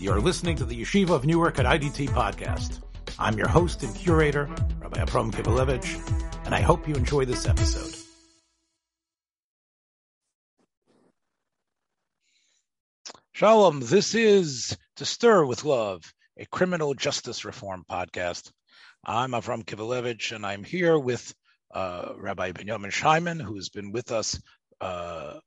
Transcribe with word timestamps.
You're 0.00 0.20
listening 0.20 0.54
to 0.58 0.64
the 0.64 0.80
Yeshiva 0.80 1.10
of 1.10 1.26
Newark 1.26 1.58
at 1.58 1.66
IDT 1.66 2.10
podcast. 2.10 2.80
I'm 3.18 3.36
your 3.36 3.48
host 3.48 3.82
and 3.82 3.92
curator, 3.96 4.48
Rabbi 4.80 5.00
Abram 5.00 5.32
Kibalevich, 5.32 6.46
and 6.46 6.54
I 6.54 6.60
hope 6.60 6.86
you 6.86 6.94
enjoy 6.94 7.24
this 7.24 7.48
episode. 7.48 7.96
Shalom, 13.32 13.80
this 13.80 14.14
is 14.14 14.78
To 14.98 15.04
Stir 15.04 15.44
with 15.44 15.64
Love, 15.64 16.04
a 16.36 16.46
criminal 16.46 16.94
justice 16.94 17.44
reform 17.44 17.84
podcast. 17.90 18.52
I'm 19.04 19.32
Avram 19.32 19.64
Kibalevich, 19.64 20.30
and 20.30 20.46
I'm 20.46 20.62
here 20.62 20.96
with 20.96 21.34
uh, 21.74 22.12
Rabbi 22.16 22.52
Benjamin 22.52 22.92
Scheiman, 22.92 23.42
who's 23.42 23.68
been 23.68 23.90
with 23.90 24.12
us 24.12 24.40
uh, 24.80 25.40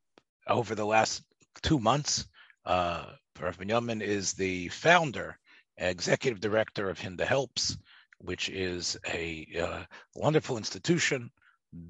over 0.46 0.76
the 0.76 0.86
last 0.86 1.24
two 1.62 1.80
months. 1.80 2.28
Uh, 2.66 3.06
Rabbi 3.42 3.58
Benjamin 3.58 4.02
is 4.02 4.34
the 4.34 4.68
founder, 4.70 5.38
executive 5.78 6.40
director 6.40 6.90
of 6.90 7.00
Hinda 7.00 7.26
Helps, 7.26 7.76
which 8.20 8.50
is 8.50 8.98
a 9.08 9.48
uh, 9.60 9.84
wonderful 10.16 10.58
institution 10.58 11.32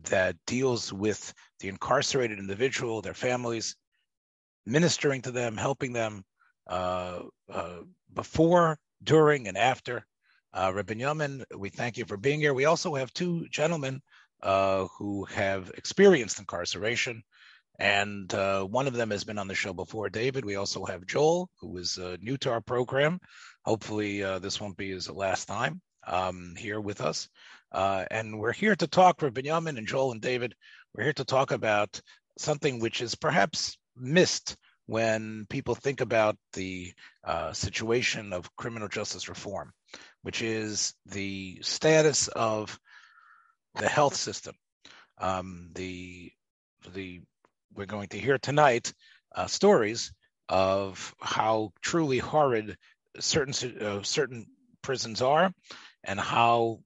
that 0.04 0.38
deals 0.46 0.94
with 0.94 1.34
the 1.60 1.68
incarcerated 1.68 2.40
individual, 2.40 3.02
their 3.02 3.14
families, 3.14 3.76
ministering 4.66 5.22
to 5.24 5.32
them, 5.32 5.58
helping 5.58 5.92
them 5.92 6.24
uh, 6.68 7.24
uh, 7.52 7.80
before, 8.14 8.80
during, 9.04 9.48
and 9.50 9.58
after. 9.58 10.06
Uh, 10.54 10.72
Rabbi 10.74 10.94
Yamin, 10.94 11.44
we 11.58 11.70
thank 11.70 11.98
you 11.98 12.06
for 12.06 12.16
being 12.18 12.40
here. 12.40 12.54
We 12.54 12.66
also 12.66 12.96
have 12.96 13.14
two 13.14 13.48
gentlemen 13.50 14.02
uh, 14.42 14.86
who 14.98 15.26
have 15.26 15.72
experienced 15.76 16.40
incarceration, 16.40 17.24
and 17.82 18.32
uh, 18.36 18.64
one 18.64 18.86
of 18.86 18.94
them 18.94 19.10
has 19.10 19.24
been 19.24 19.40
on 19.40 19.48
the 19.48 19.56
show 19.56 19.74
before. 19.74 20.08
David. 20.08 20.46
We 20.46 20.56
also 20.56 20.86
have 20.86 21.08
Joel, 21.08 21.50
who 21.60 21.78
is 21.78 21.98
uh, 21.98 22.16
new 22.22 22.38
to 22.38 22.52
our 22.52 22.62
program. 22.62 23.20
Hopefully, 23.66 24.24
uh, 24.24 24.38
this 24.38 24.62
won't 24.62 24.78
be 24.78 24.92
his 24.92 25.10
last 25.10 25.48
time 25.48 25.82
um, 26.06 26.54
here 26.56 26.80
with 26.80 27.02
us. 27.02 27.28
Uh, 27.72 28.06
and 28.12 28.40
we're 28.40 28.54
here 28.54 28.76
to 28.76 28.86
talk, 28.86 29.24
Rabbi 29.24 29.42
Benjamin 29.42 29.80
and 29.80 29.88
Joel 29.88 30.12
and 30.12 30.22
David. 30.22 30.54
We're 30.94 31.06
here 31.06 31.14
to 31.14 31.26
talk 31.26 31.50
about 31.50 32.00
something 32.38 32.80
which 32.80 33.02
is 33.02 33.16
perhaps 33.16 33.80
missed 33.98 34.56
when 34.86 35.48
people 35.50 35.74
think 35.74 36.02
about 36.02 36.38
the 36.54 36.94
uh, 37.24 37.52
situation 37.52 38.32
of 38.32 38.56
criminal 38.58 38.90
justice 38.90 39.28
reform, 39.28 39.72
which 40.22 40.44
is 40.44 40.94
the 41.08 41.58
status 41.64 42.28
of 42.28 42.80
the 43.74 43.90
health 43.90 44.16
system. 44.16 44.54
Um, 45.18 45.72
the 45.74 46.32
the 46.94 47.22
we're 47.76 47.86
going 47.86 48.10
to 48.10 48.20
hear 48.20 48.38
tonight 48.38 48.94
uh, 49.36 49.48
stories 49.48 50.14
of 50.50 51.16
how 51.20 51.72
truly 51.82 52.18
horrid 52.20 52.78
certain 53.20 53.82
uh, 53.82 54.04
certain 54.04 54.46
prisons 54.82 55.22
are, 55.22 55.54
and 56.04 56.20
how 56.20 56.80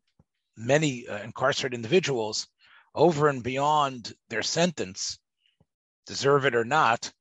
many 0.57 1.07
uh, 1.07 1.21
incarcerated 1.23 1.75
individuals, 1.75 2.47
over 2.93 3.27
and 3.27 3.43
beyond 3.43 4.13
their 4.29 4.43
sentence, 4.43 5.19
deserve 6.05 6.45
it 6.45 6.55
or 6.55 6.65
not, 6.65 7.11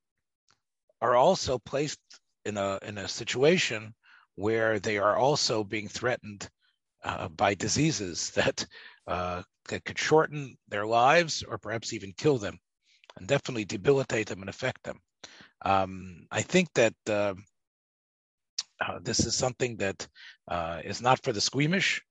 are 1.00 1.14
also 1.14 1.58
placed 1.58 2.00
in 2.44 2.56
a 2.56 2.78
in 2.82 2.98
a 2.98 3.08
situation 3.08 3.94
where 4.36 4.78
they 4.78 4.98
are 4.98 5.16
also 5.16 5.64
being 5.64 5.88
threatened 5.88 6.48
uh, 7.04 7.28
by 7.28 7.54
diseases 7.54 8.30
that 8.30 8.66
uh, 9.06 9.42
that 9.68 9.84
could 9.84 9.98
shorten 9.98 10.56
their 10.68 10.86
lives 10.86 11.42
or 11.42 11.58
perhaps 11.58 11.92
even 11.92 12.12
kill 12.12 12.38
them, 12.38 12.58
and 13.16 13.28
definitely 13.28 13.64
debilitate 13.64 14.28
them 14.28 14.40
and 14.40 14.48
affect 14.48 14.82
them. 14.82 15.00
Um, 15.64 16.26
I 16.30 16.42
think 16.42 16.68
that 16.74 16.94
uh, 17.08 17.34
uh 18.80 18.98
this 19.02 19.20
is 19.20 19.34
something 19.36 19.76
that 19.76 20.06
uh, 20.48 20.80
is 20.84 21.00
not 21.00 21.22
for 21.22 21.32
the 21.32 21.40
squeamish, 21.40 22.02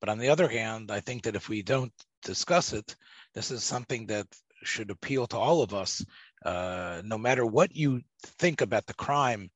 but 0.00 0.08
on 0.08 0.18
the 0.18 0.28
other 0.28 0.48
hand, 0.48 0.90
I 0.90 1.00
think 1.00 1.22
that 1.24 1.36
if 1.36 1.48
we 1.48 1.62
don't 1.62 1.92
discuss 2.22 2.72
it, 2.72 2.96
this 3.34 3.50
is 3.50 3.64
something 3.64 4.06
that 4.06 4.26
should 4.62 4.90
appeal 4.90 5.26
to 5.26 5.36
all 5.36 5.62
of 5.62 5.74
us, 5.74 6.04
uh, 6.44 7.02
no 7.04 7.18
matter 7.18 7.44
what 7.44 7.74
you 7.74 8.00
think 8.22 8.60
about 8.60 8.86
the 8.86 8.94
crime 8.94 9.50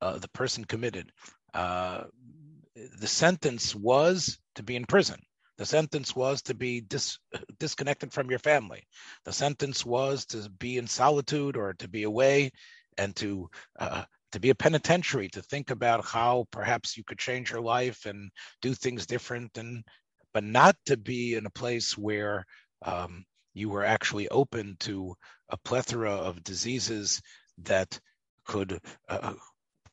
the 0.00 0.28
person 0.32 0.64
committed. 0.64 1.12
the 1.52 3.06
sentence 3.06 3.74
was 3.74 4.38
to 4.54 4.62
be 4.62 4.74
in 4.76 4.86
prison 4.86 5.20
the 5.60 5.66
sentence 5.66 6.16
was 6.16 6.40
to 6.40 6.54
be 6.54 6.80
dis- 6.80 7.18
disconnected 7.58 8.14
from 8.14 8.30
your 8.30 8.38
family. 8.38 8.82
The 9.26 9.32
sentence 9.34 9.84
was 9.84 10.24
to 10.26 10.48
be 10.48 10.78
in 10.78 10.86
solitude 10.86 11.54
or 11.58 11.74
to 11.74 11.86
be 11.86 12.04
away 12.04 12.52
and 12.96 13.14
to 13.16 13.50
uh, 13.78 14.04
to 14.32 14.40
be 14.40 14.48
a 14.48 14.54
penitentiary, 14.54 15.28
to 15.28 15.42
think 15.42 15.70
about 15.70 16.02
how 16.02 16.46
perhaps 16.50 16.96
you 16.96 17.04
could 17.04 17.18
change 17.18 17.50
your 17.50 17.60
life 17.60 18.06
and 18.06 18.30
do 18.62 18.72
things 18.72 19.04
different, 19.04 19.58
and 19.58 19.84
but 20.32 20.44
not 20.44 20.76
to 20.86 20.96
be 20.96 21.34
in 21.34 21.44
a 21.44 21.50
place 21.50 21.98
where 21.98 22.46
um, 22.86 23.26
you 23.52 23.68
were 23.68 23.84
actually 23.84 24.30
open 24.30 24.78
to 24.80 25.14
a 25.50 25.58
plethora 25.58 26.12
of 26.12 26.42
diseases 26.42 27.20
that 27.58 28.00
could 28.46 28.80
uh, 29.10 29.34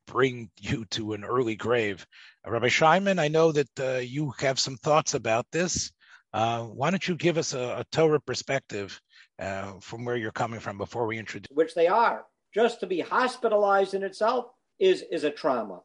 bring 0.08 0.50
you 0.60 0.86
to 0.86 1.14
an 1.14 1.24
early 1.24 1.56
grave. 1.56 2.06
Uh, 2.46 2.52
Rabbi 2.52 2.68
Scheiman, 2.68 3.20
I 3.20 3.28
know 3.28 3.52
that 3.52 3.80
uh, 3.80 3.98
you 4.00 4.34
have 4.40 4.60
some 4.60 4.78
thoughts 4.78 5.14
about 5.14 5.46
this. 5.52 5.92
Uh, 6.34 6.64
why 6.64 6.90
don't 6.90 7.08
you 7.08 7.16
give 7.16 7.38
us 7.38 7.54
a, 7.54 7.80
a 7.80 7.86
Torah 7.92 8.20
perspective 8.20 9.00
uh, 9.40 9.74
from 9.80 10.06
where 10.06 10.16
you're 10.16 10.32
coming 10.32 10.60
from 10.60 10.78
before 10.78 11.06
we 11.06 11.18
introduce? 11.18 11.56
Which 11.56 11.76
they 11.76 11.88
are. 11.88 12.26
Just 12.54 12.80
to 12.80 12.88
be 12.88 13.00
hospitalized 13.02 13.94
in 13.94 14.04
itself 14.04 14.48
is 14.80 15.04
is 15.12 15.24
a 15.24 15.32
trauma. 15.32 15.82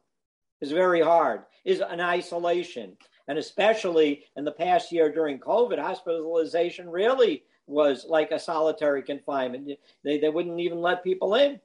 Is 0.61 0.71
very 0.71 1.01
hard. 1.01 1.43
Is 1.65 1.81
an 1.81 1.99
isolation, 1.99 2.97
and 3.27 3.37
especially 3.37 4.23
in 4.35 4.45
the 4.45 4.51
past 4.51 4.91
year 4.91 5.11
during 5.11 5.39
COVID, 5.39 5.77
hospitalization 5.77 6.89
really 6.89 7.43
was 7.67 8.05
like 8.07 8.31
a 8.31 8.39
solitary 8.39 9.03
confinement. 9.03 9.69
They 10.03 10.19
they 10.19 10.29
wouldn't 10.29 10.59
even 10.59 10.81
let 10.81 11.03
people 11.03 11.35
in. 11.35 11.59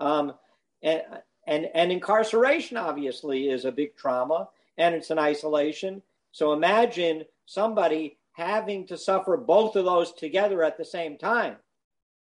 Um, 0.00 0.34
and 0.82 1.02
and, 1.46 1.68
and 1.74 1.92
incarceration, 1.92 2.76
obviously, 2.76 3.48
is 3.48 3.64
a 3.64 3.72
big 3.72 3.96
trauma 3.96 4.48
and 4.78 4.94
it's 4.94 5.10
an 5.10 5.18
isolation. 5.18 6.02
So 6.32 6.52
imagine 6.52 7.24
somebody 7.46 8.18
having 8.32 8.86
to 8.88 8.98
suffer 8.98 9.36
both 9.36 9.76
of 9.76 9.84
those 9.84 10.12
together 10.12 10.62
at 10.62 10.76
the 10.76 10.84
same 10.84 11.16
time. 11.16 11.56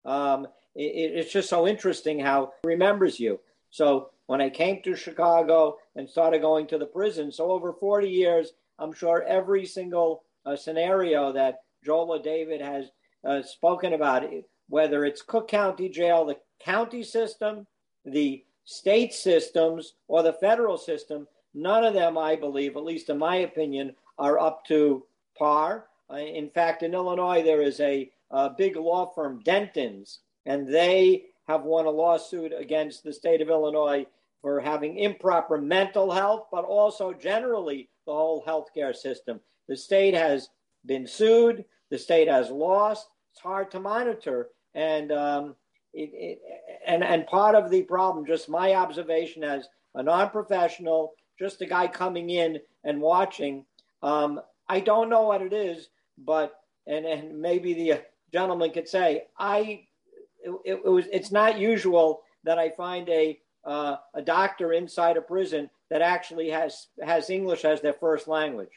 Um, 0.05 0.47
it, 0.75 1.13
it's 1.15 1.33
just 1.33 1.49
so 1.49 1.67
interesting 1.67 2.19
how 2.19 2.53
remembers 2.63 3.19
you. 3.19 3.39
So 3.71 4.11
when 4.27 4.41
I 4.41 4.49
came 4.49 4.81
to 4.83 4.95
Chicago 4.95 5.77
and 5.95 6.09
started 6.09 6.41
going 6.41 6.67
to 6.67 6.77
the 6.77 6.85
prison, 6.85 7.31
so 7.31 7.51
over 7.51 7.73
40 7.73 8.07
years, 8.07 8.53
I'm 8.77 8.93
sure 8.93 9.23
every 9.23 9.65
single 9.65 10.23
uh, 10.45 10.55
scenario 10.55 11.31
that 11.33 11.61
Joel 11.83 12.11
or 12.11 12.19
David 12.19 12.61
has 12.61 12.85
uh, 13.23 13.41
spoken 13.41 13.93
about, 13.93 14.23
whether 14.69 15.05
it's 15.05 15.21
Cook 15.21 15.47
County 15.47 15.89
Jail, 15.89 16.25
the 16.25 16.37
county 16.59 17.03
system, 17.03 17.65
the 18.03 18.43
state 18.65 19.13
systems 19.13 19.93
or 20.07 20.23
the 20.23 20.33
federal 20.33 20.77
system, 20.77 21.27
none 21.53 21.83
of 21.83 21.93
them, 21.93 22.17
I 22.17 22.35
believe, 22.35 22.75
at 22.75 22.83
least 22.83 23.09
in 23.09 23.17
my 23.17 23.37
opinion, 23.37 23.95
are 24.17 24.39
up 24.39 24.65
to 24.65 25.05
par. 25.37 25.85
Uh, 26.11 26.17
in 26.17 26.49
fact, 26.49 26.83
in 26.83 26.93
Illinois, 26.93 27.43
there 27.43 27.61
is 27.61 27.79
a, 27.79 28.11
a 28.31 28.49
big 28.49 28.75
law 28.75 29.05
firm, 29.13 29.41
Dentons, 29.43 30.19
and 30.45 30.67
they 30.67 31.25
have 31.47 31.63
won 31.63 31.85
a 31.85 31.89
lawsuit 31.89 32.53
against 32.57 33.03
the 33.03 33.13
state 33.13 33.41
of 33.41 33.49
Illinois 33.49 34.05
for 34.41 34.59
having 34.59 34.97
improper 34.97 35.59
mental 35.59 36.11
health, 36.11 36.47
but 36.51 36.65
also 36.65 37.13
generally 37.13 37.89
the 38.05 38.13
whole 38.13 38.43
healthcare 38.43 38.95
system. 38.95 39.39
The 39.67 39.77
state 39.77 40.13
has 40.13 40.49
been 40.85 41.07
sued, 41.07 41.65
the 41.89 41.97
state 41.97 42.27
has 42.27 42.49
lost. 42.49 43.07
It's 43.31 43.41
hard 43.41 43.71
to 43.71 43.79
monitor. 43.79 44.49
And 44.73 45.11
um, 45.11 45.55
it, 45.95 46.11
it, 46.13 46.41
and 46.85 47.03
and 47.03 47.25
part 47.25 47.55
of 47.55 47.69
the 47.69 47.81
problem, 47.83 48.25
just 48.25 48.49
my 48.49 48.73
observation 48.75 49.43
as 49.43 49.67
a 49.95 50.03
non-professional, 50.03 51.13
just 51.39 51.61
a 51.61 51.65
guy 51.65 51.87
coming 51.87 52.29
in 52.29 52.59
and 52.83 53.01
watching. 53.01 53.65
Um, 54.03 54.41
I 54.67 54.81
don't 54.81 55.09
know 55.09 55.23
what 55.23 55.41
it 55.41 55.53
is, 55.53 55.89
but 56.17 56.59
and 56.85 57.05
and 57.05 57.41
maybe 57.41 57.73
the 57.73 58.01
gentleman 58.31 58.71
could 58.71 58.87
say 58.87 59.23
I. 59.37 59.85
It, 60.43 60.81
it 60.83 60.85
was. 60.85 61.05
It's 61.11 61.31
not 61.31 61.57
usual 61.57 62.21
that 62.43 62.59
I 62.59 62.69
find 62.69 63.09
a 63.09 63.39
uh, 63.63 63.95
a 64.13 64.21
doctor 64.21 64.73
inside 64.73 65.17
a 65.17 65.21
prison 65.21 65.69
that 65.89 66.01
actually 66.01 66.49
has 66.49 66.87
has 67.01 67.29
English 67.29 67.65
as 67.65 67.81
their 67.81 67.93
first 67.93 68.27
language. 68.27 68.69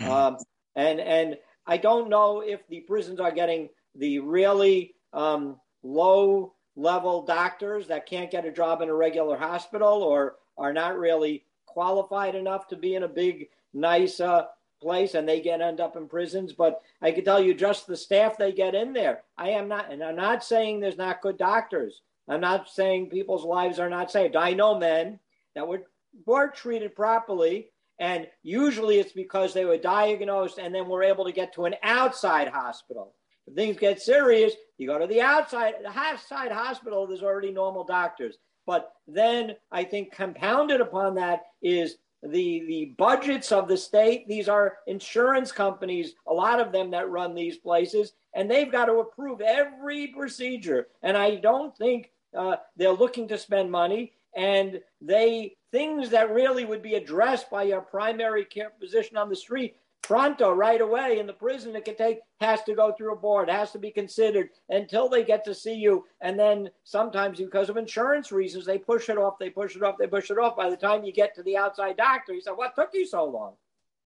Mm-hmm. 0.00 0.10
Um, 0.10 0.36
and 0.74 1.00
and 1.00 1.38
I 1.66 1.76
don't 1.76 2.10
know 2.10 2.40
if 2.40 2.66
the 2.68 2.80
prisons 2.80 3.20
are 3.20 3.32
getting 3.32 3.70
the 3.94 4.18
really 4.18 4.94
um, 5.12 5.60
low 5.84 6.54
level 6.74 7.22
doctors 7.22 7.86
that 7.86 8.06
can't 8.06 8.30
get 8.30 8.44
a 8.44 8.50
job 8.50 8.82
in 8.82 8.88
a 8.88 8.94
regular 8.94 9.36
hospital 9.36 10.02
or 10.02 10.36
are 10.58 10.72
not 10.72 10.98
really 10.98 11.44
qualified 11.66 12.34
enough 12.34 12.66
to 12.66 12.76
be 12.76 12.96
in 12.96 13.04
a 13.04 13.08
big, 13.08 13.48
nice 13.72 14.18
uh, 14.18 14.46
place 14.82 15.14
and 15.14 15.28
they 15.28 15.40
get 15.40 15.60
end 15.60 15.80
up 15.80 15.96
in 15.96 16.08
prisons. 16.08 16.52
But 16.52 16.80
I 17.00 17.12
can 17.12 17.24
tell 17.24 17.40
you 17.40 17.54
just 17.54 17.86
the 17.86 17.96
staff 17.96 18.36
they 18.36 18.52
get 18.52 18.74
in 18.74 18.92
there. 18.92 19.22
I 19.38 19.50
am 19.50 19.68
not, 19.68 19.92
and 19.92 20.02
I'm 20.02 20.16
not 20.16 20.42
saying 20.42 20.80
there's 20.80 20.98
not 20.98 21.22
good 21.22 21.38
doctors. 21.38 22.02
I'm 22.26 22.40
not 22.40 22.68
saying 22.68 23.10
people's 23.10 23.44
lives 23.44 23.78
are 23.78 23.90
not 23.90 24.10
saved. 24.10 24.34
I 24.34 24.54
know 24.54 24.78
men 24.78 25.20
that 25.54 25.68
were 25.68 25.84
weren't 26.26 26.54
treated 26.54 26.94
properly. 26.94 27.70
And 27.98 28.26
usually 28.42 28.98
it's 28.98 29.12
because 29.12 29.54
they 29.54 29.64
were 29.64 29.76
diagnosed 29.76 30.58
and 30.58 30.74
then 30.74 30.88
were 30.88 31.02
able 31.02 31.24
to 31.24 31.32
get 31.32 31.54
to 31.54 31.64
an 31.64 31.76
outside 31.82 32.48
hospital. 32.48 33.14
If 33.46 33.54
things 33.54 33.76
get 33.76 34.00
serious, 34.00 34.54
you 34.78 34.86
go 34.88 34.98
to 34.98 35.06
the 35.06 35.20
outside, 35.20 35.74
the 35.82 35.98
outside 35.98 36.52
hospital, 36.52 37.06
there's 37.06 37.22
already 37.22 37.52
normal 37.52 37.84
doctors. 37.84 38.38
But 38.66 38.92
then 39.06 39.56
I 39.70 39.84
think 39.84 40.12
compounded 40.12 40.80
upon 40.80 41.14
that 41.16 41.42
is 41.62 41.96
the 42.22 42.64
the 42.66 42.94
budgets 42.96 43.52
of 43.52 43.68
the 43.68 43.76
state. 43.76 44.26
These 44.26 44.48
are 44.48 44.78
insurance 44.86 45.52
companies, 45.52 46.14
a 46.26 46.32
lot 46.32 46.60
of 46.60 46.72
them 46.72 46.90
that 46.92 47.10
run 47.10 47.34
these 47.34 47.58
places, 47.58 48.12
and 48.34 48.50
they've 48.50 48.72
got 48.72 48.86
to 48.86 48.94
approve 48.94 49.40
every 49.42 50.08
procedure. 50.08 50.88
And 51.02 51.16
I 51.16 51.36
don't 51.36 51.76
think 51.76 52.10
uh, 52.36 52.56
they're 52.76 52.92
looking 52.92 53.28
to 53.28 53.38
spend 53.38 53.70
money. 53.70 54.12
And 54.36 54.80
they 55.00 55.56
things 55.70 56.10
that 56.10 56.32
really 56.32 56.64
would 56.64 56.82
be 56.82 56.94
addressed 56.94 57.50
by 57.50 57.64
your 57.64 57.80
primary 57.80 58.44
care 58.44 58.72
physician 58.80 59.16
on 59.16 59.28
the 59.28 59.36
street 59.36 59.76
pronto 60.06 60.52
right 60.52 60.80
away 60.80 61.18
in 61.18 61.26
the 61.26 61.32
prison 61.32 61.74
it 61.74 61.84
can 61.84 61.96
take 61.96 62.20
has 62.40 62.62
to 62.64 62.74
go 62.74 62.92
through 62.92 63.12
a 63.12 63.16
board 63.16 63.48
has 63.48 63.72
to 63.72 63.78
be 63.78 63.90
considered 63.90 64.50
until 64.68 65.08
they 65.08 65.24
get 65.24 65.44
to 65.44 65.54
see 65.54 65.74
you. 65.74 66.04
And 66.20 66.38
then 66.38 66.70
sometimes 66.84 67.38
because 67.38 67.68
of 67.68 67.76
insurance 67.76 68.30
reasons 68.30 68.66
they 68.66 68.78
push 68.78 69.08
it 69.08 69.18
off 69.18 69.38
they 69.38 69.50
push 69.50 69.76
it 69.76 69.82
off 69.82 69.96
they 69.98 70.06
push 70.06 70.30
it 70.30 70.38
off. 70.38 70.56
By 70.56 70.70
the 70.70 70.76
time 70.76 71.04
you 71.04 71.12
get 71.12 71.34
to 71.36 71.42
the 71.42 71.56
outside 71.56 71.96
doctor 71.96 72.34
you 72.34 72.40
say 72.40 72.50
what 72.50 72.74
took 72.74 72.90
you 72.92 73.06
so 73.06 73.24
long? 73.24 73.54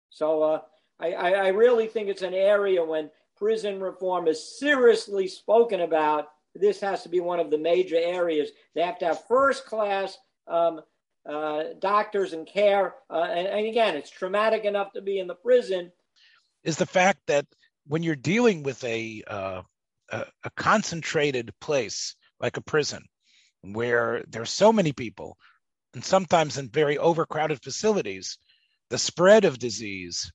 So 0.09 0.43
uh, 0.43 0.61
I, 0.99 1.13
I 1.13 1.47
really 1.49 1.87
think 1.87 2.09
it's 2.09 2.21
an 2.21 2.33
area 2.33 2.83
when 2.83 3.09
prison 3.35 3.79
reform 3.79 4.27
is 4.27 4.59
seriously 4.59 5.27
spoken 5.27 5.81
about 5.81 6.29
this 6.55 6.79
has 6.81 7.03
to 7.03 7.09
be 7.09 7.19
one 7.19 7.39
of 7.39 7.51
the 7.51 7.57
major 7.57 7.97
areas. 7.97 8.49
They 8.73 8.81
have 8.81 8.97
to 8.99 9.05
have 9.05 9.27
first 9.27 9.65
class 9.65 10.17
um, 10.47 10.81
uh, 11.27 11.63
doctors 11.79 12.33
and 12.33 12.47
care. 12.47 12.95
Uh, 13.09 13.27
and, 13.29 13.47
and, 13.47 13.67
again, 13.67 13.95
it's 13.95 14.09
traumatic 14.09 14.65
enough 14.65 14.93
to 14.93 15.01
be 15.01 15.19
in 15.19 15.27
the 15.27 15.35
prison. 15.35 15.91
Is 16.63 16.77
the 16.77 16.85
fact 16.85 17.19
that 17.27 17.45
when 17.85 18.03
you're 18.03 18.15
dealing 18.15 18.63
with 18.63 18.83
a, 18.83 19.23
uh, 19.27 19.61
a, 20.09 20.25
a 20.43 20.49
concentrated 20.55 21.51
place 21.59 22.15
like 22.39 22.57
a 22.57 22.61
prison, 22.61 23.03
where 23.61 24.23
there's 24.27 24.49
so 24.49 24.71
many 24.71 24.93
people, 24.93 25.37
and 25.93 26.03
sometimes 26.03 26.57
in 26.57 26.69
very 26.69 26.97
overcrowded 26.97 27.61
facilities, 27.61 28.37
the 28.89 28.97
spread 28.97 29.45
of 29.45 29.59
disease 29.59 30.31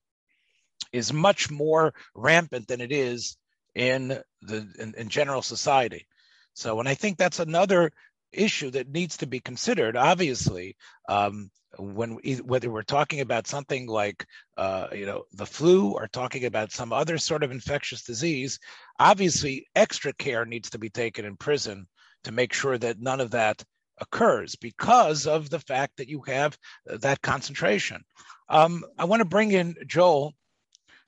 is 0.92 1.12
much 1.12 1.50
more 1.50 1.94
rampant 2.14 2.68
than 2.68 2.80
it 2.80 2.92
is 2.92 3.36
in 3.74 4.20
the 4.42 4.68
in, 4.78 4.94
in 4.96 5.08
general 5.08 5.42
society. 5.42 6.06
So, 6.54 6.80
and 6.80 6.88
I 6.88 6.94
think 6.94 7.16
that's 7.16 7.38
another 7.38 7.92
issue 8.32 8.70
that 8.70 8.88
needs 8.88 9.19
to 9.19 9.26
be 9.26 9.40
considered. 9.40 9.96
Obviously, 9.96 10.76
um, 11.08 11.50
when 11.79 12.19
whether 12.44 12.70
we're 12.70 12.82
talking 12.82 13.20
about 13.20 13.46
something 13.46 13.87
like 13.87 14.26
uh, 14.56 14.88
you 14.93 15.06
know 15.06 15.25
the 15.32 15.46
flu 15.46 15.93
or 15.93 16.06
talking 16.06 16.44
about 16.44 16.73
some 16.73 16.93
other 16.93 17.19
sort 17.19 17.43
of 17.43 17.50
infectious 17.50 18.02
disease, 18.02 18.58
obviously 18.99 19.67
extra 19.75 20.12
care 20.12 20.44
needs 20.44 20.70
to 20.70 20.79
be 20.79 20.90
taken 20.90 21.25
in 21.25 21.37
prison 21.37 21.87
to 22.25 22.32
make 22.32 22.52
sure 22.52 22.79
that 22.79 23.00
none 23.00 23.20
of 23.20 23.31
that 23.31 23.62
occurs 24.00 24.56
because 24.56 25.26
of 25.26 25.50
the 25.50 25.61
fact 25.61 25.96
that 25.96 26.08
you 26.08 26.23
have 26.23 26.56
that 26.87 27.23
concentration. 27.23 28.02
Um, 28.49 28.84
I 28.99 29.05
want 29.05 29.20
to 29.20 29.29
bring 29.29 29.52
in 29.52 29.76
Joel. 29.87 30.34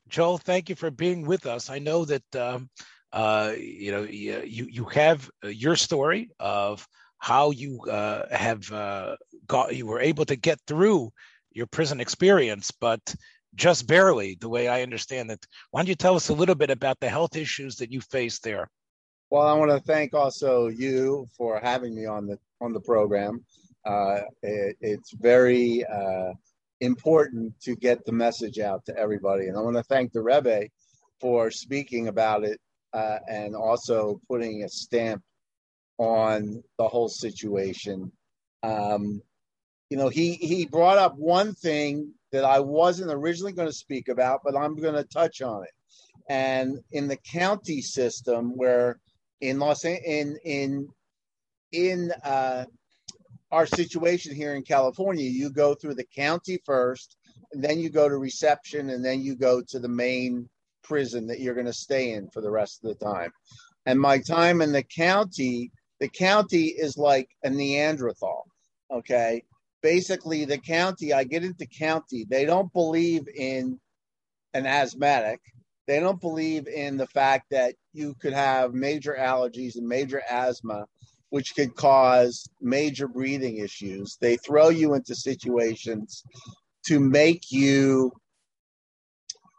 Joel, 0.09 0.39
thank 0.39 0.69
you 0.69 0.75
for 0.75 0.91
being 0.91 1.27
with 1.27 1.47
us. 1.47 1.71
I 1.71 1.79
know 1.79 2.05
that 2.05 2.37
um, 2.37 2.69
uh, 3.13 3.53
you 3.57 3.93
know 3.93 4.03
you 4.03 4.67
you 4.71 4.85
have 4.87 5.31
your 5.43 5.77
story 5.77 6.31
of 6.39 6.87
how 7.25 7.51
you 7.53 7.81
uh, 7.91 8.27
have 8.31 8.71
uh, 8.71 9.17
got 9.47 9.75
you 9.75 9.87
were 9.87 10.01
able 10.01 10.27
to 10.27 10.37
get 10.37 10.61
through 10.67 11.11
your 11.53 11.67
prison 11.67 11.99
experience, 11.99 12.71
but 12.71 13.01
just 13.55 13.87
barely, 13.87 14.37
the 14.43 14.49
way 14.51 14.69
I 14.69 14.83
understand 14.83 15.31
it. 15.31 15.47
Why 15.71 15.81
don't 15.81 15.89
you 15.89 15.95
tell 15.95 16.17
us 16.17 16.29
a 16.29 16.35
little 16.35 16.55
bit 16.55 16.69
about 16.69 17.01
the 17.01 17.09
health 17.09 17.35
issues 17.35 17.77
that 17.77 17.91
you 17.91 18.03
faced 18.03 18.43
there? 18.43 18.69
Well, 19.31 19.47
I 19.47 19.55
want 19.55 19.71
to 19.71 19.81
thank 19.81 20.13
also 20.13 20.69
you 20.69 21.27
for 21.35 21.59
having 21.61 21.95
me 21.95 22.05
on 22.05 22.27
the 22.27 22.37
on 22.61 22.75
the 22.75 22.81
program. 22.81 23.43
Uh, 23.87 24.21
it, 24.43 24.77
it's 24.83 25.15
very 25.15 25.83
uh, 25.87 26.33
important 26.81 27.59
to 27.63 27.75
get 27.75 28.05
the 28.05 28.13
message 28.13 28.59
out 28.59 28.85
to 28.85 28.99
everybody, 28.99 29.47
and 29.49 29.57
I 29.57 29.63
want 29.63 29.77
to 29.77 29.83
thank 29.85 30.13
the 30.13 30.21
Rebbe 30.21 30.69
for 31.23 31.51
speaking 31.51 32.09
about 32.09 32.45
it 32.45 32.61
uh, 32.93 33.21
and 33.31 33.57
also 33.57 34.21
putting 34.29 34.65
a 34.65 34.69
stamp 34.69 35.23
on 35.99 36.63
the 36.79 36.89
whole 36.89 37.09
situation. 37.09 38.13
Um, 38.63 39.23
you 39.91 39.97
know, 39.97 40.09
he 40.09 40.35
he 40.35 40.67
brought 40.67 40.99
up 40.99 41.17
one 41.17 41.55
thing 41.55 42.13
that 42.33 42.45
I 42.45 42.61
wasn't 42.61 43.13
originally 43.13 43.53
going 43.53 43.69
to 43.69 43.75
speak 43.75 44.09
about, 44.09 44.41
but 44.45 44.57
I'm 44.57 44.77
going 44.77 44.95
to 44.95 45.05
touch 45.05 45.41
on 45.41 45.63
it. 45.63 45.71
And 46.29 46.79
in 46.91 47.07
the 47.07 47.19
county 47.19 47.81
system, 47.81 48.57
where 48.57 48.99
in 49.41 49.59
Los 49.59 49.85
in 49.85 50.39
in 50.45 50.89
in 51.71 52.13
uh, 52.25 52.65
our 53.53 53.67
situation 53.67 54.35
here 54.35 54.55
in 54.55 54.63
California, 54.63 55.25
you 55.25 55.51
go 55.51 55.75
through 55.75 55.95
the 55.95 56.07
county 56.17 56.61
first, 56.65 57.17
and 57.53 57.63
then 57.63 57.79
you 57.79 57.91
go 57.91 58.09
to 58.09 58.17
reception, 58.17 58.91
and 58.91 59.05
then 59.05 59.21
you 59.21 59.37
go 59.37 59.63
to 59.69 59.79
the 59.79 59.89
main 59.89 60.49
prison 60.83 61.27
that 61.27 61.41
you're 61.41 61.55
going 61.55 61.67
to 61.67 61.73
stay 61.73 62.13
in 62.13 62.29
for 62.31 62.41
the 62.41 62.51
rest 62.51 62.83
of 62.83 62.89
the 62.89 63.05
time. 63.05 63.31
And 63.87 64.01
my 64.01 64.19
time 64.19 64.63
in 64.63 64.73
the 64.73 64.83
county 64.83 65.71
the 66.01 66.09
county 66.09 66.67
is 66.67 66.97
like 66.97 67.29
a 67.45 67.51
Neanderthal. 67.51 68.47
Okay. 68.91 69.43
Basically, 69.83 70.45
the 70.45 70.59
county, 70.59 71.13
I 71.13 71.25
get 71.25 71.45
into 71.45 71.67
county, 71.67 72.25
they 72.29 72.45
don't 72.45 72.73
believe 72.73 73.29
in 73.29 73.79
an 74.55 74.67
asthmatic. 74.67 75.41
They 75.87 76.01
don't 76.01 76.21
believe 76.21 76.67
in 76.67 76.97
the 76.97 77.07
fact 77.07 77.51
that 77.51 77.75
you 77.93 78.15
could 78.15 78.33
have 78.33 78.73
major 78.73 79.15
allergies 79.19 79.77
and 79.77 79.87
major 79.87 80.23
asthma, 80.31 80.87
which 81.29 81.55
could 81.55 81.75
cause 81.75 82.49
major 82.61 83.07
breathing 83.07 83.59
issues. 83.59 84.17
They 84.21 84.37
throw 84.37 84.71
you 84.71 84.95
into 84.95 85.15
situations 85.15 86.25
to 86.87 86.99
make 87.01 87.51
you 87.51 88.13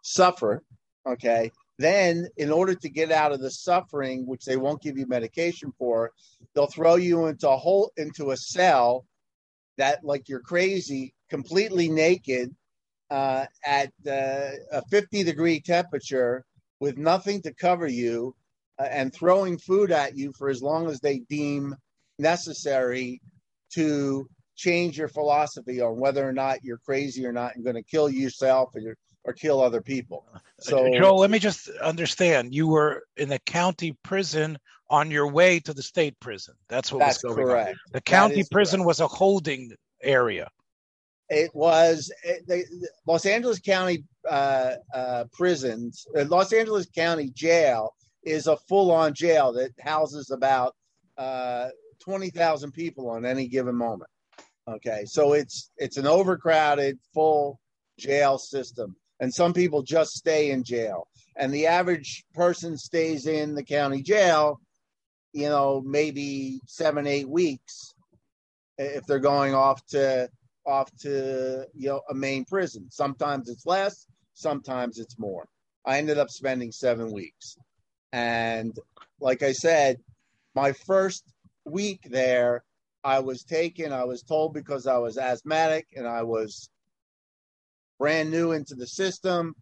suffer. 0.04 0.64
Okay. 1.08 1.52
Then, 1.78 2.28
in 2.38 2.52
order 2.52 2.74
to 2.74 2.90
get 2.90 3.12
out 3.12 3.34
of 3.34 3.42
the 3.42 3.52
suffering, 3.52 4.26
which 4.26 4.46
they 4.46 4.56
won't 4.56 4.82
give 4.82 4.98
you 4.98 5.08
medication 5.08 5.74
for, 5.78 6.12
they'll 6.54 6.68
throw 6.68 6.96
you 6.96 7.26
into 7.26 7.50
a 7.50 7.58
whole 7.58 7.92
into 7.98 8.32
a 8.32 8.38
cell 8.38 9.06
that, 9.78 10.04
like 10.04 10.30
you're 10.30 10.40
crazy, 10.40 11.14
completely 11.30 11.90
naked, 11.90 12.56
uh, 13.10 13.46
at 13.66 13.92
uh, 14.08 14.52
a 14.72 14.82
50 14.90 15.24
degree 15.24 15.60
temperature 15.60 16.46
with 16.80 16.98
nothing 16.98 17.42
to 17.42 17.54
cover 17.54 17.88
you, 17.88 18.36
uh, 18.80 18.88
and 18.90 19.14
throwing 19.14 19.58
food 19.58 19.92
at 19.92 20.18
you 20.18 20.34
for 20.38 20.50
as 20.50 20.62
long 20.62 20.88
as 20.88 21.00
they 21.00 21.20
deem 21.30 21.76
necessary 22.20 23.22
to 23.74 24.28
change 24.56 24.98
your 24.98 25.08
philosophy 25.08 25.82
on 25.82 26.00
whether 26.00 26.28
or 26.28 26.34
not 26.34 26.64
you're 26.64 26.80
crazy 26.80 27.26
or 27.26 27.34
not 27.34 27.56
and 27.56 27.64
going 27.64 27.76
to 27.76 27.84
kill 27.84 28.10
yourself 28.10 28.70
or, 28.76 28.96
or 29.26 29.34
kill 29.34 29.62
other 29.62 29.82
people. 29.82 30.26
So, 30.60 30.90
Joel, 30.94 31.20
let 31.20 31.32
me 31.32 31.40
just 31.40 31.70
understand. 31.82 32.54
You 32.54 32.68
were 32.68 33.04
in 33.18 33.28
the 33.28 33.40
county 33.40 33.98
prison 34.04 34.58
on 34.90 35.12
your 35.12 35.28
way 35.28 35.60
to 35.62 35.74
the 35.74 35.84
state 35.84 36.18
prison. 36.20 36.54
That's 36.70 36.92
what 36.92 37.00
That's 37.00 37.24
was 37.24 37.34
going 37.34 37.48
correct. 37.48 37.70
on. 37.70 37.76
The 37.92 38.02
county 38.02 38.44
prison 38.52 38.80
correct. 38.80 38.88
was 38.88 39.00
a 39.00 39.08
holding 39.08 39.72
area. 40.02 40.48
It 41.30 41.50
was 41.56 42.12
it, 42.24 42.48
the, 42.48 42.64
the 42.80 42.90
Los 43.08 43.26
Angeles 43.26 43.60
County 43.60 44.04
uh, 44.30 44.76
uh, 44.94 45.26
prisons. 45.34 46.06
Uh, 46.16 46.26
Los 46.26 46.54
Angeles 46.54 46.88
County 46.96 47.32
Jail 47.32 47.96
is 48.24 48.46
a 48.48 48.58
full-on 48.70 49.14
jail 49.14 49.52
that 49.54 49.72
houses 49.80 50.30
about 50.30 50.76
uh, 51.18 51.70
twenty 52.00 52.30
thousand 52.30 52.74
people 52.74 53.10
on 53.10 53.26
any 53.26 53.48
given 53.48 53.76
moment. 53.76 54.10
Okay, 54.68 55.04
so 55.06 55.34
it's 55.34 55.72
it's 55.78 55.98
an 55.98 56.06
overcrowded, 56.06 57.00
full 57.12 57.60
jail 57.98 58.38
system 58.38 58.96
and 59.20 59.34
some 59.34 59.54
people 59.54 59.82
just 59.82 60.12
stay 60.12 60.52
in 60.52 60.64
jail. 60.64 61.08
And 61.36 61.54
the 61.54 61.68
average 61.68 62.24
person 62.34 62.78
stays 62.78 63.28
in 63.28 63.56
the 63.56 63.64
county 63.64 64.02
jail, 64.02 64.60
you 65.34 65.50
know, 65.50 65.82
maybe 65.86 66.62
seven, 66.66 67.08
eight 67.08 67.30
weeks 67.30 67.94
if 68.78 69.06
they're 69.06 69.20
going 69.20 69.54
off 69.54 69.86
to 69.88 70.30
off 70.66 70.90
to 71.00 71.66
you 71.74 71.90
know 71.90 72.02
a 72.10 72.14
main 72.14 72.46
prison. 72.46 72.88
Sometimes 72.90 73.50
it's 73.50 73.66
less, 73.66 74.08
sometimes 74.34 74.98
it's 74.98 75.20
more. 75.20 75.48
I 75.86 75.98
ended 75.98 76.18
up 76.18 76.30
spending 76.30 76.72
seven 76.72 77.12
weeks. 77.12 77.58
And 78.12 78.76
like 79.20 79.44
I 79.44 79.52
said, 79.52 79.98
my 80.56 80.72
first 80.72 81.24
week 81.66 82.08
there, 82.10 82.64
I 83.04 83.20
was 83.20 83.44
taken, 83.44 83.94
I 83.94 84.06
was 84.06 84.24
told 84.24 84.54
because 84.54 84.88
I 84.88 84.98
was 84.98 85.18
asthmatic 85.18 85.88
and 85.96 86.08
I 86.08 86.24
was 86.24 86.70
brand 88.00 88.32
new 88.32 88.52
into 88.52 88.76
the 88.76 88.88
system, 88.88 89.56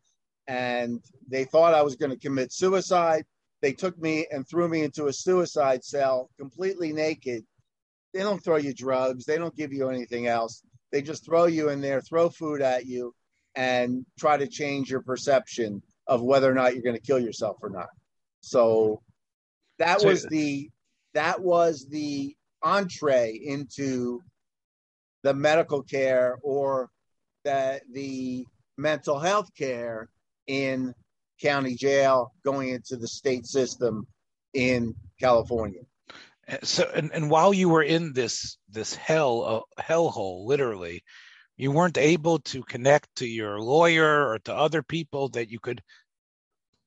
and 0.47 0.99
they 1.27 1.45
thought 1.45 1.73
I 1.73 1.81
was 1.81 1.95
going 1.95 2.11
to 2.11 2.17
commit 2.17 2.51
suicide. 2.51 3.25
They 3.61 3.73
took 3.73 3.97
me 3.97 4.27
and 4.31 4.47
threw 4.47 4.67
me 4.67 4.83
into 4.83 5.07
a 5.07 5.13
suicide 5.13 5.83
cell, 5.83 6.29
completely 6.37 6.91
naked. 6.91 7.45
They 8.13 8.19
don't 8.19 8.43
throw 8.43 8.57
you 8.57 8.73
drugs. 8.73 9.25
They 9.25 9.37
don't 9.37 9.55
give 9.55 9.71
you 9.71 9.89
anything 9.89 10.27
else. 10.27 10.61
They 10.91 11.01
just 11.01 11.25
throw 11.25 11.45
you 11.45 11.69
in 11.69 11.81
there, 11.81 12.01
throw 12.01 12.29
food 12.29 12.61
at 12.61 12.85
you, 12.85 13.15
and 13.55 14.05
try 14.19 14.37
to 14.37 14.47
change 14.47 14.89
your 14.91 15.01
perception 15.01 15.81
of 16.07 16.21
whether 16.21 16.49
or 16.51 16.53
not 16.53 16.73
you're 16.73 16.83
going 16.83 16.95
to 16.95 17.01
kill 17.01 17.19
yourself 17.19 17.57
or 17.61 17.69
not. 17.69 17.87
So 18.41 19.01
that 19.79 20.01
So- 20.01 20.07
was 20.09 20.25
the 20.25 20.69
that 21.13 21.41
was 21.41 21.85
the 21.89 22.35
entree 22.63 23.33
into 23.35 24.21
the 25.21 25.33
medical 25.33 25.83
care 25.83 26.39
or 26.41 26.89
the 27.43 27.81
the 27.91 28.45
mental 28.77 29.19
health 29.19 29.49
care 29.55 30.09
in 30.47 30.93
county 31.41 31.75
jail 31.75 32.33
going 32.43 32.69
into 32.69 32.95
the 32.95 33.07
state 33.07 33.45
system 33.45 34.07
in 34.53 34.95
California. 35.19 35.81
So, 36.63 36.89
and, 36.93 37.11
and 37.13 37.29
while 37.29 37.53
you 37.53 37.69
were 37.69 37.83
in 37.83 38.13
this 38.13 38.57
this 38.69 38.95
hell 38.95 39.65
uh, 39.79 39.81
hellhole, 39.81 40.45
literally, 40.45 41.03
you 41.55 41.71
weren't 41.71 41.97
able 41.97 42.39
to 42.39 42.63
connect 42.63 43.07
to 43.17 43.27
your 43.27 43.59
lawyer 43.59 44.27
or 44.27 44.39
to 44.39 44.53
other 44.53 44.83
people 44.83 45.29
that 45.29 45.49
you 45.49 45.59
could. 45.59 45.81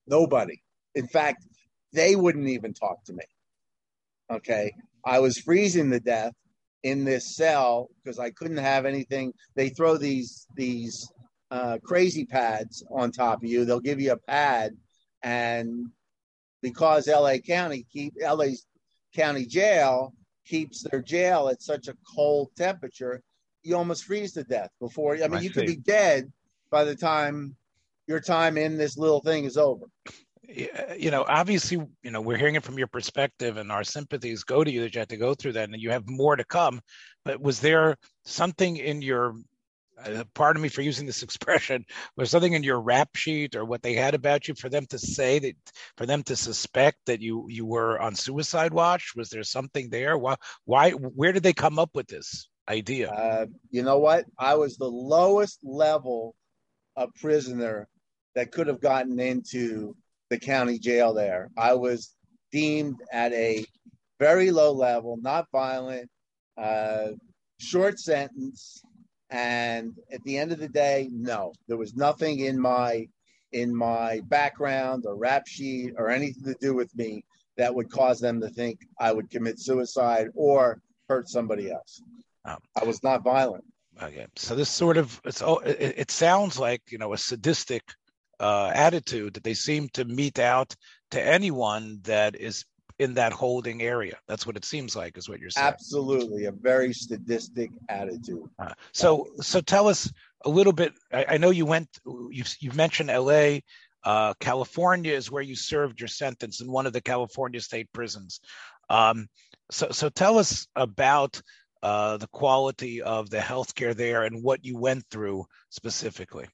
Nobody. 0.07 0.61
In 0.95 1.09
fact, 1.09 1.47
they 1.93 2.17
wouldn't 2.17 2.49
even 2.49 2.75
talk 2.75 3.05
to 3.05 3.13
me. 3.13 3.25
Okay. 4.31 4.73
I 5.05 5.21
was 5.21 5.39
freezing 5.39 5.91
to 5.91 6.01
death 6.01 6.35
in 6.87 7.05
this 7.05 7.35
cell 7.35 7.89
because 8.03 8.21
I 8.21 8.31
couldn't 8.31 8.59
have 8.59 8.87
anything. 8.87 9.33
They 9.57 9.71
throw 9.71 9.97
these 9.97 10.47
these 10.55 11.11
uh, 11.51 11.79
crazy 11.83 12.25
pads 12.25 12.85
on 12.91 13.11
top 13.11 13.43
of 13.43 13.51
you. 13.51 13.65
They'll 13.65 13.81
give 13.81 14.01
you 14.01 14.13
a 14.13 14.17
pad, 14.17 14.77
and 15.23 15.87
because 16.63 17.09
LA 17.09 17.39
County 17.39 17.85
keep 17.93 18.15
LA 18.23 18.51
County 19.13 19.47
Jail 19.47 20.15
keeps 20.47 20.85
their 20.85 21.03
jail 21.03 21.49
at 21.49 21.61
such 21.61 21.89
a 21.89 21.97
cold 22.15 22.51
temperature, 22.57 23.21
you 23.65 23.77
almost 23.77 24.05
freeze 24.05 24.33
to 24.35 24.45
death 24.45 24.71
before. 24.81 25.15
I 25.17 25.27
mean, 25.27 25.35
I 25.35 25.41
you 25.41 25.51
could 25.51 25.67
be 25.67 25.77
dead 25.77 26.33
by 26.71 26.85
the 26.85 26.95
time 26.95 27.57
your 28.07 28.21
time 28.21 28.57
in 28.57 28.77
this 28.77 28.97
little 28.97 29.21
thing 29.21 29.45
is 29.45 29.57
over. 29.57 29.87
You 30.49 31.11
know, 31.11 31.25
obviously, 31.27 31.79
you 32.03 32.11
know, 32.11 32.21
we're 32.21 32.37
hearing 32.37 32.55
it 32.55 32.65
from 32.65 32.79
your 32.79 32.87
perspective, 32.87 33.57
and 33.57 33.73
our 33.73 33.85
sympathies 33.85 34.45
go 34.45 34.63
to 34.63 34.71
you 34.71 34.83
that 34.83 34.95
you 34.95 35.01
had 35.01 35.09
to 35.09 35.17
go 35.17 35.35
through 35.35 35.53
that, 35.53 35.69
and 35.69 35.81
you 35.81 35.91
have 35.91 36.09
more 36.09 36.37
to 36.37 36.45
come. 36.45 36.81
But 37.25 37.41
was 37.41 37.61
there 37.61 37.97
something 38.25 38.77
in 38.77 39.03
your 39.03 39.35
uh, 40.05 40.25
pardon 40.35 40.63
me 40.63 40.69
for 40.69 40.83
using 40.83 41.07
this 41.07 41.23
expression, 41.23 41.85
was 42.17 42.31
something 42.31 42.53
in 42.53 42.63
your 42.63 42.81
rap 42.81 43.15
sheet 43.17 43.57
or 43.57 43.65
what 43.65 43.83
they 43.83 43.95
had 43.95 44.15
about 44.15 44.49
you 44.49 44.55
for 44.55 44.69
them 44.69 44.87
to 44.87 44.99
say 44.99 45.39
that 45.39 45.55
for 45.97 46.07
them 46.07 46.23
to 46.25 46.37
suspect 46.37 46.99
that 47.07 47.21
you 47.21 47.47
you 47.49 47.65
were 47.65 48.01
on 48.01 48.15
suicide 48.15 48.73
watch? 48.73 49.13
Was 49.17 49.31
there 49.31 49.43
something 49.43 49.91
there? 49.91 50.17
Why 50.19 50.37
why 50.65 50.91
where 50.91 51.33
did 51.33 51.43
they 51.43 51.53
come 51.53 51.79
up 51.79 51.91
with 51.95 52.07
this 52.07 52.49
idea? 52.69 53.11
Uh, 53.11 53.47
you 53.71 53.83
know 53.83 53.99
what? 53.99 54.25
I 54.39 54.55
was 54.55 54.77
the 54.77 54.91
lowest 54.91 55.61
level 55.63 56.35
of 56.97 57.15
prisoner 57.15 57.89
that 58.35 58.53
could 58.53 58.67
have 58.67 58.81
gotten 58.81 59.19
into 59.19 59.97
the 60.31 60.39
county 60.39 60.79
jail 60.79 61.15
there. 61.15 61.51
I 61.57 61.75
was 61.75 62.15
deemed 62.53 63.01
at 63.13 63.33
a 63.33 63.65
very 64.19 64.51
low 64.51 64.73
level, 64.73 65.19
not 65.21 65.47
violent, 65.53 66.09
uh, 66.57 67.09
short 67.59 67.99
sentence. 67.99 68.83
And 69.31 69.93
at 70.13 70.23
the 70.25 70.39
end 70.39 70.53
of 70.53 70.59
the 70.59 70.69
day, 70.69 71.09
no, 71.13 71.53
there 71.69 71.77
was 71.77 71.95
nothing 71.95 72.41
in 72.41 72.59
my 72.59 73.09
in 73.53 73.75
my 73.75 74.21
background 74.25 75.05
or 75.07 75.17
rap 75.17 75.47
sheet 75.47 75.95
or 75.97 76.11
anything 76.11 76.45
to 76.45 76.57
do 76.61 76.75
with 76.75 76.95
me 76.97 77.25
that 77.57 77.75
would 77.75 77.91
cause 77.91 78.21
them 78.21 78.41
to 78.41 78.49
think 78.51 78.81
I 79.01 79.13
would 79.13 79.31
commit 79.31 79.59
suicide 79.59 80.29
or 80.35 80.81
hurt 81.09 81.29
somebody 81.29 81.71
else. 81.71 82.03
Um, 82.45 82.59
I 82.81 82.85
was 82.85 83.03
not 83.03 83.25
violent. 83.25 83.65
Okay, 84.03 84.27
so 84.37 84.55
this 84.55 84.69
sort 84.69 84.99
of 84.99 85.21
it's 85.25 85.43
oh, 85.43 85.59
it, 85.59 85.95
it 85.97 86.11
sounds 86.11 86.59
like 86.59 86.83
you 86.91 86.99
know 86.99 87.13
a 87.15 87.19
sadistic 87.19 87.83
uh, 88.41 88.71
attitude 88.75 89.35
that 89.35 89.45
they 89.45 89.55
seem 89.55 89.89
to 89.91 90.05
mete 90.05 90.39
out 90.39 90.75
to 91.11 91.23
anyone 91.23 92.01
that 92.05 92.37
is 92.37 92.65
in 92.99 93.15
that 93.15 93.33
holding 93.33 93.83
area. 93.83 94.17
That's 94.27 94.47
what 94.47 94.57
it 94.57 94.65
seems 94.65 94.97
like, 94.97 95.19
is 95.19 95.29
what 95.29 95.41
you're 95.41 95.51
saying. 95.51 95.67
Absolutely, 95.67 96.47
a 96.47 96.53
very 96.53 96.93
sadistic 96.93 97.71
attitude. 97.89 98.49
Uh, 98.59 98.73
so 98.93 99.29
so 99.41 99.61
tell 99.61 99.89
us 99.89 100.11
a 100.45 100.49
little 100.49 100.73
bit. 100.73 100.93
I, 101.13 101.27
I 101.31 101.37
know 101.37 101.51
you 101.51 101.67
went. 101.67 101.89
You've 102.05 102.55
you've 102.61 102.77
mentioned 102.77 103.11
L.A. 103.11 103.63
Uh, 104.03 104.35
California 104.41 105.13
is 105.13 105.31
where 105.31 105.43
you 105.43 105.57
served 105.57 106.01
your 106.01 106.09
sentence 106.09 106.61
in 106.61 106.71
one 106.71 106.87
of 106.87 106.93
the 106.93 107.01
California 107.01 107.61
state 107.61 107.93
prisons. 107.93 108.41
Um, 108.89 109.29
so 109.71 109.91
so 109.91 110.09
tell 110.09 110.39
us 110.39 110.67
about 110.75 111.41
uh, 111.83 112.17
the 112.17 112.29
quality 112.29 113.03
of 113.03 113.31
the 113.31 113.39
healthcare 113.39 113.95
there 113.95 114.25
and 114.25 114.43
what 114.43 114.65
you 114.65 114.79
went 114.79 115.05
through 115.11 115.45
specifically. 115.71 116.47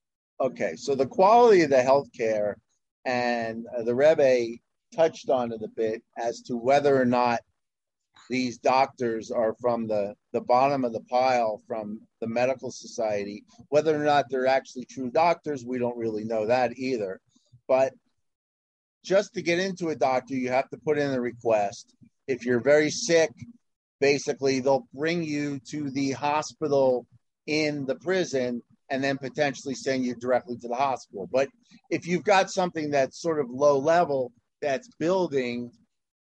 Okay, 0.42 0.74
so 0.74 0.96
the 0.96 1.06
quality 1.06 1.62
of 1.62 1.70
the 1.70 1.76
healthcare 1.76 2.54
and 3.04 3.64
uh, 3.78 3.84
the 3.84 3.94
Rebbe 3.94 4.56
touched 4.92 5.30
on 5.30 5.52
it 5.52 5.62
a 5.62 5.68
bit 5.68 6.02
as 6.18 6.40
to 6.42 6.56
whether 6.56 7.00
or 7.00 7.04
not 7.04 7.38
these 8.28 8.58
doctors 8.58 9.30
are 9.30 9.54
from 9.60 9.86
the, 9.86 10.14
the 10.32 10.40
bottom 10.40 10.84
of 10.84 10.92
the 10.92 11.02
pile 11.02 11.62
from 11.68 12.00
the 12.20 12.26
medical 12.26 12.72
society. 12.72 13.44
Whether 13.68 13.94
or 13.94 14.04
not 14.04 14.24
they're 14.28 14.48
actually 14.48 14.86
true 14.86 15.12
doctors, 15.12 15.64
we 15.64 15.78
don't 15.78 15.96
really 15.96 16.24
know 16.24 16.46
that 16.46 16.76
either. 16.76 17.20
But 17.68 17.92
just 19.04 19.34
to 19.34 19.42
get 19.42 19.60
into 19.60 19.90
a 19.90 19.96
doctor, 19.96 20.34
you 20.34 20.48
have 20.48 20.68
to 20.70 20.76
put 20.76 20.98
in 20.98 21.12
a 21.12 21.20
request. 21.20 21.94
If 22.26 22.44
you're 22.44 22.60
very 22.60 22.90
sick, 22.90 23.30
basically 24.00 24.58
they'll 24.58 24.88
bring 24.92 25.22
you 25.22 25.60
to 25.70 25.88
the 25.88 26.10
hospital 26.12 27.06
in 27.46 27.86
the 27.86 27.94
prison 27.94 28.60
and 28.92 29.02
then 29.02 29.16
potentially 29.16 29.74
send 29.74 30.04
you 30.04 30.14
directly 30.14 30.54
to 30.58 30.68
the 30.68 30.74
hospital. 30.74 31.26
But 31.32 31.48
if 31.88 32.06
you've 32.06 32.24
got 32.24 32.50
something 32.50 32.90
that's 32.90 33.22
sort 33.22 33.40
of 33.40 33.48
low 33.48 33.78
level 33.78 34.32
that's 34.60 34.88
building, 35.00 35.72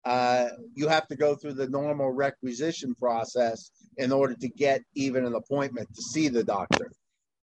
uh, 0.03 0.47
you 0.73 0.87
have 0.87 1.07
to 1.09 1.15
go 1.15 1.35
through 1.35 1.53
the 1.53 1.69
normal 1.69 2.09
requisition 2.09 2.95
process 2.95 3.69
in 3.97 4.11
order 4.11 4.33
to 4.33 4.49
get 4.49 4.81
even 4.95 5.25
an 5.25 5.35
appointment 5.35 5.87
to 5.93 6.01
see 6.01 6.27
the 6.27 6.43
doctor. 6.43 6.91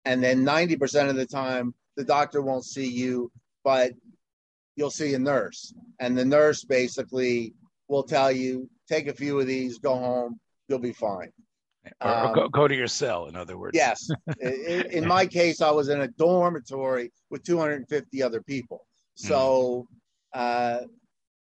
And 0.04 0.20
then 0.22 0.44
90% 0.44 1.08
of 1.08 1.14
the 1.14 1.26
time, 1.26 1.72
the 1.96 2.04
doctor 2.04 2.42
won't 2.42 2.64
see 2.64 2.88
you, 2.88 3.30
but 3.62 3.92
you'll 4.74 4.90
see 4.90 5.14
a 5.14 5.20
nurse. 5.20 5.72
And 6.00 6.18
the 6.18 6.24
nurse 6.24 6.64
basically 6.64 7.54
will 7.86 8.02
tell 8.02 8.32
you, 8.32 8.68
take 8.88 9.06
a 9.06 9.14
few 9.14 9.38
of 9.38 9.46
these, 9.46 9.78
go 9.78 9.94
home, 9.94 10.40
you'll 10.66 10.80
be 10.80 10.92
fine. 10.92 11.30
Or 12.00 12.10
Um, 12.10 12.34
go, 12.34 12.48
go 12.48 12.68
to 12.68 12.74
your 12.74 12.86
cell, 12.86 13.26
in 13.26 13.36
other 13.36 13.58
words. 13.58 13.76
Yes. 13.76 14.08
in, 14.40 14.86
in 14.90 15.06
my 15.06 15.26
case, 15.26 15.60
I 15.60 15.70
was 15.70 15.88
in 15.88 16.00
a 16.00 16.08
dormitory 16.08 17.12
with 17.30 17.42
250 17.44 18.22
other 18.22 18.42
people. 18.42 18.86
So 19.14 19.86
uh, 20.32 20.80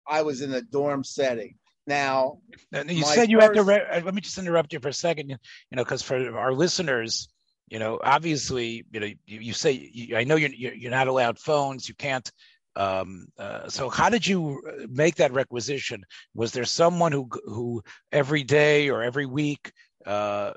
I 0.08 0.22
was 0.22 0.42
in 0.42 0.54
a 0.54 0.62
dorm 0.62 1.04
setting. 1.04 1.56
Now, 1.88 2.40
And 2.72 2.90
you 2.92 3.04
said 3.04 3.32
you 3.32 3.40
had 3.40 3.56
to. 3.56 3.64
Re- 3.64 3.86
uh, 3.92 4.02
let 4.02 4.14
me 4.14 4.22
just 4.22 4.38
interrupt 4.38 4.74
you 4.74 4.80
for 4.80 4.90
a 4.90 4.94
second. 4.94 5.30
You, 5.30 5.38
know, 5.72 5.84
because 5.84 6.04
for 6.04 6.38
our 6.38 6.54
listeners, 6.54 7.30
you 7.68 7.80
know, 7.80 8.00
obviously, 8.04 8.86
you 8.92 9.00
know, 9.00 9.08
you, 9.08 9.18
you 9.26 9.54
say 9.54 9.90
you, 9.92 10.16
I 10.16 10.24
know 10.24 10.36
you're 10.36 10.52
you're 10.52 10.74
you're 10.74 10.92
not 10.92 11.08
allowed 11.08 11.40
phones. 11.40 11.90
You 11.90 11.96
can't. 11.96 12.32
Um, 12.76 13.26
uh, 13.40 13.70
so 13.70 13.90
how 13.90 14.10
did 14.10 14.26
you 14.26 14.62
uh, 14.68 14.86
make 14.88 15.16
that 15.16 15.34
requisition? 15.34 16.04
Was 16.36 16.52
there 16.52 16.64
someone 16.64 17.12
who 17.12 17.28
who 17.46 17.82
every 18.12 18.44
day 18.44 18.90
or 18.90 19.02
every 19.02 19.26
week 19.26 19.72
uh, 20.06 20.54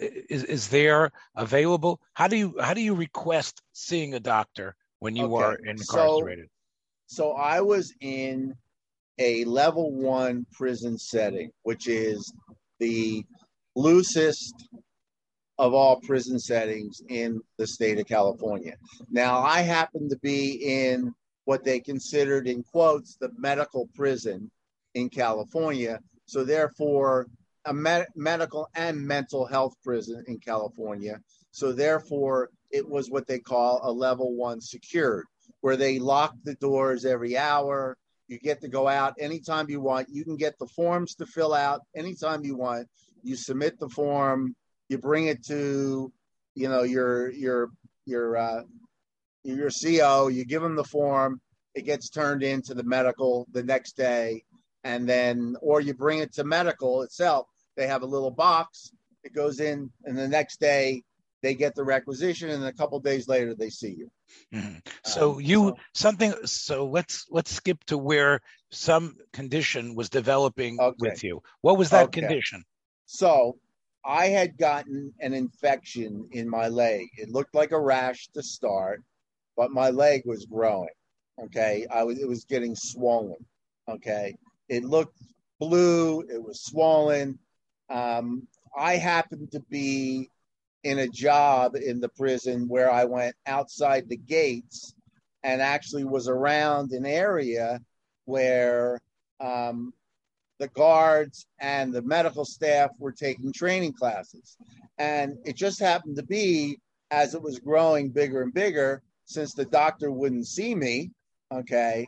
is 0.00 0.44
is 0.44 0.68
there 0.68 1.10
available? 1.36 2.00
How 2.14 2.28
do 2.28 2.36
you 2.36 2.54
how 2.60 2.74
do 2.74 2.80
you 2.80 2.94
request 2.94 3.62
seeing 3.72 4.14
a 4.14 4.20
doctor 4.20 4.76
when 5.00 5.16
you 5.16 5.34
Okay, 5.36 5.44
are 5.44 5.58
so- 5.58 5.70
incarcerated? 5.70 6.48
so 7.06 7.32
I 7.32 7.60
was 7.60 7.92
in 8.00 8.54
a 9.18 9.44
level 9.44 9.90
one 9.92 10.46
prison 10.52 10.96
setting, 10.96 11.50
which 11.64 11.88
is 11.88 12.32
the 12.78 13.24
loosest 13.76 14.54
of 15.58 15.74
all 15.74 16.00
prison 16.00 16.38
settings 16.38 17.02
in 17.08 17.40
the 17.58 17.66
state 17.66 17.98
of 17.98 18.06
California. 18.06 18.74
Now, 19.10 19.40
I 19.40 19.60
happen 19.60 20.08
to 20.08 20.16
be 20.22 20.52
in 20.64 21.12
what 21.44 21.64
they 21.64 21.80
considered, 21.80 22.48
in 22.48 22.62
quotes, 22.62 23.16
the 23.20 23.28
medical 23.36 23.88
prison 23.94 24.50
in 24.94 25.10
California. 25.10 25.98
So, 26.24 26.44
therefore, 26.44 27.26
a 27.64 27.74
med- 27.74 28.08
medical 28.16 28.68
and 28.74 29.06
mental 29.06 29.46
health 29.46 29.74
prison 29.84 30.24
in 30.26 30.38
California. 30.38 31.20
So, 31.50 31.72
therefore, 31.72 32.50
it 32.70 32.88
was 32.88 33.10
what 33.10 33.26
they 33.26 33.38
call 33.38 33.80
a 33.82 33.92
level 33.92 34.34
one 34.34 34.60
secured, 34.60 35.26
where 35.60 35.76
they 35.76 35.98
lock 35.98 36.34
the 36.44 36.54
doors 36.54 37.04
every 37.04 37.36
hour. 37.36 37.96
You 38.28 38.38
get 38.38 38.60
to 38.60 38.68
go 38.68 38.86
out 38.86 39.14
anytime 39.18 39.68
you 39.68 39.80
want. 39.80 40.08
You 40.08 40.24
can 40.24 40.36
get 40.36 40.58
the 40.58 40.68
forms 40.68 41.16
to 41.16 41.26
fill 41.26 41.52
out 41.52 41.80
anytime 41.96 42.44
you 42.44 42.56
want. 42.56 42.86
You 43.22 43.36
submit 43.36 43.78
the 43.78 43.88
form, 43.88 44.54
you 44.88 44.98
bring 44.98 45.26
it 45.26 45.44
to, 45.46 46.12
you 46.54 46.68
know, 46.68 46.82
your 46.82 47.30
your 47.30 47.70
your 48.06 48.36
uh, 48.36 48.62
your 49.44 49.70
CO. 49.70 50.28
You 50.28 50.44
give 50.44 50.62
them 50.62 50.76
the 50.76 50.84
form. 50.84 51.40
It 51.74 51.82
gets 51.82 52.10
turned 52.10 52.42
into 52.42 52.74
the 52.74 52.82
medical 52.82 53.46
the 53.52 53.62
next 53.62 53.96
day, 53.96 54.42
and 54.84 55.08
then 55.08 55.56
or 55.60 55.80
you 55.80 55.94
bring 55.94 56.20
it 56.20 56.32
to 56.34 56.44
medical 56.44 57.02
itself. 57.02 57.46
They 57.76 57.86
have 57.86 58.02
a 58.02 58.06
little 58.06 58.30
box. 58.30 58.92
it 59.22 59.34
goes 59.34 59.60
in, 59.60 59.90
and 60.04 60.16
the 60.16 60.28
next 60.28 60.60
day 60.60 61.02
they 61.42 61.54
get 61.54 61.74
the 61.74 61.84
requisition, 61.84 62.50
and 62.50 62.64
a 62.64 62.72
couple 62.72 62.98
days 63.00 63.28
later 63.28 63.54
they 63.54 63.70
see 63.70 63.94
you. 63.96 64.10
Mm-hmm. 64.54 64.78
So 65.04 65.32
um, 65.32 65.40
you 65.40 65.68
so, 65.68 65.76
something. 65.94 66.34
So 66.44 66.86
let's 66.86 67.26
let's 67.30 67.52
skip 67.52 67.82
to 67.84 67.98
where 67.98 68.40
some 68.70 69.16
condition 69.32 69.94
was 69.94 70.08
developing 70.08 70.80
okay. 70.80 70.96
with 70.98 71.24
you. 71.24 71.42
What 71.60 71.78
was 71.78 71.90
that 71.90 72.04
okay. 72.06 72.20
condition? 72.20 72.64
So 73.06 73.58
I 74.04 74.26
had 74.26 74.56
gotten 74.56 75.12
an 75.20 75.34
infection 75.34 76.28
in 76.32 76.48
my 76.48 76.68
leg. 76.68 77.08
It 77.16 77.30
looked 77.30 77.54
like 77.54 77.72
a 77.72 77.80
rash 77.80 78.28
to 78.34 78.42
start, 78.42 79.02
but 79.56 79.70
my 79.70 79.90
leg 79.90 80.22
was 80.24 80.46
growing. 80.46 80.88
Okay, 81.44 81.86
I 81.90 82.04
was 82.04 82.18
it 82.18 82.28
was 82.28 82.44
getting 82.44 82.74
swollen. 82.76 83.44
Okay, 83.88 84.36
it 84.70 84.84
looked 84.84 85.20
blue. 85.58 86.22
It 86.22 86.42
was 86.42 86.62
swollen. 86.62 87.38
Um, 87.90 88.46
I 88.76 88.96
happened 88.96 89.50
to 89.52 89.60
be 89.68 90.30
in 90.84 91.00
a 91.00 91.08
job 91.08 91.74
in 91.74 92.00
the 92.00 92.08
prison 92.08 92.68
where 92.68 92.90
I 92.90 93.04
went 93.04 93.34
outside 93.46 94.08
the 94.08 94.16
gates 94.16 94.94
and 95.42 95.60
actually 95.60 96.04
was 96.04 96.28
around 96.28 96.92
an 96.92 97.04
area 97.04 97.80
where 98.24 98.98
um, 99.40 99.92
the 100.58 100.68
guards 100.68 101.46
and 101.58 101.92
the 101.92 102.02
medical 102.02 102.44
staff 102.44 102.90
were 102.98 103.12
taking 103.12 103.52
training 103.52 103.92
classes. 103.92 104.56
And 104.98 105.36
it 105.44 105.56
just 105.56 105.80
happened 105.80 106.16
to 106.16 106.22
be 106.22 106.78
as 107.10 107.34
it 107.34 107.42
was 107.42 107.58
growing 107.58 108.10
bigger 108.10 108.42
and 108.42 108.54
bigger, 108.54 109.02
since 109.24 109.52
the 109.52 109.64
doctor 109.64 110.12
wouldn't 110.12 110.46
see 110.46 110.74
me, 110.74 111.10
okay, 111.52 112.06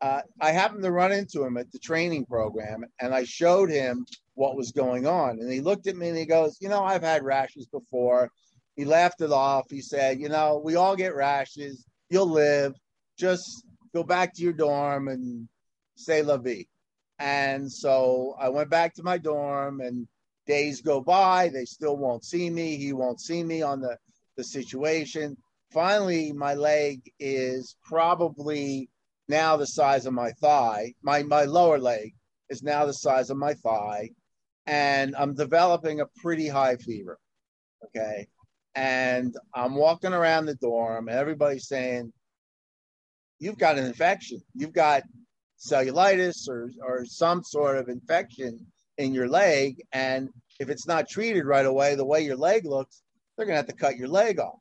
uh, 0.00 0.22
I 0.40 0.52
happened 0.52 0.82
to 0.84 0.90
run 0.90 1.12
into 1.12 1.44
him 1.44 1.56
at 1.56 1.70
the 1.72 1.78
training 1.78 2.24
program 2.26 2.84
and 3.00 3.14
I 3.14 3.24
showed 3.24 3.70
him 3.70 4.06
what 4.34 4.56
was 4.56 4.72
going 4.72 5.06
on. 5.06 5.38
And 5.40 5.50
he 5.50 5.60
looked 5.60 5.86
at 5.86 5.96
me 5.96 6.08
and 6.08 6.18
he 6.18 6.24
goes, 6.24 6.56
You 6.60 6.68
know, 6.68 6.82
I've 6.82 7.02
had 7.02 7.24
rashes 7.24 7.66
before. 7.66 8.30
He 8.76 8.84
laughed 8.84 9.20
it 9.20 9.32
off. 9.32 9.66
He 9.70 9.82
said, 9.82 10.20
You 10.20 10.28
know, 10.28 10.60
we 10.64 10.76
all 10.76 10.96
get 10.96 11.14
rashes. 11.14 11.84
You'll 12.08 12.30
live. 12.30 12.74
Just 13.18 13.64
go 13.94 14.02
back 14.02 14.34
to 14.34 14.42
your 14.42 14.54
dorm 14.54 15.08
and 15.08 15.48
say 15.96 16.22
la 16.22 16.38
vie. 16.38 16.66
And 17.18 17.70
so 17.70 18.34
I 18.40 18.48
went 18.48 18.70
back 18.70 18.94
to 18.94 19.02
my 19.02 19.18
dorm 19.18 19.80
and 19.82 20.08
days 20.46 20.80
go 20.80 21.02
by. 21.02 21.50
They 21.50 21.66
still 21.66 21.96
won't 21.96 22.24
see 22.24 22.48
me. 22.48 22.76
He 22.76 22.94
won't 22.94 23.20
see 23.20 23.44
me 23.44 23.60
on 23.60 23.80
the, 23.80 23.98
the 24.36 24.44
situation. 24.44 25.36
Finally, 25.70 26.32
my 26.32 26.54
leg 26.54 27.02
is 27.20 27.76
probably 27.84 28.88
now 29.30 29.56
the 29.56 29.66
size 29.66 30.04
of 30.04 30.12
my 30.12 30.32
thigh. 30.32 30.92
My 31.02 31.22
my 31.22 31.44
lower 31.44 31.78
leg 31.78 32.14
is 32.50 32.62
now 32.62 32.84
the 32.84 32.92
size 32.92 33.30
of 33.30 33.38
my 33.38 33.54
thigh, 33.54 34.10
and 34.66 35.16
I'm 35.16 35.34
developing 35.34 36.00
a 36.00 36.06
pretty 36.20 36.48
high 36.48 36.76
fever. 36.76 37.18
Okay, 37.86 38.28
and 38.74 39.34
I'm 39.54 39.74
walking 39.76 40.12
around 40.12 40.46
the 40.46 40.56
dorm, 40.56 41.08
and 41.08 41.16
everybody's 41.16 41.68
saying, 41.68 42.12
"You've 43.38 43.58
got 43.58 43.78
an 43.78 43.86
infection. 43.86 44.42
You've 44.54 44.74
got 44.74 45.04
cellulitis 45.58 46.48
or 46.48 46.70
or 46.82 47.06
some 47.06 47.42
sort 47.42 47.78
of 47.78 47.88
infection 47.88 48.66
in 48.98 49.14
your 49.14 49.28
leg, 49.28 49.80
and 49.92 50.28
if 50.58 50.68
it's 50.68 50.86
not 50.86 51.08
treated 51.08 51.46
right 51.46 51.64
away, 51.64 51.94
the 51.94 52.04
way 52.04 52.20
your 52.20 52.36
leg 52.36 52.66
looks, 52.66 53.02
they're 53.36 53.46
gonna 53.46 53.56
have 53.56 53.66
to 53.66 53.72
cut 53.72 53.96
your 53.96 54.08
leg 54.08 54.38
off." 54.40 54.60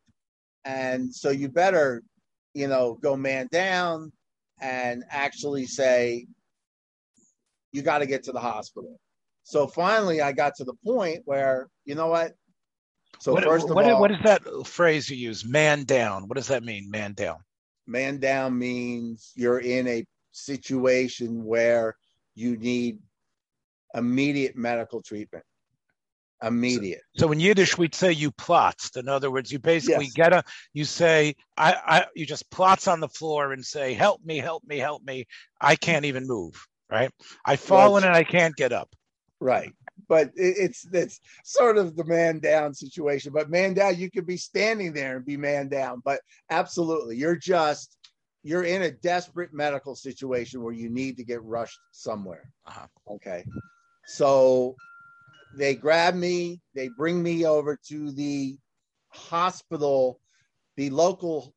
And 0.64 1.14
so 1.14 1.30
you 1.30 1.50
better, 1.50 2.04
you 2.54 2.68
know, 2.68 2.96
go 3.02 3.16
man 3.18 3.48
down, 3.52 4.12
and 4.62 5.04
actually 5.10 5.66
say, 5.66 6.28
you 7.72 7.82
got 7.82 8.00
to 8.00 8.06
get 8.06 8.24
to 8.24 8.32
the 8.32 8.40
hospital. 8.40 9.00
So 9.44 9.68
finally, 9.68 10.22
I 10.22 10.32
got 10.32 10.56
to 10.56 10.64
the 10.64 10.74
point 10.86 11.22
where, 11.26 11.70
you 11.86 11.96
know 11.96 12.08
what? 12.08 12.34
So 13.20 13.34
what, 13.34 13.44
first 13.44 13.70
of 13.70 13.76
what, 13.76 13.90
all, 13.90 14.00
what 14.00 14.12
is 14.12 14.20
that 14.24 14.44
phrase 14.66 15.10
you 15.10 15.18
use? 15.18 15.46
Man 15.46 15.84
down. 15.84 16.28
What 16.28 16.36
does 16.36 16.48
that 16.48 16.64
mean? 16.64 16.90
Man 16.90 17.14
down. 17.14 17.38
Man 17.88 18.20
down 18.20 18.58
means 18.58 19.32
you're 19.36 19.60
in 19.60 19.88
a 19.88 20.06
situation 20.32 21.44
where 21.44 21.96
you 22.36 22.58
need 22.58 23.00
immediate 23.96 24.56
medical 24.56 25.02
treatment 25.02 25.44
immediate. 26.44 27.02
So, 27.18 27.28
so, 27.28 27.32
in 27.32 27.40
Yiddish, 27.40 27.78
we'd 27.78 27.96
say 27.96 28.12
you 28.12 28.32
plots. 28.32 28.96
In 28.96 29.08
other 29.08 29.32
words, 29.32 29.52
you 29.52 29.60
basically 29.60 30.06
yes. 30.06 30.14
get 30.14 30.34
a, 30.34 30.44
you 30.74 30.86
say, 30.86 31.36
I, 31.58 31.76
I, 31.86 32.06
you 32.16 32.26
just 32.26 32.50
plots 32.52 32.88
on 32.88 33.00
the 33.00 33.10
floor 33.10 33.54
and 33.54 33.66
say, 33.66 33.94
help 33.94 34.24
me, 34.24 34.38
help 34.38 34.64
me, 34.66 34.78
help 34.78 35.04
me. 35.04 35.26
I 35.60 35.76
can't 35.76 36.06
even 36.06 36.28
move. 36.28 36.66
Right. 36.90 37.12
I've 37.46 37.60
fallen 37.60 38.04
well, 38.04 38.06
and 38.06 38.16
I 38.16 38.24
can't 38.24 38.56
get 38.56 38.74
up. 38.74 38.90
Right. 39.40 39.74
But 40.08 40.32
it's 40.36 40.88
it's 40.92 41.20
sort 41.44 41.78
of 41.78 41.96
the 41.96 42.04
man 42.04 42.40
down 42.40 42.74
situation. 42.74 43.32
But 43.32 43.50
man 43.50 43.76
down, 43.76 43.98
you 43.98 44.10
could 44.10 44.26
be 44.26 44.38
standing 44.38 44.92
there 44.94 45.18
and 45.18 45.26
be 45.26 45.38
man 45.38 45.68
down. 45.68 46.02
But 46.04 46.22
absolutely, 46.50 47.18
you're 47.18 47.36
just 47.36 47.96
you're 48.42 48.64
in 48.64 48.84
a 48.84 48.92
desperate 48.92 49.54
medical 49.54 49.96
situation 49.96 50.64
where 50.64 50.74
you 50.74 50.90
need 50.90 51.18
to 51.18 51.24
get 51.24 51.44
rushed 51.44 51.80
somewhere. 51.92 52.52
Uh-huh. 52.66 52.88
Okay. 53.16 53.44
So 54.08 54.76
they 55.56 55.76
grab 55.76 56.16
me, 56.16 56.62
they 56.76 56.90
bring 56.98 57.22
me 57.22 57.46
over 57.46 57.78
to 57.88 58.12
the 58.12 58.58
hospital, 59.10 60.20
the 60.78 60.90
local, 60.90 61.54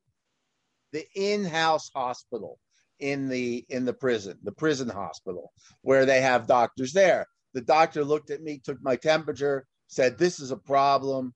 the 0.91 1.05
in-house 1.15 1.91
hospital 1.93 2.59
in 2.99 3.27
the 3.27 3.65
in 3.69 3.85
the 3.85 3.93
prison, 3.93 4.37
the 4.43 4.51
prison 4.51 4.89
hospital, 4.89 5.51
where 5.81 6.05
they 6.05 6.21
have 6.21 6.47
doctors 6.47 6.93
there. 6.93 7.27
The 7.53 7.61
doctor 7.61 8.03
looked 8.03 8.31
at 8.31 8.41
me, 8.41 8.59
took 8.63 8.81
my 8.81 8.95
temperature, 8.95 9.65
said, 9.87 10.17
This 10.17 10.39
is 10.39 10.51
a 10.51 10.57
problem. 10.57 11.33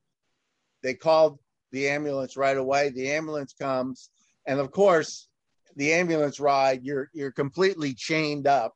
They 0.84 0.94
called 0.94 1.40
the 1.72 1.90
ambulance 1.90 2.38
right 2.38 2.58
away. 2.58 2.90
The 2.90 3.12
ambulance 3.12 3.54
comes, 3.54 4.10
and 4.46 4.60
of 4.60 4.72
course, 4.72 5.28
the 5.76 5.94
ambulance 5.94 6.40
ride, 6.40 6.84
you're 6.84 7.10
you're 7.14 7.32
completely 7.32 7.94
chained 7.94 8.48
up. 8.48 8.74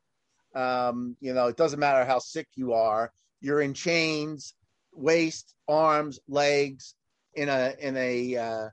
Um, 0.54 1.16
you 1.20 1.32
know, 1.32 1.46
it 1.46 1.56
doesn't 1.56 1.80
matter 1.80 2.04
how 2.04 2.18
sick 2.18 2.46
you 2.54 2.74
are 2.74 3.10
you're 3.42 3.60
in 3.60 3.74
chains, 3.74 4.54
waist, 4.94 5.54
arms, 5.68 6.18
legs, 6.28 6.94
in 7.34 7.48
a 7.48 7.74
in 7.78 7.96
a 7.96 8.36
uh, 8.36 8.68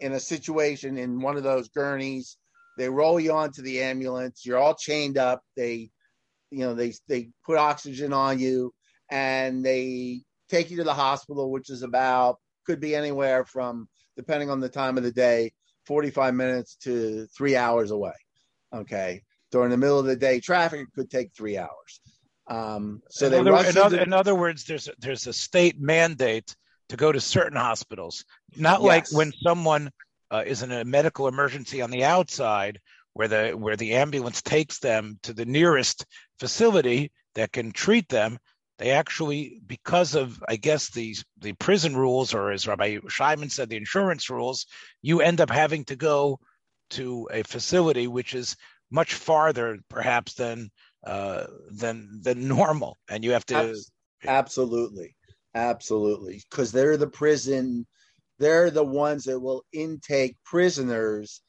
in 0.00 0.12
a 0.12 0.20
situation 0.20 0.98
in 0.98 1.20
one 1.20 1.36
of 1.36 1.42
those 1.42 1.68
gurneys. 1.68 2.36
They 2.76 2.90
roll 2.90 3.18
you 3.18 3.32
onto 3.32 3.62
the 3.62 3.80
ambulance. 3.82 4.44
You're 4.44 4.58
all 4.58 4.74
chained 4.74 5.16
up. 5.16 5.40
They, 5.56 5.90
you 6.50 6.60
know, 6.60 6.74
they 6.74 6.92
they 7.08 7.30
put 7.44 7.56
oxygen 7.56 8.12
on 8.12 8.38
you, 8.38 8.74
and 9.10 9.64
they 9.64 10.22
take 10.50 10.70
you 10.70 10.76
to 10.78 10.84
the 10.84 10.92
hospital, 10.94 11.50
which 11.50 11.70
is 11.70 11.82
about 11.82 12.38
could 12.66 12.80
be 12.80 12.94
anywhere 12.94 13.44
from 13.44 13.88
depending 14.16 14.50
on 14.50 14.60
the 14.60 14.68
time 14.68 14.96
of 14.96 15.04
the 15.04 15.12
day, 15.12 15.52
45 15.86 16.34
minutes 16.34 16.76
to 16.76 17.26
three 17.36 17.54
hours 17.54 17.90
away. 17.90 18.14
Okay. 18.74 19.22
During 19.52 19.70
the 19.70 19.76
middle 19.76 19.98
of 19.98 20.06
the 20.06 20.16
day 20.16 20.40
traffic, 20.40 20.86
could 20.94 21.10
take 21.10 21.30
three 21.34 21.56
hours. 21.56 22.00
Um, 22.48 23.02
so 23.10 23.26
in 23.26 23.32
they 23.32 23.38
other, 23.38 23.68
in, 23.68 23.76
other, 23.76 24.00
in 24.00 24.12
other 24.12 24.34
words, 24.34 24.64
there's 24.64 24.88
a, 24.88 24.92
there's 24.98 25.26
a 25.26 25.32
state 25.32 25.80
mandate 25.80 26.54
to 26.88 26.96
go 26.96 27.10
to 27.10 27.20
certain 27.20 27.58
hospitals. 27.58 28.24
Not 28.56 28.82
yes. 28.82 28.86
like 28.86 29.12
when 29.12 29.32
someone 29.42 29.90
uh, 30.30 30.44
is 30.46 30.62
in 30.62 30.70
a 30.70 30.84
medical 30.84 31.28
emergency 31.28 31.82
on 31.82 31.90
the 31.90 32.04
outside, 32.04 32.80
where 33.14 33.28
the 33.28 33.50
where 33.52 33.76
the 33.76 33.94
ambulance 33.94 34.42
takes 34.42 34.78
them 34.78 35.18
to 35.22 35.32
the 35.32 35.46
nearest 35.46 36.04
facility 36.38 37.10
that 37.34 37.52
can 37.52 37.72
treat 37.72 38.08
them. 38.08 38.38
They 38.78 38.90
actually, 38.90 39.62
because 39.66 40.14
of 40.14 40.38
I 40.46 40.56
guess 40.56 40.90
the 40.90 41.16
the 41.38 41.54
prison 41.54 41.96
rules, 41.96 42.34
or 42.34 42.52
as 42.52 42.68
Rabbi 42.68 42.98
Scheiman 43.08 43.50
said, 43.50 43.70
the 43.70 43.76
insurance 43.76 44.28
rules, 44.28 44.66
you 45.00 45.22
end 45.22 45.40
up 45.40 45.50
having 45.50 45.84
to 45.86 45.96
go 45.96 46.38
to 46.90 47.28
a 47.32 47.42
facility 47.42 48.06
which 48.06 48.34
is 48.34 48.54
much 48.90 49.14
farther, 49.14 49.78
perhaps, 49.88 50.34
than 50.34 50.70
uh, 51.06 51.46
than 51.70 52.20
than 52.22 52.48
normal, 52.56 52.98
and 53.08 53.24
you 53.24 53.32
have 53.32 53.46
to 53.46 53.74
absolutely, 54.26 55.14
absolutely, 55.54 56.42
because 56.50 56.72
they're 56.72 56.96
the 56.96 57.06
prison, 57.06 57.86
they're 58.38 58.70
the 58.70 58.84
ones 58.84 59.24
that 59.24 59.40
will 59.40 59.64
intake 59.72 60.36
prisoners, 60.44 61.42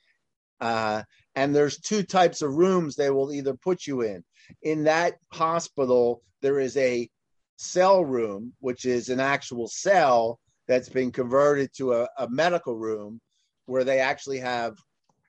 uh, 0.61 1.03
and 1.35 1.55
there's 1.55 1.79
two 1.79 2.03
types 2.03 2.41
of 2.41 2.53
rooms 2.53 2.95
they 2.95 3.09
will 3.09 3.33
either 3.33 3.53
put 3.55 3.85
you 3.85 4.01
in. 4.01 4.23
In 4.61 4.83
that 4.85 5.15
hospital, 5.33 6.21
there 6.41 6.59
is 6.59 6.77
a 6.77 7.09
cell 7.57 8.05
room, 8.05 8.53
which 8.59 8.85
is 8.85 9.09
an 9.09 9.19
actual 9.19 9.67
cell 9.67 10.39
that's 10.67 10.89
been 10.89 11.11
converted 11.11 11.71
to 11.73 11.93
a, 11.93 12.07
a 12.19 12.29
medical 12.29 12.75
room, 12.75 13.19
where 13.65 13.83
they 13.83 13.99
actually 13.99 14.39
have 14.39 14.77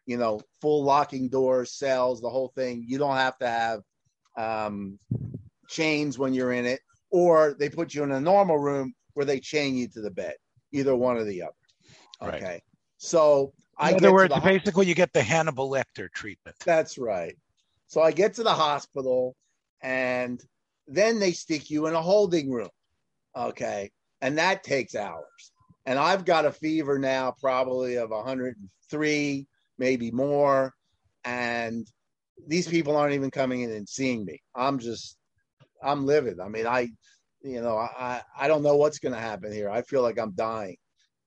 you 0.08 0.16
know, 0.16 0.40
full 0.62 0.82
locking 0.82 1.28
doors, 1.28 1.74
cells, 1.74 2.22
the 2.22 2.30
whole 2.30 2.50
thing. 2.56 2.82
You 2.88 2.96
don't 2.96 3.16
have 3.16 3.36
to 3.38 3.46
have 3.46 3.82
um, 4.38 4.98
chains 5.68 6.18
when 6.18 6.32
you're 6.32 6.52
in 6.52 6.64
it, 6.64 6.80
or 7.10 7.54
they 7.58 7.68
put 7.68 7.94
you 7.94 8.04
in 8.04 8.12
a 8.12 8.20
normal 8.20 8.58
room 8.58 8.94
where 9.14 9.26
they 9.26 9.40
chain 9.40 9.76
you 9.76 9.88
to 9.88 10.00
the 10.00 10.10
bed, 10.10 10.34
either 10.72 10.94
one 10.94 11.16
or 11.16 11.24
the 11.24 11.42
other. 11.42 11.52
Okay. 12.36 12.44
Right. 12.44 12.62
So 12.98 13.52
I 13.76 13.90
in 13.90 13.96
other 13.96 14.12
words, 14.12 14.34
basically 14.42 14.86
you 14.86 14.94
get 14.94 15.12
the 15.12 15.22
Hannibal 15.22 15.70
Lecter 15.70 16.10
treatment. 16.10 16.56
That's 16.64 16.98
right. 16.98 17.36
So 17.86 18.02
I 18.02 18.12
get 18.12 18.34
to 18.34 18.42
the 18.42 18.54
hospital 18.54 19.34
and 19.82 20.42
then 20.86 21.18
they 21.18 21.32
stick 21.32 21.70
you 21.70 21.86
in 21.86 21.94
a 21.94 22.02
holding 22.02 22.50
room. 22.50 22.68
Okay. 23.36 23.90
And 24.20 24.38
that 24.38 24.64
takes 24.64 24.94
hours. 24.94 25.52
And 25.86 25.98
I've 25.98 26.24
got 26.24 26.44
a 26.44 26.52
fever 26.52 26.98
now, 26.98 27.34
probably 27.40 27.96
of 27.96 28.10
103, 28.10 29.46
maybe 29.78 30.10
more. 30.10 30.74
And 31.24 31.88
these 32.46 32.68
people 32.68 32.96
aren't 32.96 33.14
even 33.14 33.30
coming 33.30 33.62
in 33.62 33.70
and 33.70 33.88
seeing 33.88 34.24
me. 34.24 34.40
I'm 34.54 34.78
just, 34.78 35.16
I'm 35.82 36.06
livid. 36.06 36.40
I 36.40 36.48
mean, 36.48 36.66
I, 36.66 36.88
you 37.42 37.60
know, 37.60 37.76
I, 37.76 38.22
I 38.38 38.48
don't 38.48 38.62
know 38.62 38.76
what's 38.76 38.98
going 38.98 39.14
to 39.14 39.20
happen 39.20 39.52
here. 39.52 39.70
I 39.70 39.82
feel 39.82 40.02
like 40.02 40.18
I'm 40.18 40.32
dying. 40.32 40.76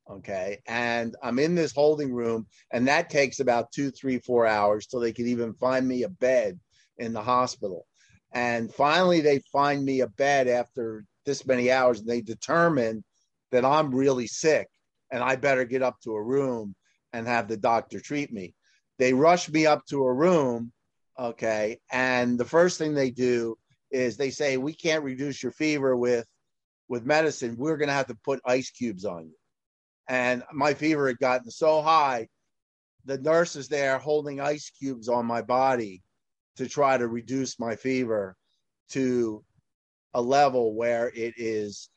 Okay. 0.09 0.59
And 0.67 1.15
I'm 1.23 1.39
in 1.39 1.55
this 1.55 1.73
holding 1.73 2.11
room, 2.11 2.47
and 2.71 2.87
that 2.87 3.09
takes 3.09 3.39
about 3.39 3.71
two, 3.71 3.91
three, 3.91 4.19
four 4.19 4.45
hours 4.45 4.87
till 4.87 4.99
they 4.99 5.13
can 5.13 5.27
even 5.27 5.53
find 5.53 5.87
me 5.87 6.03
a 6.03 6.09
bed 6.09 6.59
in 6.97 7.13
the 7.13 7.21
hospital. 7.21 7.85
And 8.33 8.73
finally, 8.73 9.21
they 9.21 9.39
find 9.51 9.83
me 9.83 10.01
a 10.01 10.07
bed 10.07 10.47
after 10.47 11.05
this 11.25 11.45
many 11.45 11.71
hours, 11.71 11.99
and 11.99 12.09
they 12.09 12.21
determine 12.21 13.03
that 13.51 13.65
I'm 13.65 13.93
really 13.93 14.27
sick 14.27 14.67
and 15.11 15.23
I 15.23 15.35
better 15.35 15.65
get 15.65 15.81
up 15.81 15.99
to 16.03 16.13
a 16.15 16.23
room 16.23 16.75
and 17.13 17.27
have 17.27 17.47
the 17.47 17.57
doctor 17.57 17.99
treat 17.99 18.31
me. 18.31 18.53
They 18.97 19.13
rush 19.13 19.49
me 19.49 19.65
up 19.65 19.85
to 19.87 20.03
a 20.03 20.13
room. 20.13 20.71
Okay. 21.19 21.79
And 21.91 22.37
the 22.37 22.45
first 22.45 22.77
thing 22.77 22.93
they 22.93 23.11
do 23.11 23.57
is 23.91 24.17
they 24.17 24.29
say, 24.29 24.57
We 24.57 24.73
can't 24.73 25.03
reduce 25.03 25.41
your 25.43 25.51
fever 25.51 25.95
with 25.95 26.25
with 26.87 27.05
medicine. 27.05 27.55
We're 27.57 27.77
going 27.77 27.87
to 27.87 27.93
have 27.93 28.07
to 28.07 28.17
put 28.23 28.41
ice 28.45 28.69
cubes 28.69 29.05
on 29.05 29.27
you 29.27 29.35
and 30.07 30.43
my 30.51 30.73
fever 30.73 31.07
had 31.07 31.19
gotten 31.19 31.49
so 31.49 31.81
high 31.81 32.27
the 33.05 33.17
nurse 33.17 33.55
is 33.55 33.67
there 33.67 33.97
holding 33.97 34.39
ice 34.39 34.69
cubes 34.69 35.09
on 35.09 35.25
my 35.25 35.41
body 35.41 36.01
to 36.57 36.67
try 36.67 36.97
to 36.97 37.07
reduce 37.07 37.59
my 37.59 37.75
fever 37.75 38.35
to 38.89 39.43
a 40.13 40.21
level 40.21 40.75
where 40.75 41.11
it 41.15 41.33
is 41.37 41.89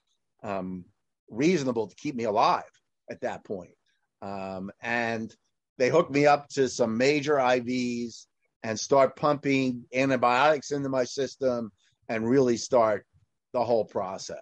um, 0.43 0.85
reasonable 1.29 1.89
to 1.89 1.97
keep 1.97 2.15
me 2.15 2.25
alive 2.25 2.63
at 3.11 3.21
that 3.21 3.45
point. 3.45 3.75
Um, 4.23 4.71
and 4.81 5.35
they 5.77 5.91
hooked 5.91 6.13
me 6.13 6.27
up 6.27 6.49
to 6.51 6.69
some 6.69 6.97
major 6.97 7.35
IVs 7.35 8.27
and 8.65 8.81
start 8.81 9.15
pumping 9.15 9.85
antibiotics 9.95 10.73
into 10.73 10.89
my 10.89 11.05
system 11.05 11.71
and 12.09 12.29
really 12.29 12.57
start 12.57 13.07
the 13.53 13.63
whole 13.63 13.85
process. 13.85 14.41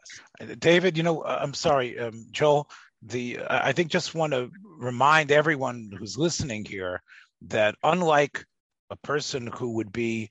David, 0.58 0.96
you 0.96 1.02
know, 1.02 1.22
I'm 1.24 1.52
sorry, 1.52 1.98
um, 1.98 2.24
Joel, 2.30 2.70
the 3.02 3.40
I 3.50 3.72
think 3.72 3.90
just 3.90 4.14
want 4.14 4.32
to 4.32 4.50
remind 4.78 5.32
everyone 5.32 5.90
who's 5.98 6.16
listening 6.16 6.64
here 6.64 7.02
that 7.48 7.74
unlike 7.82 8.46
a 8.90 8.96
person 8.96 9.48
who 9.48 9.72
would 9.72 9.92
be 9.92 10.30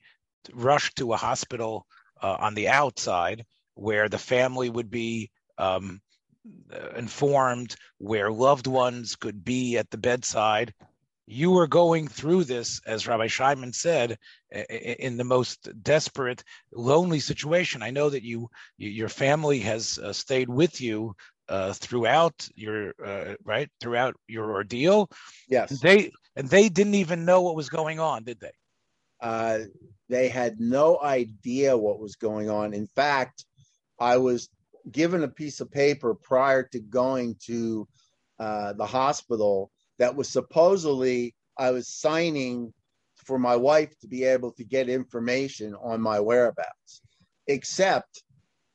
rushed 0.52 0.96
to 0.96 1.12
a 1.12 1.16
hospital 1.16 1.86
uh, 2.20 2.36
on 2.40 2.54
the 2.54 2.68
outside, 2.68 3.44
where 3.74 4.08
the 4.08 4.18
family 4.18 4.70
would 4.70 4.90
be 4.90 5.30
um, 5.58 6.00
informed, 6.96 7.76
where 7.98 8.32
loved 8.32 8.66
ones 8.66 9.16
could 9.16 9.44
be 9.44 9.76
at 9.76 9.90
the 9.90 9.98
bedside, 9.98 10.72
you 11.26 11.50
were 11.50 11.66
going 11.66 12.08
through 12.08 12.44
this, 12.44 12.80
as 12.86 13.06
Rabbi 13.06 13.26
Scheiman 13.26 13.74
said, 13.74 14.18
in 14.50 15.16
the 15.16 15.24
most 15.24 15.68
desperate, 15.82 16.42
lonely 16.72 17.20
situation. 17.20 17.82
I 17.82 17.90
know 17.90 18.10
that 18.10 18.22
you, 18.22 18.48
your 18.76 19.08
family 19.08 19.60
has 19.60 19.98
uh, 19.98 20.12
stayed 20.12 20.48
with 20.48 20.80
you 20.80 21.14
uh, 21.48 21.72
throughout 21.74 22.48
your 22.54 22.94
uh, 23.04 23.34
right 23.44 23.68
throughout 23.80 24.14
your 24.26 24.52
ordeal. 24.52 25.10
Yes, 25.48 25.80
they 25.80 26.10
and 26.36 26.48
they 26.48 26.68
didn't 26.68 26.94
even 26.94 27.24
know 27.24 27.42
what 27.42 27.56
was 27.56 27.68
going 27.68 28.00
on, 28.00 28.24
did 28.24 28.40
they? 28.40 28.52
Uh, 29.20 29.60
they 30.08 30.28
had 30.28 30.60
no 30.60 31.00
idea 31.00 31.76
what 31.76 32.00
was 32.00 32.16
going 32.16 32.50
on. 32.50 32.74
In 32.74 32.86
fact, 32.86 33.44
I 33.98 34.16
was 34.16 34.48
given 34.90 35.22
a 35.22 35.28
piece 35.28 35.60
of 35.60 35.70
paper 35.70 36.14
prior 36.14 36.64
to 36.64 36.80
going 36.80 37.36
to 37.46 37.86
uh, 38.38 38.72
the 38.72 38.86
hospital 38.86 39.70
that 40.02 40.16
was 40.16 40.28
supposedly 40.28 41.34
I 41.56 41.70
was 41.70 41.88
signing 41.88 42.72
for 43.24 43.38
my 43.38 43.56
wife 43.56 43.98
to 44.00 44.08
be 44.08 44.24
able 44.24 44.52
to 44.52 44.64
get 44.64 44.88
information 44.88 45.74
on 45.74 46.00
my 46.00 46.20
whereabouts, 46.20 47.02
except 47.46 48.22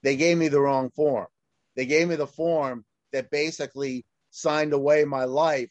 they 0.03 0.15
gave 0.15 0.37
me 0.37 0.47
the 0.47 0.61
wrong 0.61 0.89
form 0.89 1.27
they 1.77 1.85
gave 1.85 2.09
me 2.09 2.15
the 2.15 2.27
form 2.27 2.83
that 3.13 3.29
basically 3.29 4.03
signed 4.31 4.73
away 4.73 5.05
my 5.05 5.23
life 5.23 5.69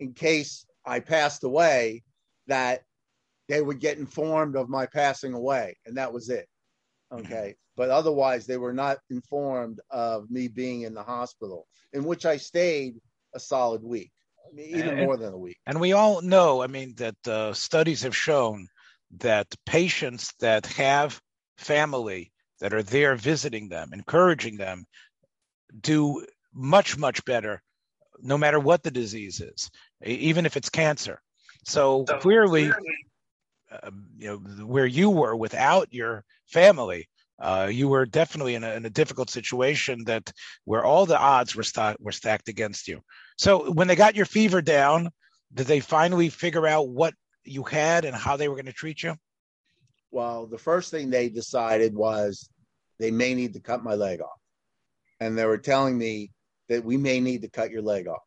in 0.00 0.14
case 0.14 0.66
I 0.84 0.98
passed 0.98 1.44
away, 1.44 2.02
that 2.48 2.82
they 3.48 3.60
would 3.60 3.78
get 3.78 3.98
informed 3.98 4.56
of 4.56 4.68
my 4.68 4.86
passing 4.86 5.34
away. 5.34 5.76
And 5.86 5.98
that 5.98 6.12
was 6.12 6.30
it. 6.30 6.48
Mm-hmm. 7.12 7.26
Okay. 7.26 7.54
But 7.76 7.90
otherwise, 7.90 8.46
they 8.46 8.56
were 8.56 8.72
not 8.72 8.98
informed 9.10 9.80
of 9.90 10.30
me 10.30 10.48
being 10.48 10.82
in 10.82 10.94
the 10.94 11.02
hospital, 11.02 11.66
in 11.92 12.04
which 12.04 12.26
I 12.26 12.38
stayed 12.38 12.96
a 13.34 13.40
solid 13.40 13.82
week, 13.82 14.10
even 14.56 14.88
and, 14.88 15.06
more 15.06 15.16
than 15.16 15.32
a 15.32 15.38
week. 15.38 15.58
And 15.66 15.80
we 15.80 15.92
all 15.92 16.20
know, 16.22 16.62
I 16.62 16.66
mean, 16.66 16.94
that 16.96 17.28
uh, 17.28 17.52
studies 17.52 18.02
have 18.02 18.16
shown 18.16 18.66
that 19.18 19.46
patients 19.66 20.32
that 20.40 20.66
have 20.66 21.20
family 21.56 22.32
that 22.60 22.72
are 22.72 22.82
there 22.82 23.16
visiting 23.16 23.68
them, 23.68 23.90
encouraging 23.92 24.56
them, 24.56 24.86
do 25.80 26.24
much 26.52 26.98
much 26.98 27.24
better 27.24 27.62
no 28.20 28.36
matter 28.36 28.60
what 28.60 28.82
the 28.82 28.90
disease 28.90 29.40
is 29.40 29.70
even 30.04 30.44
if 30.46 30.56
it's 30.56 30.68
cancer 30.68 31.20
so, 31.64 32.04
so 32.06 32.18
clearly, 32.18 32.64
clearly 32.64 32.96
uh, 33.70 33.90
you 34.16 34.28
know 34.28 34.36
where 34.66 34.86
you 34.86 35.08
were 35.08 35.34
without 35.34 35.92
your 35.92 36.24
family 36.46 37.08
uh, 37.38 37.68
you 37.70 37.88
were 37.88 38.06
definitely 38.06 38.54
in 38.54 38.62
a, 38.62 38.74
in 38.74 38.84
a, 38.84 38.90
difficult 38.90 39.28
situation 39.30 40.04
that 40.04 40.30
where 40.64 40.84
all 40.84 41.06
the 41.06 41.18
odds 41.18 41.56
were, 41.56 41.62
st- 41.62 42.00
were 42.00 42.12
stacked 42.12 42.48
against 42.48 42.86
you 42.86 43.00
so 43.36 43.72
when 43.72 43.88
they 43.88 43.96
got 43.96 44.16
your 44.16 44.26
fever 44.26 44.62
down 44.62 45.10
did 45.54 45.66
they 45.66 45.80
finally 45.80 46.28
figure 46.28 46.66
out 46.66 46.88
what 46.88 47.14
you 47.44 47.62
had 47.62 48.04
and 48.04 48.16
how 48.16 48.36
they 48.36 48.48
were 48.48 48.54
going 48.54 48.66
to 48.66 48.72
treat 48.72 49.02
you 49.02 49.14
well 50.10 50.46
the 50.46 50.58
first 50.58 50.90
thing 50.90 51.10
they 51.10 51.28
decided 51.28 51.94
was 51.94 52.48
they 52.98 53.10
may 53.10 53.34
need 53.34 53.52
to 53.52 53.60
cut 53.60 53.82
my 53.82 53.94
leg 53.94 54.20
off 54.20 54.40
and 55.22 55.38
they 55.38 55.46
were 55.46 55.58
telling 55.58 55.96
me 55.96 56.32
that 56.68 56.84
we 56.84 56.96
may 56.96 57.20
need 57.20 57.42
to 57.42 57.48
cut 57.48 57.70
your 57.70 57.82
leg 57.82 58.08
off. 58.08 58.22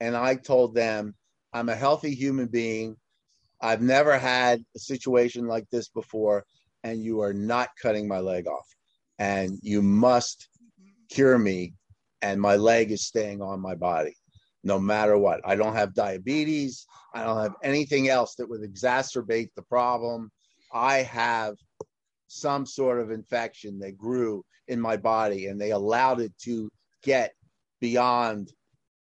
And 0.00 0.16
I 0.16 0.34
told 0.34 0.74
them, 0.74 1.14
I'm 1.52 1.68
a 1.68 1.76
healthy 1.76 2.14
human 2.14 2.46
being. 2.46 2.96
I've 3.60 3.80
never 3.80 4.18
had 4.18 4.60
a 4.74 4.78
situation 4.78 5.46
like 5.46 5.66
this 5.70 5.88
before, 5.88 6.44
and 6.82 7.00
you 7.00 7.20
are 7.20 7.32
not 7.32 7.68
cutting 7.80 8.08
my 8.08 8.18
leg 8.18 8.48
off. 8.48 8.66
And 9.20 9.58
you 9.62 9.82
must 9.82 10.48
cure 11.10 11.38
me, 11.38 11.74
and 12.22 12.40
my 12.40 12.56
leg 12.56 12.90
is 12.90 13.06
staying 13.06 13.40
on 13.40 13.60
my 13.60 13.76
body 13.76 14.16
no 14.64 14.78
matter 14.78 15.16
what. 15.18 15.40
I 15.44 15.56
don't 15.56 15.74
have 15.74 15.94
diabetes. 15.94 16.86
I 17.14 17.24
don't 17.24 17.42
have 17.42 17.54
anything 17.62 18.08
else 18.08 18.36
that 18.36 18.48
would 18.48 18.62
exacerbate 18.62 19.50
the 19.54 19.62
problem. 19.62 20.30
I 20.72 20.98
have 20.98 21.56
some 22.28 22.64
sort 22.64 23.00
of 23.00 23.10
infection 23.10 23.80
that 23.80 23.98
grew 23.98 24.44
in 24.68 24.80
my 24.80 24.96
body 24.96 25.46
and 25.46 25.60
they 25.60 25.70
allowed 25.70 26.20
it 26.20 26.32
to 26.44 26.70
get 27.02 27.34
beyond 27.80 28.50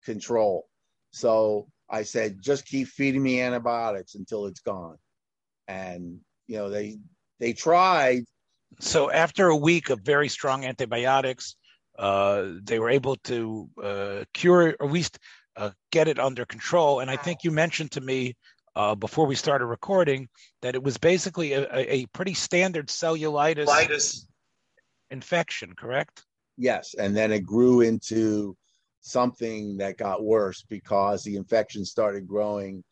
control. 0.05 0.67
So 1.13 1.69
I 1.89 2.03
said, 2.03 2.39
just 2.41 2.67
keep 2.67 2.89
feeding 2.89 3.23
me 3.23 3.41
antibiotics 3.41 4.15
until 4.15 4.47
it's 4.47 4.61
gone. 4.61 4.97
And, 5.69 6.21
you 6.47 6.57
know, 6.57 6.71
they, 6.71 6.99
they 7.39 7.53
tried. 7.53 8.25
So 8.81 9.11
after 9.11 9.49
a 9.49 9.57
week 9.57 9.91
of 9.91 10.01
very 10.01 10.29
strong 10.29 10.65
antibiotics, 10.65 11.57
uh, 11.99 12.47
they 12.63 12.79
were 12.79 12.91
able 12.91 13.17
to 13.17 13.69
uh, 13.83 14.25
cure, 14.33 14.75
or 14.81 14.87
at 14.87 14.93
least 14.93 15.19
uh, 15.57 15.71
get 15.91 16.09
it 16.09 16.19
under 16.19 16.45
control. 16.45 17.01
And 17.01 17.11
I 17.11 17.17
think 17.17 17.45
you 17.45 17.51
mentioned 17.51 17.93
to 17.93 18.01
me 18.01 18.35
uh, 18.77 18.95
before 18.95 19.27
we 19.27 19.35
started 19.35 19.67
recording 19.67 20.29
that 20.63 20.75
it 20.75 20.83
was 20.83 20.97
basically 20.99 21.53
a, 21.53 21.67
a 21.73 22.07
pretty 22.07 22.35
standard 22.35 22.89
cellulitis 22.89 23.67
Litis. 23.67 24.27
infection, 25.11 25.75
correct? 25.75 26.25
Yes, 26.57 26.95
and 26.95 27.17
then 27.17 27.33
it 27.33 27.41
grew 27.41 27.81
into 27.81 28.57
something 29.01 29.79
that 29.79 29.97
got 29.97 30.23
worse 30.23 30.63
because 30.69 31.25
the 31.25 31.37
infection 31.37 31.85
started 31.85 32.29
growing 32.29 32.85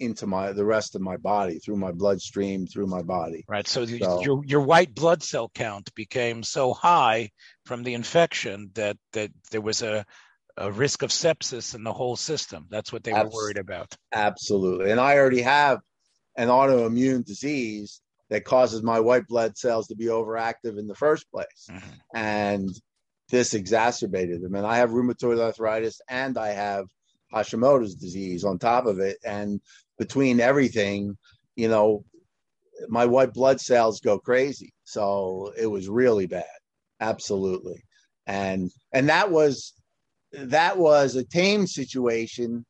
into 0.00 0.26
my 0.26 0.52
the 0.52 0.64
rest 0.64 0.94
of 0.94 1.00
my 1.00 1.16
body 1.16 1.58
through 1.58 1.76
my 1.76 1.90
bloodstream 1.90 2.66
through 2.66 2.86
my 2.86 3.02
body 3.02 3.44
right 3.48 3.66
so, 3.66 3.84
so, 3.84 4.22
your 4.22 4.44
your 4.44 4.60
white 4.60 4.94
blood 4.94 5.22
cell 5.24 5.50
count 5.52 5.92
became 5.96 6.44
so 6.44 6.72
high 6.72 7.28
from 7.64 7.82
the 7.82 7.94
infection 7.94 8.70
that 8.74 8.96
that 9.12 9.32
there 9.50 9.60
was 9.60 9.82
a 9.82 10.06
a 10.58 10.70
risk 10.70 11.02
of 11.02 11.10
sepsis 11.10 11.74
in 11.74 11.84
the 11.84 11.92
whole 11.92 12.16
system. 12.16 12.66
That's 12.70 12.92
what 12.92 13.04
they 13.04 13.12
were 13.12 13.28
worried 13.28 13.58
about. 13.58 13.94
Absolutely. 14.12 14.90
And 14.90 15.00
I 15.00 15.16
already 15.16 15.42
have 15.42 15.80
an 16.36 16.48
autoimmune 16.48 17.24
disease 17.24 18.00
that 18.30 18.44
causes 18.44 18.82
my 18.82 19.00
white 19.00 19.26
blood 19.26 19.56
cells 19.56 19.88
to 19.88 19.96
be 19.96 20.06
overactive 20.06 20.78
in 20.78 20.86
the 20.86 20.94
first 20.94 21.30
place. 21.30 21.68
Mm-hmm. 21.70 21.88
And 22.14 22.68
this 23.30 23.54
exacerbated 23.54 24.42
them. 24.42 24.54
And 24.54 24.66
I 24.66 24.76
have 24.78 24.90
rheumatoid 24.90 25.40
arthritis 25.40 26.00
and 26.08 26.36
I 26.36 26.48
have 26.48 26.86
Hashimoto's 27.32 27.94
disease 27.94 28.44
on 28.44 28.58
top 28.58 28.86
of 28.86 29.00
it. 29.00 29.18
And 29.24 29.60
between 29.98 30.40
everything, 30.40 31.16
you 31.56 31.68
know, 31.68 32.04
my 32.88 33.06
white 33.06 33.32
blood 33.32 33.60
cells 33.60 34.00
go 34.00 34.18
crazy. 34.18 34.72
So 34.84 35.52
it 35.56 35.66
was 35.66 35.88
really 35.88 36.26
bad. 36.26 36.44
Absolutely 37.00 37.84
and 38.28 38.70
and 38.92 39.08
that 39.08 39.30
was 39.30 39.72
that 40.32 40.78
was 40.78 41.16
a 41.16 41.24
tame 41.24 41.66
situation. 41.66 42.64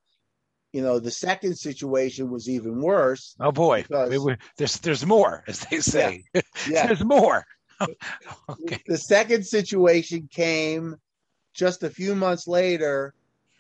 You 0.73 0.83
know, 0.83 0.99
the 0.99 1.11
second 1.11 1.57
situation 1.57 2.31
was 2.31 2.49
even 2.49 2.81
worse. 2.81 3.35
Oh 3.41 3.53
boy, 3.53 3.83
because, 3.83 4.37
there's 4.57 4.79
there's 4.81 5.07
more, 5.07 5.45
as 5.49 5.61
they 5.61 5.81
say. 5.81 6.25
Yeah, 6.35 6.41
yeah. 6.69 6.87
there's 6.87 7.05
more. 7.05 7.45
okay. 7.81 8.83
The 8.87 8.99
second 8.99 9.47
situation 9.47 10.29
came 10.31 10.97
just 11.55 11.83
a 11.83 11.91
few 11.91 12.15
months 12.15 12.47
later. 12.47 13.15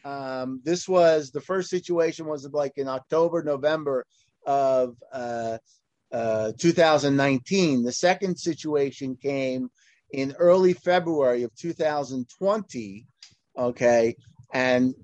Um, 0.04 0.60
this 0.64 0.88
was 0.88 1.30
the 1.30 1.40
first 1.40 1.70
situation 1.70 2.26
was 2.26 2.48
like 2.52 2.72
in 2.76 2.88
October, 2.88 3.42
November 3.42 4.06
of 4.46 4.96
uh, 5.12 5.58
uh, 6.12 6.52
2019. 6.58 7.82
The 7.82 7.92
second 7.92 8.38
situation 8.38 9.16
came 9.16 9.70
in 10.12 10.34
early 10.38 10.72
February 10.72 11.42
of 11.42 11.54
2020. 11.56 13.06
Okay. 13.58 14.14
And 14.54 14.94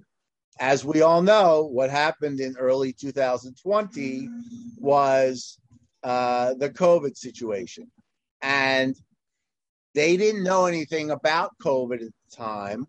as 0.60 0.84
we 0.84 1.02
all 1.02 1.22
know, 1.22 1.64
what 1.64 1.90
happened 1.90 2.40
in 2.40 2.56
early 2.56 2.92
2020 2.92 4.28
was 4.78 5.58
uh, 6.04 6.54
the 6.54 6.70
COVID 6.70 7.16
situation. 7.16 7.90
And 8.42 8.96
they 9.94 10.16
didn't 10.16 10.44
know 10.44 10.66
anything 10.66 11.10
about 11.10 11.52
COVID 11.62 11.94
at 11.94 12.00
the 12.00 12.36
time, 12.36 12.86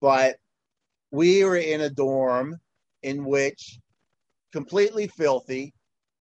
but 0.00 0.36
we 1.10 1.44
were 1.44 1.56
in 1.56 1.82
a 1.82 1.90
dorm 1.90 2.56
in 3.02 3.24
which 3.24 3.78
completely 4.52 5.06
filthy. 5.06 5.74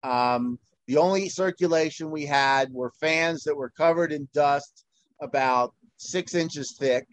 Um, 0.03 0.59
the 0.87 0.97
only 0.97 1.29
circulation 1.29 2.11
we 2.11 2.25
had 2.25 2.71
were 2.73 2.91
fans 2.99 3.43
that 3.43 3.55
were 3.55 3.69
covered 3.69 4.11
in 4.11 4.27
dust 4.33 4.85
about 5.21 5.73
six 5.97 6.35
inches 6.35 6.75
thick, 6.77 7.07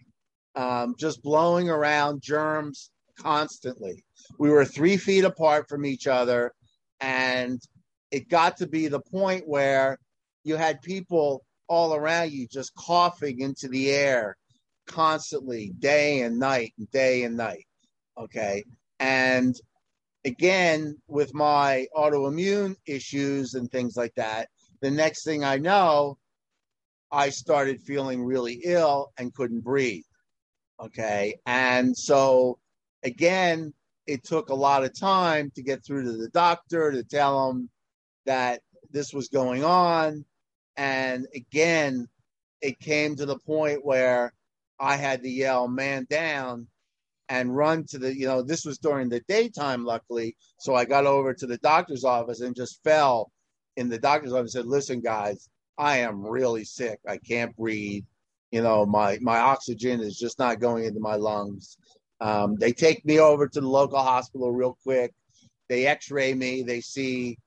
um, 0.54 0.94
just 0.98 1.22
blowing 1.22 1.70
around 1.70 2.22
germs 2.22 2.90
constantly. 3.16 4.04
We 4.38 4.50
were 4.50 4.64
three 4.64 4.96
feet 4.96 5.24
apart 5.24 5.68
from 5.68 5.84
each 5.84 6.06
other, 6.06 6.52
and 7.00 7.60
it 8.10 8.28
got 8.28 8.56
to 8.58 8.66
be 8.66 8.88
the 8.88 9.00
point 9.00 9.46
where 9.46 9.98
you 10.44 10.56
had 10.56 10.82
people 10.82 11.44
all 11.68 11.94
around 11.94 12.32
you 12.32 12.48
just 12.48 12.74
coughing 12.74 13.40
into 13.40 13.68
the 13.68 13.90
air 13.90 14.36
constantly, 14.86 15.72
day 15.78 16.22
and 16.22 16.38
night, 16.38 16.72
and 16.78 16.90
day 16.90 17.22
and 17.22 17.36
night. 17.36 17.66
Okay. 18.18 18.64
And 18.98 19.54
again, 20.24 20.96
with 21.08 21.32
my 21.32 21.86
autoimmune 21.96 22.74
issues 22.86 23.54
and 23.54 23.70
things 23.70 23.96
like 23.96 24.14
that, 24.16 24.48
the 24.80 24.90
next 24.90 25.24
thing 25.24 25.44
I 25.44 25.58
know, 25.58 26.18
I 27.12 27.30
started 27.30 27.80
feeling 27.80 28.24
really 28.24 28.60
ill 28.64 29.12
and 29.18 29.34
couldn't 29.34 29.60
breathe. 29.60 30.04
Okay. 30.82 31.38
And 31.46 31.96
so, 31.96 32.58
again, 33.02 33.74
it 34.06 34.24
took 34.24 34.48
a 34.48 34.54
lot 34.54 34.84
of 34.84 34.98
time 34.98 35.52
to 35.54 35.62
get 35.62 35.84
through 35.84 36.04
to 36.04 36.12
the 36.16 36.28
doctor 36.30 36.90
to 36.90 37.04
tell 37.04 37.50
him 37.50 37.70
that 38.26 38.62
this 38.90 39.12
was 39.12 39.28
going 39.28 39.64
on. 39.64 40.24
And 40.76 41.26
again, 41.34 42.08
it 42.62 42.78
came 42.80 43.16
to 43.16 43.26
the 43.26 43.38
point 43.38 43.84
where 43.84 44.32
I 44.78 44.96
had 44.96 45.22
to 45.22 45.28
yell, 45.28 45.68
man 45.68 46.06
down, 46.08 46.66
and 47.28 47.54
run 47.54 47.84
to 47.88 47.98
the, 47.98 48.16
you 48.16 48.26
know, 48.26 48.42
this 48.42 48.64
was 48.64 48.78
during 48.78 49.08
the 49.08 49.20
daytime, 49.28 49.84
luckily. 49.84 50.36
So 50.58 50.74
I 50.74 50.84
got 50.84 51.06
over 51.06 51.34
to 51.34 51.46
the 51.46 51.58
doctor's 51.58 52.04
office 52.04 52.40
and 52.40 52.56
just 52.56 52.82
fell 52.82 53.30
in 53.76 53.88
the 53.88 53.98
doctor's 53.98 54.32
office 54.32 54.54
and 54.54 54.64
said, 54.64 54.66
listen, 54.66 55.00
guys, 55.00 55.48
I 55.78 55.98
am 55.98 56.26
really 56.26 56.64
sick. 56.64 56.98
I 57.06 57.18
can't 57.18 57.56
breathe. 57.56 58.04
You 58.50 58.62
know, 58.62 58.84
my, 58.84 59.18
my 59.20 59.38
oxygen 59.38 60.00
is 60.00 60.18
just 60.18 60.38
not 60.38 60.60
going 60.60 60.84
into 60.84 61.00
my 61.00 61.16
lungs. 61.16 61.76
Um, 62.20 62.56
they 62.56 62.72
take 62.72 63.04
me 63.04 63.18
over 63.18 63.48
to 63.48 63.60
the 63.60 63.68
local 63.68 63.98
hospital 63.98 64.52
real 64.52 64.76
quick. 64.82 65.12
They 65.68 65.86
x 65.86 66.10
ray 66.10 66.34
me. 66.34 66.62
They 66.62 66.80
see 66.80 67.38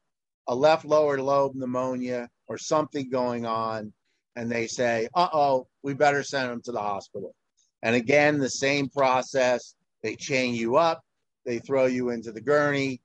a 0.48 0.56
left 0.56 0.86
lower 0.86 1.22
lobe 1.22 1.56
pneumonia 1.56 2.30
or 2.48 2.58
something 2.58 3.10
going 3.10 3.46
on. 3.46 3.94
And 4.36 4.52
they 4.52 4.68
say, 4.68 5.10
uh 5.14 5.30
oh, 5.32 5.68
we 5.84 5.94
better 5.94 6.24
send 6.24 6.52
him 6.52 6.62
to 6.64 6.72
the 6.72 6.80
hospital. 6.80 7.36
And 7.84 7.96
again, 7.96 8.40
the 8.40 8.50
same 8.50 8.90
process. 8.90 9.76
They 10.02 10.16
chain 10.16 10.56
you 10.56 10.78
up, 10.78 11.02
they 11.46 11.60
throw 11.60 11.86
you 11.86 12.10
into 12.10 12.32
the 12.32 12.42
gurney. 12.42 13.02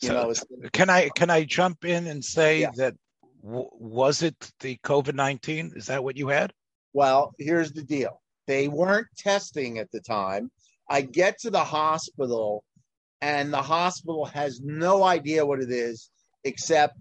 You 0.00 0.08
so 0.08 0.14
know, 0.14 0.34
can 0.72 0.90
I 0.90 1.08
can 1.10 1.30
I 1.30 1.44
jump 1.44 1.84
in 1.84 2.06
and 2.06 2.24
say 2.24 2.62
yeah. 2.62 2.70
that 2.76 2.94
w- 3.44 3.70
was 3.72 4.22
it 4.22 4.34
the 4.60 4.76
COVID 4.82 5.14
nineteen? 5.14 5.72
Is 5.76 5.86
that 5.86 6.02
what 6.02 6.16
you 6.16 6.28
had? 6.28 6.52
Well, 6.92 7.34
here's 7.38 7.72
the 7.72 7.82
deal. 7.82 8.20
They 8.46 8.68
weren't 8.68 9.06
testing 9.16 9.78
at 9.78 9.90
the 9.92 10.00
time. 10.00 10.50
I 10.88 11.02
get 11.02 11.38
to 11.40 11.50
the 11.50 11.64
hospital, 11.64 12.64
and 13.20 13.52
the 13.52 13.62
hospital 13.62 14.26
has 14.26 14.60
no 14.60 15.04
idea 15.04 15.46
what 15.46 15.62
it 15.62 15.70
is, 15.70 16.10
except 16.44 16.96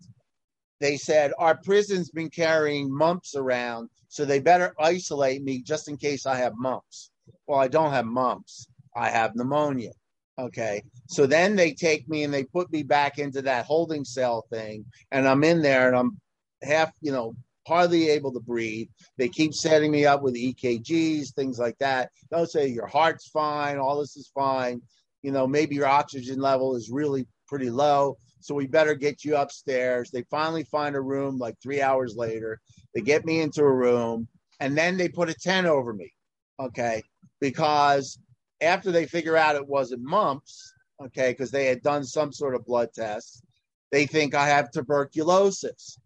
they 0.79 0.97
said 0.97 1.31
our 1.37 1.57
prison's 1.57 2.09
been 2.09 2.29
carrying 2.29 2.95
mumps 2.95 3.35
around, 3.35 3.89
so 4.07 4.25
they 4.25 4.39
better 4.39 4.73
isolate 4.79 5.43
me 5.43 5.61
just 5.61 5.87
in 5.87 5.97
case 5.97 6.25
I 6.25 6.35
have 6.37 6.53
mumps. 6.55 7.11
Well, 7.47 7.59
I 7.59 7.67
don't 7.67 7.91
have 7.91 8.05
mumps. 8.05 8.67
I 8.95 9.09
have 9.09 9.35
pneumonia. 9.35 9.91
Okay. 10.39 10.81
So 11.07 11.27
then 11.27 11.55
they 11.55 11.73
take 11.73 12.07
me 12.09 12.23
and 12.23 12.33
they 12.33 12.43
put 12.43 12.71
me 12.71 12.83
back 12.83 13.19
into 13.19 13.41
that 13.43 13.65
holding 13.65 14.03
cell 14.03 14.45
thing. 14.49 14.85
And 15.11 15.27
I'm 15.27 15.43
in 15.43 15.61
there 15.61 15.87
and 15.87 15.95
I'm 15.95 16.19
half, 16.63 16.91
you 17.01 17.11
know, 17.11 17.35
hardly 17.67 18.09
able 18.09 18.31
to 18.33 18.39
breathe. 18.39 18.87
They 19.17 19.29
keep 19.29 19.53
setting 19.53 19.91
me 19.91 20.05
up 20.05 20.21
with 20.21 20.35
EKGs, 20.35 21.33
things 21.33 21.59
like 21.59 21.77
that. 21.79 22.11
They'll 22.29 22.45
say 22.45 22.67
your 22.67 22.87
heart's 22.87 23.27
fine, 23.27 23.77
all 23.77 23.99
this 23.99 24.17
is 24.17 24.31
fine. 24.33 24.81
You 25.21 25.31
know, 25.31 25.45
maybe 25.47 25.75
your 25.75 25.87
oxygen 25.87 26.39
level 26.39 26.75
is 26.75 26.89
really 26.89 27.27
pretty 27.47 27.69
low. 27.69 28.17
So 28.39 28.55
we 28.55 28.65
better 28.65 28.95
get 28.95 29.23
you 29.23 29.35
upstairs. 29.35 30.09
They 30.09 30.23
finally 30.31 30.63
find 30.63 30.95
a 30.95 31.01
room 31.01 31.37
like 31.37 31.55
three 31.61 31.81
hours 31.81 32.15
later. 32.15 32.59
They 32.95 33.01
get 33.01 33.25
me 33.25 33.41
into 33.41 33.61
a 33.61 33.71
room 33.71 34.27
and 34.59 34.75
then 34.75 34.97
they 34.97 35.09
put 35.09 35.29
a 35.29 35.35
tent 35.35 35.67
over 35.67 35.93
me. 35.93 36.11
Okay 36.59 37.03
because 37.41 38.19
after 38.61 38.91
they 38.91 39.05
figure 39.05 39.35
out 39.35 39.57
it 39.57 39.67
wasn't 39.67 40.03
mumps, 40.03 40.73
okay, 41.03 41.31
because 41.31 41.51
they 41.51 41.65
had 41.65 41.81
done 41.81 42.05
some 42.05 42.31
sort 42.31 42.55
of 42.55 42.63
blood 42.63 42.89
test, 42.93 43.43
they 43.91 44.05
think 44.05 44.33
I 44.33 44.47
have 44.47 44.71
tuberculosis, 44.71 45.97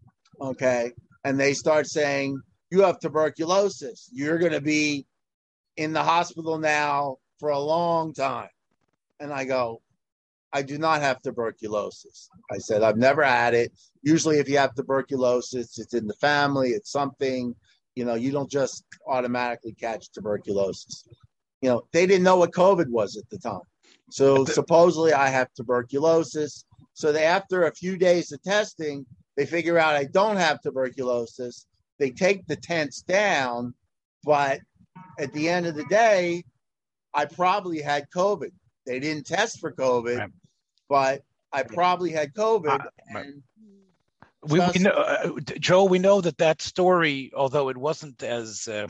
okay, 0.42 0.92
and 1.26 1.38
they 1.38 1.54
start 1.54 1.88
saying, 1.88 2.40
You 2.72 2.84
have 2.84 3.00
tuberculosis. 3.00 4.10
You're 4.14 4.40
going 4.40 4.54
to 4.54 4.62
be 4.62 5.06
in 5.76 5.92
the 5.92 6.04
hospital 6.04 6.58
now 6.58 7.18
for 7.40 7.50
a 7.50 7.60
long 7.60 8.14
time. 8.14 8.50
And 9.20 9.34
I 9.34 9.44
go, 9.44 9.82
I 10.54 10.62
do 10.62 10.78
not 10.78 11.02
have 11.02 11.22
tuberculosis. 11.22 12.30
I 12.50 12.60
said, 12.60 12.82
I've 12.82 12.98
never 12.98 13.24
had 13.24 13.54
it. 13.54 13.74
Usually, 14.04 14.40
if 14.40 14.48
you 14.48 14.58
have 14.58 14.74
tuberculosis, 14.74 15.78
it's 15.78 15.94
in 15.94 16.08
the 16.08 16.14
family, 16.14 16.70
it's 16.70 16.92
something, 16.92 17.54
you 17.96 18.06
know, 18.06 18.16
you 18.16 18.32
don't 18.32 18.50
just 18.50 18.86
automatically 19.06 19.74
catch 19.74 20.10
tuberculosis 20.14 21.06
you 21.66 21.72
know, 21.72 21.88
they 21.94 22.06
didn't 22.06 22.24
know 22.24 22.38
what 22.38 22.52
COVID 22.52 22.90
was 22.90 23.18
at 23.18 23.28
the 23.32 23.40
time. 23.40 23.68
So 24.12 24.46
supposedly 24.46 25.14
I 25.14 25.30
have 25.30 25.52
tuberculosis. 25.56 26.64
So 26.94 27.12
they, 27.12 27.24
after 27.24 27.64
a 27.64 27.74
few 27.74 27.98
days 27.98 28.32
of 28.32 28.40
testing, 28.44 29.04
they 29.36 29.46
figure 29.46 29.78
out 29.78 29.96
I 29.96 30.06
don't 30.06 30.38
have 30.38 30.62
tuberculosis. 30.62 31.66
They 32.00 32.12
take 32.12 32.48
the 32.48 32.56
tents 32.56 33.02
down, 33.02 33.74
but 34.24 34.60
at 35.20 35.34
the 35.34 35.50
end 35.50 35.66
of 35.66 35.76
the 35.76 35.86
day, 35.86 36.44
I 37.14 37.26
probably 37.26 37.82
had 37.82 38.10
COVID. 38.10 38.52
They 38.86 39.00
didn't 39.00 39.26
test 39.26 39.60
for 39.60 39.72
COVID, 39.72 40.20
right. 40.20 40.30
but 40.90 41.22
I 41.52 41.64
probably 41.64 42.12
had 42.12 42.34
COVID. 42.34 42.82
Uh, 42.82 42.90
right. 43.14 43.28
we, 44.44 44.60
we 44.60 44.80
know, 44.80 44.92
uh, 44.92 45.32
Joe, 45.60 45.86
we 45.86 46.00
know 46.00 46.22
that 46.22 46.38
that 46.38 46.62
story, 46.62 47.32
although 47.36 47.70
it 47.70 47.78
wasn't 47.78 48.22
as 48.24 48.68
uh, 48.68 48.88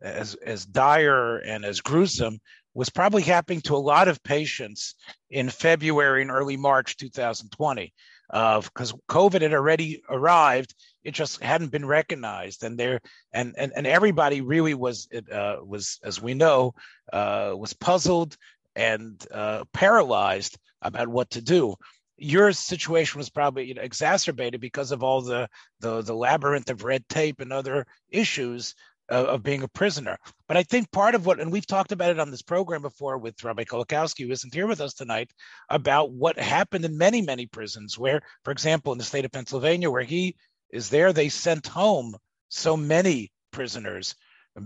as 0.00 0.34
as 0.36 0.64
dire 0.64 1.38
and 1.38 1.64
as 1.64 1.80
gruesome 1.80 2.38
was 2.74 2.90
probably 2.90 3.22
happening 3.22 3.62
to 3.62 3.74
a 3.74 3.78
lot 3.78 4.06
of 4.06 4.22
patients 4.22 4.94
in 5.30 5.48
February 5.48 6.22
and 6.22 6.30
early 6.30 6.56
March 6.56 6.96
2020 6.98 7.92
because 8.28 8.92
uh, 8.92 8.96
COVID 9.08 9.42
had 9.42 9.52
already 9.54 10.02
arrived. 10.08 10.74
It 11.04 11.12
just 11.12 11.42
hadn't 11.42 11.70
been 11.70 11.86
recognized, 11.86 12.64
and 12.64 12.78
there 12.78 13.00
and 13.32 13.54
and, 13.56 13.72
and 13.76 13.86
everybody 13.86 14.40
really 14.40 14.74
was 14.74 15.08
uh, 15.32 15.56
was 15.64 16.00
as 16.02 16.20
we 16.20 16.34
know 16.34 16.74
uh, 17.12 17.54
was 17.56 17.72
puzzled 17.72 18.36
and 18.74 19.24
uh, 19.32 19.64
paralyzed 19.72 20.58
about 20.82 21.08
what 21.08 21.30
to 21.30 21.40
do. 21.40 21.74
Your 22.18 22.52
situation 22.52 23.18
was 23.18 23.30
probably 23.30 23.64
you 23.64 23.74
know, 23.74 23.82
exacerbated 23.82 24.60
because 24.60 24.90
of 24.90 25.02
all 25.02 25.22
the, 25.22 25.48
the 25.80 26.02
the 26.02 26.14
labyrinth 26.14 26.70
of 26.70 26.84
red 26.84 27.08
tape 27.08 27.40
and 27.40 27.52
other 27.52 27.86
issues 28.10 28.74
of, 29.08 29.26
of, 29.26 29.42
being 29.42 29.62
a 29.62 29.68
prisoner. 29.68 30.16
But 30.48 30.56
I 30.56 30.62
think 30.62 30.90
part 30.90 31.14
of 31.14 31.26
what, 31.26 31.40
and 31.40 31.52
we've 31.52 31.66
talked 31.66 31.92
about 31.92 32.10
it 32.10 32.18
on 32.18 32.30
this 32.30 32.42
program 32.42 32.82
before 32.82 33.18
with 33.18 33.42
Rabbi 33.42 33.64
Kolakowski, 33.64 34.26
who 34.26 34.32
isn't 34.32 34.54
here 34.54 34.66
with 34.66 34.80
us 34.80 34.94
tonight, 34.94 35.30
about 35.70 36.12
what 36.12 36.38
happened 36.38 36.84
in 36.84 36.98
many, 36.98 37.22
many 37.22 37.46
prisons, 37.46 37.98
where, 37.98 38.20
for 38.44 38.50
example, 38.50 38.92
in 38.92 38.98
the 38.98 39.04
state 39.04 39.24
of 39.24 39.32
Pennsylvania, 39.32 39.90
where 39.90 40.02
he 40.02 40.36
is 40.70 40.90
there, 40.90 41.12
they 41.12 41.28
sent 41.28 41.66
home 41.66 42.16
so 42.48 42.76
many 42.76 43.30
prisoners 43.52 44.14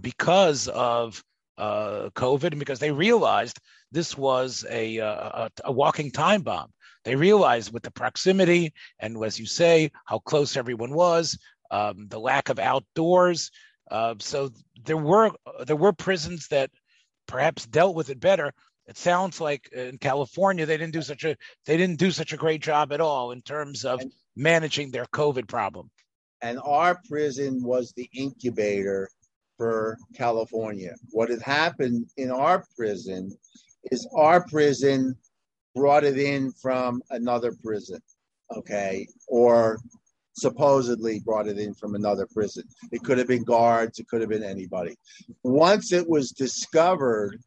because 0.01 0.69
of 0.69 1.23
uh, 1.59 2.09
COVID 2.15 2.59
because 2.59 2.79
they 2.79 2.91
realized 2.91 3.59
this 3.93 4.17
was 4.17 4.65
a, 4.71 4.99
a, 4.99 5.51
a 5.65 5.73
walking 5.73 6.11
time 6.11 6.43
bomb. 6.43 6.73
They 7.05 7.17
realized 7.17 7.73
with 7.73 7.83
the 7.83 7.91
proximity 7.91 8.73
and, 8.99 9.23
as 9.25 9.39
you 9.39 9.47
say, 9.47 9.91
how 10.07 10.19
close 10.21 10.57
everyone 10.57 10.93
was, 10.93 11.39
um, 11.71 12.09
the 12.09 12.19
lack 12.19 12.49
of 12.49 12.59
outdoors. 12.59 13.51
Uh, 13.91 14.15
so 14.19 14.51
there 14.85 14.97
were 14.97 15.33
there 15.67 15.77
were 15.77 15.93
prisons 15.93 16.49
that 16.49 16.71
perhaps 17.27 17.67
dealt 17.67 17.95
with 17.95 18.11
it 18.11 18.21
better. 18.21 18.53
It 18.87 18.97
sounds 18.97 19.41
like 19.41 19.69
in 19.73 19.99
California 19.99 20.67
they 20.67 20.77
didn't 20.77 20.93
do 20.93 21.03
such 21.03 21.25
a 21.25 21.37
they 21.67 21.77
didn't 21.77 21.99
do 21.99 22.11
such 22.11 22.33
a 22.33 22.37
great 22.37 22.63
job 22.63 22.93
at 22.93 23.01
all 23.01 23.33
in 23.33 23.43
terms 23.43 23.85
of 23.85 24.01
managing 24.37 24.91
their 24.91 25.07
COVID 25.07 25.49
problem. 25.49 25.91
And 26.43 26.59
our 26.65 27.01
prison 27.09 27.63
was 27.63 27.93
the 27.93 28.09
incubator 28.15 29.11
for 29.57 29.99
California. 30.15 30.95
What 31.11 31.29
had 31.29 31.43
happened 31.43 32.07
in 32.17 32.31
our 32.31 32.65
prison 32.77 33.37
is 33.91 34.09
our 34.17 34.47
prison 34.47 35.17
brought 35.75 36.05
it 36.05 36.19
in 36.19 36.51
from 36.53 37.03
another 37.11 37.53
prison, 37.63 38.01
okay, 38.57 39.07
or 39.29 39.79
supposedly 40.33 41.21
brought 41.21 41.49
it 41.49 41.59
in 41.59 41.75
from 41.75 41.95
another 41.95 42.27
prison. 42.27 42.65
It 42.93 43.03
could 43.03 43.19
have 43.19 43.29
been 43.29 43.45
guards, 43.45 43.99
it 43.99 44.09
could 44.09 44.21
have 44.21 44.31
been 44.31 44.43
anybody. 44.43 44.97
Once 45.43 45.93
it 45.93 46.09
was 46.09 46.31
discovered, 46.33 47.39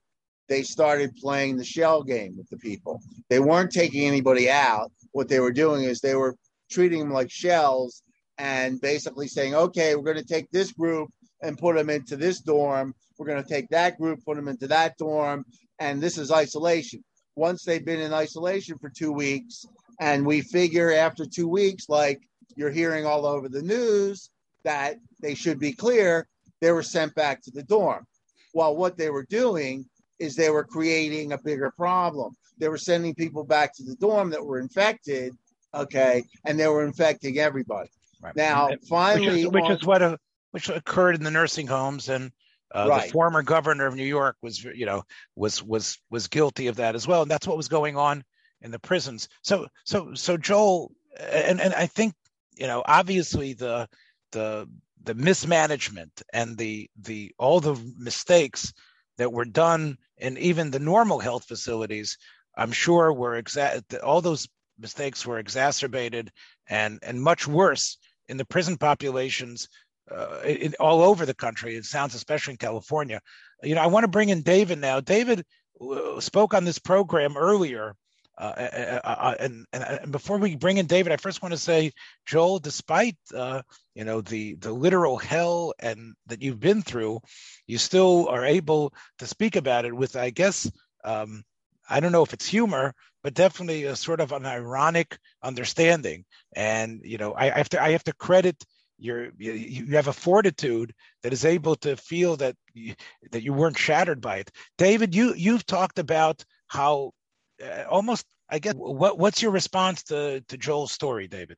they 0.49 0.63
started 0.63 1.15
playing 1.15 1.57
the 1.57 1.63
shell 1.63 2.03
game 2.03 2.35
with 2.37 2.49
the 2.49 2.57
people. 2.57 3.01
They 3.29 3.39
weren't 3.39 3.71
taking 3.71 4.05
anybody 4.05 4.49
out. 4.49 4.91
What 5.11 5.29
they 5.29 5.39
were 5.39 5.53
doing 5.53 5.83
is 5.83 5.99
they 5.99 6.15
were 6.15 6.35
treating 6.69 6.99
them 6.99 7.11
like 7.11 7.31
shells 7.31 8.03
and 8.37 8.81
basically 8.81 9.27
saying, 9.27 9.55
okay, 9.55 9.95
we're 9.95 10.03
going 10.03 10.17
to 10.17 10.23
take 10.23 10.49
this 10.51 10.71
group 10.71 11.09
and 11.41 11.57
put 11.57 11.75
them 11.75 11.89
into 11.89 12.17
this 12.17 12.41
dorm. 12.41 12.93
We're 13.17 13.27
going 13.27 13.43
to 13.43 13.49
take 13.49 13.69
that 13.69 13.97
group, 13.97 14.25
put 14.25 14.35
them 14.35 14.47
into 14.47 14.67
that 14.67 14.97
dorm. 14.97 15.45
And 15.79 16.01
this 16.01 16.17
is 16.17 16.31
isolation. 16.31 17.03
Once 17.35 17.63
they've 17.63 17.85
been 17.85 17.99
in 17.99 18.13
isolation 18.13 18.77
for 18.77 18.89
two 18.89 19.11
weeks, 19.11 19.65
and 19.99 20.25
we 20.25 20.41
figure 20.41 20.91
after 20.91 21.25
two 21.25 21.47
weeks, 21.47 21.89
like 21.89 22.21
you're 22.55 22.71
hearing 22.71 23.05
all 23.05 23.25
over 23.25 23.49
the 23.49 23.61
news, 23.61 24.29
that 24.63 24.97
they 25.21 25.35
should 25.35 25.59
be 25.59 25.73
clear, 25.73 26.27
they 26.61 26.71
were 26.71 26.83
sent 26.83 27.13
back 27.15 27.41
to 27.43 27.51
the 27.51 27.63
dorm. 27.63 28.05
While 28.53 28.75
what 28.75 28.97
they 28.97 29.09
were 29.09 29.25
doing 29.25 29.85
is 30.19 30.35
they 30.35 30.49
were 30.49 30.63
creating 30.63 31.33
a 31.33 31.37
bigger 31.37 31.71
problem. 31.71 32.35
They 32.59 32.69
were 32.69 32.77
sending 32.77 33.15
people 33.15 33.43
back 33.43 33.73
to 33.75 33.83
the 33.83 33.95
dorm 33.95 34.29
that 34.29 34.45
were 34.45 34.59
infected, 34.59 35.33
okay, 35.73 36.23
and 36.45 36.59
they 36.59 36.67
were 36.67 36.85
infecting 36.85 37.39
everybody. 37.39 37.89
Right. 38.21 38.35
Now, 38.35 38.69
finally, 38.87 39.45
which 39.45 39.63
is, 39.65 39.69
which 39.69 39.79
is 39.81 39.85
what 39.85 40.01
a, 40.01 40.19
which 40.51 40.69
occurred 40.69 41.15
in 41.15 41.23
the 41.23 41.31
nursing 41.31 41.67
homes, 41.67 42.07
and 42.07 42.31
uh, 42.73 42.87
right. 42.87 43.07
the 43.07 43.11
former 43.11 43.41
governor 43.41 43.85
of 43.85 43.95
New 43.95 44.05
York 44.05 44.37
was, 44.41 44.63
you 44.63 44.85
know, 44.85 45.03
was 45.35 45.61
was 45.61 45.99
was 46.09 46.27
guilty 46.27 46.67
of 46.67 46.77
that 46.77 46.95
as 46.95 47.07
well, 47.07 47.23
and 47.23 47.31
that's 47.31 47.47
what 47.47 47.57
was 47.57 47.67
going 47.67 47.97
on 47.97 48.23
in 48.61 48.71
the 48.71 48.79
prisons. 48.79 49.27
So, 49.41 49.67
so, 49.83 50.13
so 50.13 50.37
Joel, 50.37 50.91
and 51.19 51.59
and 51.59 51.73
I 51.73 51.85
think, 51.87 52.13
you 52.55 52.67
know, 52.67 52.83
obviously 52.85 53.53
the 53.53 53.87
the 54.31 54.67
the 55.03 55.13
mismanagement 55.13 56.21
and 56.33 56.57
the 56.57 56.89
the 57.01 57.33
all 57.37 57.59
the 57.59 57.75
mistakes 57.97 58.73
that 59.17 59.31
were 59.31 59.45
done 59.45 59.97
in 60.17 60.37
even 60.37 60.71
the 60.71 60.79
normal 60.79 61.19
health 61.19 61.45
facilities, 61.45 62.17
I'm 62.57 62.71
sure 62.71 63.11
were 63.13 63.41
exa- 63.41 63.83
all 64.03 64.21
those 64.21 64.47
mistakes 64.79 65.25
were 65.25 65.39
exacerbated 65.39 66.31
and 66.67 66.99
and 67.03 67.21
much 67.21 67.47
worse 67.47 67.97
in 68.27 68.37
the 68.37 68.45
prison 68.45 68.77
populations 68.77 69.67
uh, 70.11 70.39
in, 70.45 70.73
all 70.79 71.01
over 71.01 71.25
the 71.25 71.33
country. 71.33 71.75
It 71.75 71.85
sounds 71.85 72.15
especially 72.15 72.53
in 72.53 72.57
California. 72.57 73.21
You 73.61 73.75
know, 73.75 73.81
I 73.81 73.87
want 73.87 74.03
to 74.03 74.09
bring 74.09 74.29
in 74.29 74.41
David 74.41 74.79
now. 74.79 74.99
David 74.99 75.45
uh, 75.81 76.19
spoke 76.19 76.53
on 76.53 76.65
this 76.65 76.79
program 76.79 77.37
earlier. 77.37 77.95
Uh, 78.37 78.53
uh, 78.57 78.99
uh, 79.03 79.07
uh 79.07 79.35
and, 79.39 79.65
and, 79.73 79.83
and 79.83 80.11
before 80.11 80.37
we 80.37 80.55
bring 80.55 80.77
in 80.77 80.87
David, 80.87 81.11
I 81.11 81.17
first 81.17 81.41
want 81.41 81.53
to 81.53 81.57
say, 81.57 81.91
Joel, 82.25 82.59
despite 82.59 83.17
you 83.31 84.03
know 84.03 84.21
the 84.21 84.55
the 84.55 84.71
literal 84.71 85.17
hell 85.17 85.73
and 85.79 86.15
that 86.27 86.41
you've 86.41 86.59
been 86.59 86.81
through, 86.81 87.19
you 87.67 87.77
still 87.77 88.27
are 88.29 88.45
able 88.45 88.93
to 89.19 89.27
speak 89.27 89.55
about 89.55 89.85
it 89.85 89.93
with, 89.93 90.15
I 90.15 90.31
guess, 90.31 90.69
um, 91.03 91.43
I 91.89 91.99
don't 91.99 92.11
know 92.11 92.23
if 92.23 92.33
it's 92.33 92.47
humor, 92.47 92.93
but 93.23 93.33
definitely 93.33 93.83
a 93.85 93.95
sort 93.95 94.19
of 94.19 94.31
an 94.31 94.45
ironic 94.45 95.17
understanding. 95.41 96.25
And 96.55 97.01
you 97.03 97.17
know, 97.17 97.33
I, 97.33 97.45
I 97.53 97.57
have 97.57 97.69
to 97.69 97.81
I 97.81 97.91
have 97.91 98.03
to 98.05 98.13
credit 98.13 98.63
your 98.97 99.31
you, 99.37 99.51
you 99.53 99.95
have 99.95 100.07
a 100.07 100.13
fortitude 100.13 100.93
that 101.23 101.33
is 101.33 101.45
able 101.45 101.75
to 101.77 101.97
feel 101.97 102.35
that 102.37 102.55
you, 102.73 102.95
that 103.31 103.43
you 103.43 103.53
weren't 103.53 103.77
shattered 103.77 104.21
by 104.21 104.37
it. 104.37 104.51
David, 104.77 105.15
you 105.15 105.33
you've 105.35 105.65
talked 105.65 105.99
about 105.99 106.43
how 106.67 107.07
uh, 107.07 107.22
almost 107.89 108.25
I 108.49 108.59
guess 108.59 108.73
what 108.75 109.17
what's 109.17 109.41
your 109.41 109.51
response 109.51 110.03
to 110.03 110.41
to 110.41 110.57
Joel's 110.57 110.91
story, 110.91 111.27
David? 111.27 111.57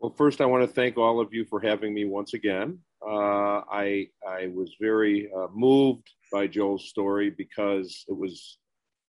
Well, 0.00 0.14
first 0.16 0.40
I 0.40 0.46
want 0.46 0.62
to 0.62 0.74
thank 0.74 0.96
all 0.96 1.20
of 1.20 1.32
you 1.32 1.44
for 1.44 1.60
having 1.60 1.92
me 1.92 2.04
once 2.04 2.34
again. 2.34 2.78
Uh, 3.06 3.62
I 3.70 4.08
I 4.26 4.48
was 4.54 4.74
very 4.80 5.30
uh, 5.34 5.48
moved 5.52 6.08
by 6.32 6.46
Joel's 6.46 6.88
story 6.88 7.30
because 7.30 8.04
it 8.08 8.16
was, 8.16 8.58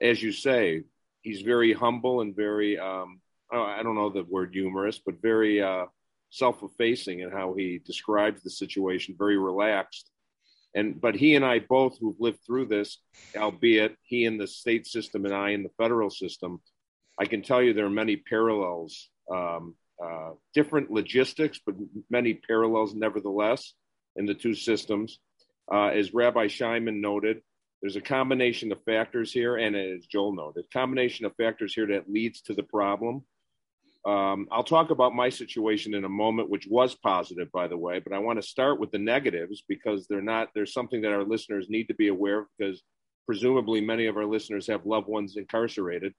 as 0.02 0.22
you 0.22 0.32
say, 0.32 0.84
he's 1.22 1.42
very 1.42 1.74
humble 1.74 2.22
and 2.22 2.36
very 2.36 2.78
um, 2.80 3.22
I 3.52 3.84
don't 3.84 3.96
know 3.96 4.10
the 4.10 4.24
word 4.24 4.54
humorous, 4.54 5.00
but 5.06 5.22
very 5.22 5.62
uh, 5.62 5.86
self-effacing 6.32 7.20
in 7.20 7.32
how 7.32 7.54
he 7.54 7.80
describes 7.86 8.42
the 8.42 8.50
situation, 8.50 9.16
very 9.18 9.38
relaxed. 9.38 10.10
And 10.76 11.00
but 11.00 11.16
he 11.16 11.36
and 11.36 11.46
I 11.46 11.60
both 11.60 11.98
who've 11.98 12.20
lived 12.20 12.40
through 12.46 12.66
this, 12.66 13.00
albeit 13.36 13.96
he 14.04 14.26
in 14.26 14.38
the 14.38 14.46
state 14.46 14.86
system 14.86 15.26
and 15.26 15.34
I 15.34 15.52
in 15.52 15.64
the 15.64 15.72
federal 15.78 16.10
system, 16.10 16.62
I 17.18 17.26
can 17.26 17.42
tell 17.42 17.64
you 17.64 17.74
there 17.74 17.86
are 17.86 17.90
many 17.90 18.18
parallels, 18.18 19.10
um, 19.32 19.76
uh, 20.04 20.32
different 20.54 20.92
logistics, 20.92 21.60
but 21.66 21.76
many 22.10 22.34
parallels 22.34 22.94
nevertheless 22.94 23.74
in 24.18 24.26
the 24.26 24.34
two 24.34 24.54
systems. 24.54 25.20
Uh, 25.72 25.88
as 25.88 26.14
Rabbi 26.14 26.48
Scheiman 26.48 27.00
noted, 27.00 27.42
there's 27.82 27.96
a 27.96 28.02
combination 28.02 28.72
of 28.72 28.84
factors 28.84 29.32
here, 29.32 29.56
and 29.56 29.76
as 29.76 30.06
Joel 30.06 30.34
noted, 30.34 30.66
a 30.66 30.74
combination 30.74 31.26
of 31.26 31.36
factors 31.36 31.74
here 31.74 31.88
that 31.88 32.12
leads 32.12 32.42
to 32.42 32.54
the 32.54 32.64
problem. 32.64 33.24
Um, 34.06 34.48
I'll 34.52 34.64
talk 34.64 34.92
about 34.92 35.16
my 35.16 35.30
situation 35.30 35.96
in 35.96 36.06
a 36.06 36.10
moment, 36.10 36.50
which 36.50 36.68
was 36.68 36.94
positive, 36.94 37.52
by 37.52 37.68
the 37.68 37.78
way, 37.78 38.00
but 38.00 38.14
I 38.14 38.20
want 38.20 38.40
to 38.40 38.48
start 38.48 38.80
with 38.80 38.92
the 38.92 39.00
negatives 39.00 39.64
because 39.68 40.06
they're 40.08 40.22
not, 40.22 40.50
there's 40.54 40.74
something 40.74 41.02
that 41.02 41.12
our 41.12 41.24
listeners 41.24 41.68
need 41.70 41.88
to 41.88 41.96
be 41.96 42.10
aware 42.10 42.42
of 42.42 42.46
because 42.58 42.84
presumably 43.26 43.82
many 43.82 44.06
of 44.06 44.16
our 44.16 44.26
listeners 44.26 44.68
have 44.68 44.86
loved 44.86 45.08
ones 45.08 45.38
incarcerated. 45.38 46.14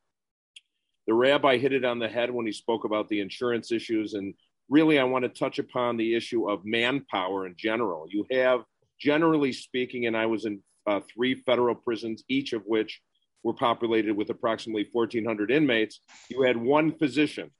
The 1.07 1.14
rabbi 1.14 1.59
hit 1.59 1.72
it 1.72 1.85
on 1.85 2.01
the 2.01 2.09
head 2.09 2.33
when 2.33 2.46
he 2.46 2.53
spoke 2.53 2.85
about 2.85 3.09
the 3.09 3.20
insurance 3.20 3.70
issues. 3.70 4.14
And 4.14 4.35
really, 4.68 4.99
I 4.99 5.05
want 5.05 5.22
to 5.22 5.29
touch 5.29 5.61
upon 5.61 5.96
the 5.96 6.16
issue 6.16 6.51
of 6.51 6.64
manpower 6.64 7.46
in 7.46 7.55
general. 7.57 8.07
You 8.09 8.27
have, 8.33 8.64
generally 9.01 9.53
speaking, 9.53 10.07
and 10.07 10.16
I 10.16 10.27
was 10.27 10.44
in 10.44 10.61
uh, 10.88 11.01
three 11.12 11.35
federal 11.35 11.77
prisons, 11.77 12.25
each 12.29 12.53
of 12.53 12.62
which 12.66 13.01
were 13.44 13.55
populated 13.55 14.16
with 14.16 14.31
approximately 14.31 14.88
1,400 14.90 15.53
inmates. 15.53 16.01
You 16.29 16.42
had 16.42 16.57
one 16.57 16.90
physician. 16.99 17.51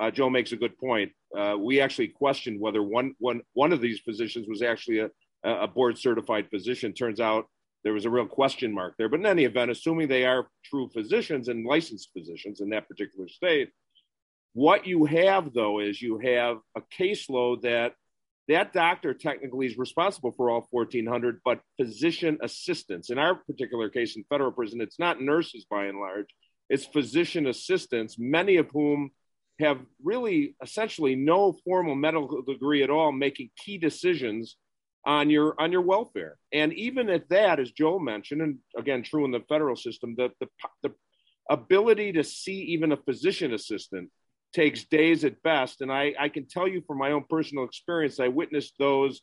Uh, 0.00 0.10
Joe 0.10 0.30
makes 0.30 0.52
a 0.52 0.56
good 0.56 0.76
point. 0.78 1.12
Uh, 1.36 1.56
we 1.58 1.80
actually 1.80 2.08
questioned 2.08 2.60
whether 2.60 2.82
one, 2.82 3.14
one, 3.18 3.42
one 3.52 3.72
of 3.72 3.80
these 3.80 4.00
physicians 4.00 4.46
was 4.48 4.62
actually 4.62 5.00
a, 5.00 5.10
a 5.44 5.68
board 5.68 5.98
certified 5.98 6.48
physician. 6.50 6.92
Turns 6.92 7.20
out 7.20 7.46
there 7.84 7.92
was 7.92 8.06
a 8.06 8.10
real 8.10 8.26
question 8.26 8.72
mark 8.72 8.94
there. 8.98 9.08
But 9.08 9.20
in 9.20 9.26
any 9.26 9.44
event, 9.44 9.70
assuming 9.70 10.08
they 10.08 10.24
are 10.24 10.48
true 10.64 10.88
physicians 10.92 11.48
and 11.48 11.66
licensed 11.66 12.10
physicians 12.16 12.60
in 12.60 12.70
that 12.70 12.88
particular 12.88 13.28
state, 13.28 13.70
what 14.54 14.86
you 14.86 15.04
have 15.04 15.52
though 15.52 15.80
is 15.80 16.00
you 16.00 16.18
have 16.18 16.58
a 16.76 16.80
caseload 16.80 17.62
that 17.62 17.92
that 18.46 18.72
doctor 18.72 19.14
technically 19.14 19.66
is 19.66 19.76
responsible 19.76 20.30
for 20.30 20.48
all 20.48 20.66
1400 20.70 21.40
but 21.44 21.60
physician 21.76 22.38
assistants 22.40 23.10
in 23.10 23.18
our 23.18 23.34
particular 23.34 23.88
case 23.88 24.16
in 24.16 24.24
federal 24.28 24.52
prison 24.52 24.80
it's 24.80 24.98
not 24.98 25.20
nurses 25.20 25.66
by 25.68 25.86
and 25.86 25.98
large 25.98 26.28
it's 26.70 26.84
physician 26.84 27.48
assistants 27.48 28.16
many 28.16 28.56
of 28.56 28.70
whom 28.72 29.10
have 29.60 29.78
really 30.02 30.56
essentially 30.62 31.14
no 31.14 31.52
formal 31.64 31.94
medical 31.94 32.42
degree 32.42 32.82
at 32.82 32.90
all 32.90 33.12
making 33.12 33.50
key 33.56 33.78
decisions 33.78 34.56
on 35.06 35.30
your 35.30 35.54
on 35.60 35.70
your 35.70 35.82
welfare 35.82 36.36
and 36.52 36.72
even 36.72 37.10
at 37.10 37.28
that 37.28 37.60
as 37.60 37.70
joel 37.70 38.00
mentioned 38.00 38.40
and 38.40 38.58
again 38.76 39.02
true 39.02 39.24
in 39.24 39.30
the 39.30 39.44
federal 39.48 39.76
system 39.76 40.14
the 40.16 40.30
the, 40.40 40.48
the 40.82 40.92
ability 41.50 42.12
to 42.12 42.24
see 42.24 42.62
even 42.62 42.92
a 42.92 42.96
physician 42.96 43.52
assistant 43.52 44.10
takes 44.54 44.84
days 44.84 45.24
at 45.24 45.42
best. 45.42 45.80
And 45.80 45.92
I, 45.92 46.14
I 46.18 46.28
can 46.28 46.46
tell 46.46 46.66
you 46.66 46.82
from 46.86 46.98
my 46.98 47.10
own 47.10 47.24
personal 47.28 47.64
experience, 47.64 48.20
I 48.20 48.28
witnessed 48.28 48.74
those 48.78 49.20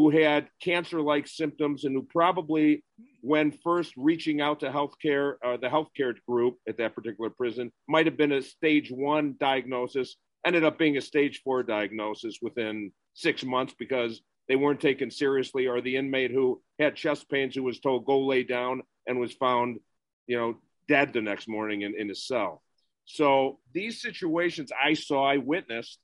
who 0.00 0.08
had 0.08 0.48
cancer 0.62 1.02
like 1.02 1.26
symptoms 1.26 1.84
and 1.84 1.94
who 1.94 2.02
probably, 2.02 2.82
when 3.20 3.52
first 3.52 3.92
reaching 3.98 4.40
out 4.40 4.60
to 4.60 4.70
healthcare, 4.70 5.34
uh, 5.44 5.58
the 5.58 5.68
healthcare 5.68 6.14
group 6.26 6.56
at 6.66 6.78
that 6.78 6.94
particular 6.94 7.28
prison, 7.28 7.70
might 7.86 8.06
have 8.06 8.16
been 8.16 8.32
a 8.32 8.40
stage 8.40 8.90
one 8.90 9.34
diagnosis, 9.38 10.16
ended 10.46 10.64
up 10.64 10.78
being 10.78 10.96
a 10.96 11.02
stage 11.02 11.42
four 11.44 11.62
diagnosis 11.62 12.38
within 12.40 12.92
six 13.12 13.44
months 13.44 13.74
because 13.78 14.22
they 14.48 14.56
weren't 14.56 14.80
taken 14.80 15.10
seriously, 15.10 15.66
or 15.66 15.82
the 15.82 15.96
inmate 15.96 16.30
who 16.30 16.62
had 16.78 16.96
chest 16.96 17.28
pains 17.28 17.54
who 17.54 17.62
was 17.62 17.78
told 17.78 18.06
go 18.06 18.20
lay 18.24 18.42
down 18.42 18.82
and 19.06 19.20
was 19.20 19.34
found, 19.34 19.80
you 20.26 20.38
know, 20.38 20.56
dead 20.88 21.12
the 21.12 21.20
next 21.20 21.46
morning 21.46 21.82
in, 21.82 21.94
in 21.94 22.08
his 22.08 22.26
cell. 22.26 22.62
So 23.04 23.58
these 23.74 24.00
situations 24.00 24.72
I 24.72 24.94
saw, 24.94 25.28
I 25.28 25.36
witnessed, 25.36 25.98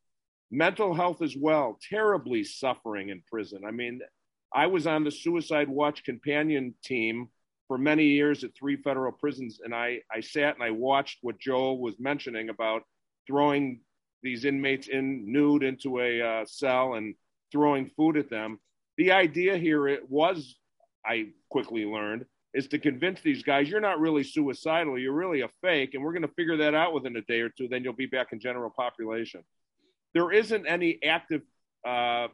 mental 0.50 0.94
health 0.94 1.22
as 1.22 1.36
well, 1.36 1.78
terribly 1.88 2.44
suffering 2.44 3.08
in 3.08 3.22
prison. 3.30 3.62
I 3.66 3.70
mean, 3.70 4.00
I 4.54 4.66
was 4.66 4.86
on 4.86 5.04
the 5.04 5.10
suicide 5.10 5.68
watch 5.68 6.04
companion 6.04 6.74
team 6.84 7.28
for 7.68 7.78
many 7.78 8.04
years 8.04 8.44
at 8.44 8.54
three 8.54 8.76
federal 8.76 9.12
prisons, 9.12 9.60
and 9.62 9.74
I, 9.74 10.00
I 10.10 10.20
sat 10.20 10.54
and 10.54 10.62
I 10.62 10.70
watched 10.70 11.18
what 11.22 11.40
Joel 11.40 11.80
was 11.80 11.98
mentioning 11.98 12.48
about 12.48 12.82
throwing 13.26 13.80
these 14.22 14.44
inmates 14.44 14.88
in 14.88 15.30
nude 15.30 15.62
into 15.62 16.00
a 16.00 16.22
uh, 16.22 16.44
cell 16.46 16.94
and 16.94 17.14
throwing 17.50 17.90
food 17.96 18.16
at 18.16 18.30
them. 18.30 18.60
The 18.96 19.12
idea 19.12 19.56
here 19.58 19.88
it 19.88 20.08
was, 20.08 20.56
I 21.04 21.28
quickly 21.50 21.84
learned, 21.84 22.24
is 22.54 22.68
to 22.68 22.78
convince 22.78 23.20
these 23.20 23.42
guys 23.42 23.68
you're 23.68 23.80
not 23.80 24.00
really 24.00 24.22
suicidal, 24.22 24.98
you're 24.98 25.12
really 25.12 25.42
a 25.42 25.50
fake, 25.60 25.94
and 25.94 26.02
we're 26.02 26.12
going 26.12 26.22
to 26.22 26.28
figure 26.28 26.56
that 26.56 26.74
out 26.74 26.94
within 26.94 27.16
a 27.16 27.22
day 27.22 27.40
or 27.40 27.50
two. 27.50 27.68
Then 27.68 27.84
you'll 27.84 27.92
be 27.92 28.06
back 28.06 28.28
in 28.32 28.40
general 28.40 28.70
population. 28.70 29.44
There 30.16 30.32
isn't 30.32 30.66
any 30.66 30.98
active 31.04 31.42
uh, 31.86 32.28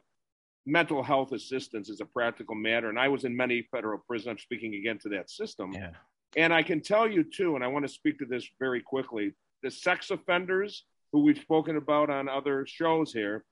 mental 0.65 1.03
health 1.03 1.33
assistance 1.33 1.89
as 1.89 1.99
a 1.99 2.05
practical 2.05 2.55
matter, 2.55 2.87
and 2.87 2.97
I 2.97 3.09
was 3.09 3.25
in 3.25 3.35
many 3.35 3.67
federal 3.71 3.99
prisons. 4.07 4.29
I'm 4.29 4.37
speaking 4.37 4.75
again 4.75 4.99
to 4.99 5.09
that 5.09 5.29
system, 5.29 5.73
Yeah. 5.73 5.91
and 6.37 6.53
I 6.53 6.63
can 6.63 6.79
tell 6.79 7.05
you 7.11 7.25
too, 7.25 7.55
and 7.55 7.63
I 7.63 7.67
want 7.67 7.83
to 7.83 7.89
speak 7.89 8.19
to 8.19 8.25
this 8.25 8.47
very 8.57 8.79
quickly. 8.81 9.33
The 9.63 9.69
sex 9.69 10.11
offenders 10.11 10.85
who 11.11 11.23
we've 11.23 11.37
spoken 11.39 11.75
about 11.75 12.09
on 12.09 12.29
other 12.29 12.65
shows 12.65 13.11
here, 13.11 13.43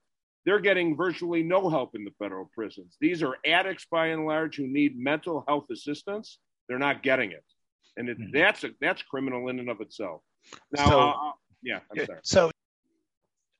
they're 0.46 0.60
getting 0.60 0.96
virtually 0.96 1.42
no 1.42 1.68
help 1.68 1.94
in 1.94 2.02
the 2.02 2.10
federal 2.18 2.46
prisons. 2.54 2.96
These 3.02 3.22
are 3.22 3.36
addicts 3.44 3.84
by 3.90 4.06
and 4.06 4.24
large 4.24 4.56
who 4.56 4.66
need 4.66 4.98
mental 4.98 5.44
health 5.46 5.66
assistance. 5.70 6.38
They're 6.70 6.78
not 6.78 7.02
getting 7.02 7.32
it, 7.32 7.44
and 7.98 8.08
it, 8.08 8.18
Mhm. 8.18 8.32
that's 8.32 8.64
a, 8.64 8.70
that's 8.80 9.02
criminal 9.02 9.48
in 9.50 9.58
and 9.60 9.68
of 9.68 9.82
itself. 9.82 10.22
Now, 10.74 10.86
So- 10.88 11.00
uh, 11.00 11.32
yeah, 11.62 11.80
I'm 11.90 12.06
sorry. 12.06 12.20
So 12.24 12.50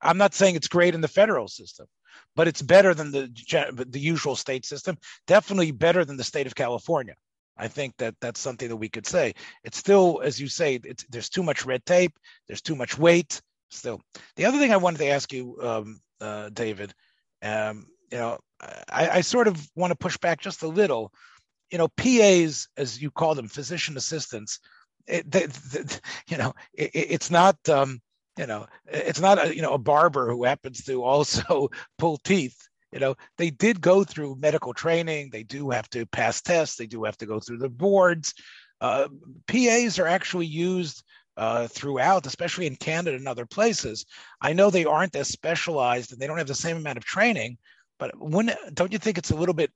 I'm 0.03 0.19
not 0.19 0.35
saying 0.35 0.57
it's 0.57 0.69
great 0.69 0.95
in 0.95 1.01
the 1.01 1.09
federal 1.09 1.49
system, 1.49 1.87
but 2.35 2.49
it's 2.49 2.63
better 2.63 2.95
than 2.95 3.11
the 3.11 3.31
the 3.89 4.01
usual 4.01 4.37
state 4.37 4.67
system. 4.67 4.99
Definitely 5.27 5.71
better 5.71 6.05
than 6.05 6.17
the 6.17 6.25
state 6.25 6.47
of 6.47 6.55
California. 6.55 7.15
I 7.57 7.69
think 7.69 7.97
that 7.99 8.15
that's 8.21 8.41
something 8.41 8.69
that 8.69 8.77
we 8.77 8.89
could 8.89 9.07
say. 9.07 9.35
It's 9.63 9.77
still, 9.77 10.21
as 10.25 10.41
you 10.41 10.49
say, 10.49 10.81
there's 11.11 11.29
too 11.29 11.43
much 11.43 11.67
red 11.67 11.85
tape. 11.85 12.13
There's 12.49 12.63
too 12.63 12.75
much 12.75 12.99
weight. 12.99 13.41
Still, 13.71 14.01
the 14.37 14.45
other 14.47 14.59
thing 14.59 14.73
I 14.73 14.79
wanted 14.79 14.99
to 14.99 15.09
ask 15.09 15.33
you, 15.33 15.57
um, 15.63 16.01
uh, 16.21 16.51
David, 16.51 16.93
um, 17.43 17.87
you 18.11 18.19
know, 18.19 18.39
I, 18.61 19.09
I 19.09 19.21
sort 19.23 19.49
of 19.49 19.67
want 19.75 19.91
to 19.93 19.97
push 19.97 20.17
back 20.19 20.41
just 20.41 20.63
a 20.63 20.69
little. 20.69 21.13
You 21.71 21.79
know, 21.79 21.89
PAs, 21.89 22.69
as 22.77 23.01
you 23.01 23.11
call 23.11 23.35
them, 23.35 23.49
physician 23.49 23.97
assistants. 23.97 24.61
It, 25.07 25.31
they, 25.31 25.47
they, 25.47 25.85
you 26.29 26.37
know, 26.37 26.55
it, 26.75 26.91
it's 26.95 27.31
not. 27.31 27.57
Um, 27.69 28.01
you 28.39 28.47
know 28.47 28.67
it's 28.87 29.21
not 29.21 29.45
a 29.45 29.55
you 29.55 29.63
know 29.63 29.75
a 29.75 29.79
barber 29.79 30.31
who 30.31 30.45
happens 30.45 30.85
to 30.85 31.03
also 31.03 31.69
pull 31.99 32.17
teeth 32.19 32.57
you 32.93 33.01
know. 33.01 33.15
They 33.39 33.49
did 33.49 33.81
go 33.81 34.05
through 34.05 34.37
medical 34.37 34.75
training. 34.75 35.31
They 35.33 35.43
do 35.43 35.71
have 35.71 35.89
to 35.91 36.05
pass 36.05 36.43
tests. 36.43 36.77
They 36.77 36.87
do 36.87 37.05
have 37.05 37.17
to 37.19 37.27
go 37.27 37.41
through 37.41 37.59
the 37.59 37.71
boards. 37.71 38.35
Uh, 38.83 39.09
pas 39.47 39.99
are 39.99 40.07
actually 40.07 40.45
used 40.45 41.03
uh, 41.37 41.67
throughout 41.69 42.27
especially 42.27 42.67
in 42.67 42.77
canada 42.77 43.17
and 43.17 43.27
other 43.27 43.47
places. 43.47 44.05
I 44.41 44.53
know 44.53 44.69
they 44.69 44.85
aren't 44.85 45.17
as 45.17 45.29
specialized 45.29 46.13
and 46.13 46.21
they 46.21 46.27
don't 46.27 46.39
have 46.39 46.47
the 46.47 46.55
same 46.55 46.77
amount 46.77 46.99
of 46.99 47.05
training 47.05 47.57
but 48.03 48.11
when 48.19 48.51
don't 48.75 48.93
you 48.93 48.99
think 48.99 49.17
it's 49.17 49.31
a 49.31 49.37
little 49.37 49.55
bit 49.55 49.71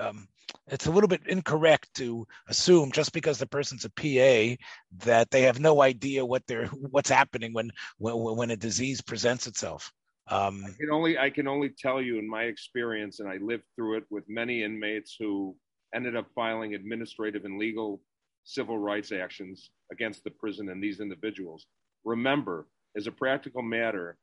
um, 0.00 0.28
it's 0.68 0.86
a 0.86 0.90
little 0.90 1.08
bit 1.08 1.26
incorrect 1.26 1.92
to 1.94 2.26
assume 2.48 2.92
just 2.92 3.12
because 3.12 3.38
the 3.38 3.46
person's 3.46 3.84
a 3.84 3.90
PA 3.90 4.56
that 5.04 5.30
they 5.30 5.42
have 5.42 5.60
no 5.60 5.82
idea 5.82 6.24
what 6.24 6.46
they're 6.46 6.66
what's 6.66 7.10
happening 7.10 7.52
when 7.52 7.70
when, 7.98 8.14
when 8.36 8.50
a 8.50 8.56
disease 8.56 9.00
presents 9.00 9.46
itself. 9.46 9.92
Um, 10.28 10.64
I 10.66 10.70
can 10.70 10.90
only 10.90 11.18
I 11.18 11.30
can 11.30 11.48
only 11.48 11.70
tell 11.70 12.00
you 12.00 12.18
in 12.18 12.28
my 12.28 12.44
experience, 12.44 13.20
and 13.20 13.28
I 13.28 13.38
lived 13.38 13.64
through 13.76 13.98
it 13.98 14.04
with 14.10 14.24
many 14.28 14.62
inmates 14.62 15.16
who 15.18 15.56
ended 15.94 16.16
up 16.16 16.26
filing 16.34 16.74
administrative 16.74 17.44
and 17.44 17.58
legal 17.58 18.00
civil 18.44 18.78
rights 18.78 19.12
actions 19.12 19.70
against 19.92 20.24
the 20.24 20.30
prison 20.30 20.68
and 20.68 20.82
these 20.82 21.00
individuals. 21.00 21.66
Remember, 22.04 22.66
as 22.96 23.06
a 23.06 23.12
practical 23.12 23.62
matter, 23.62 24.16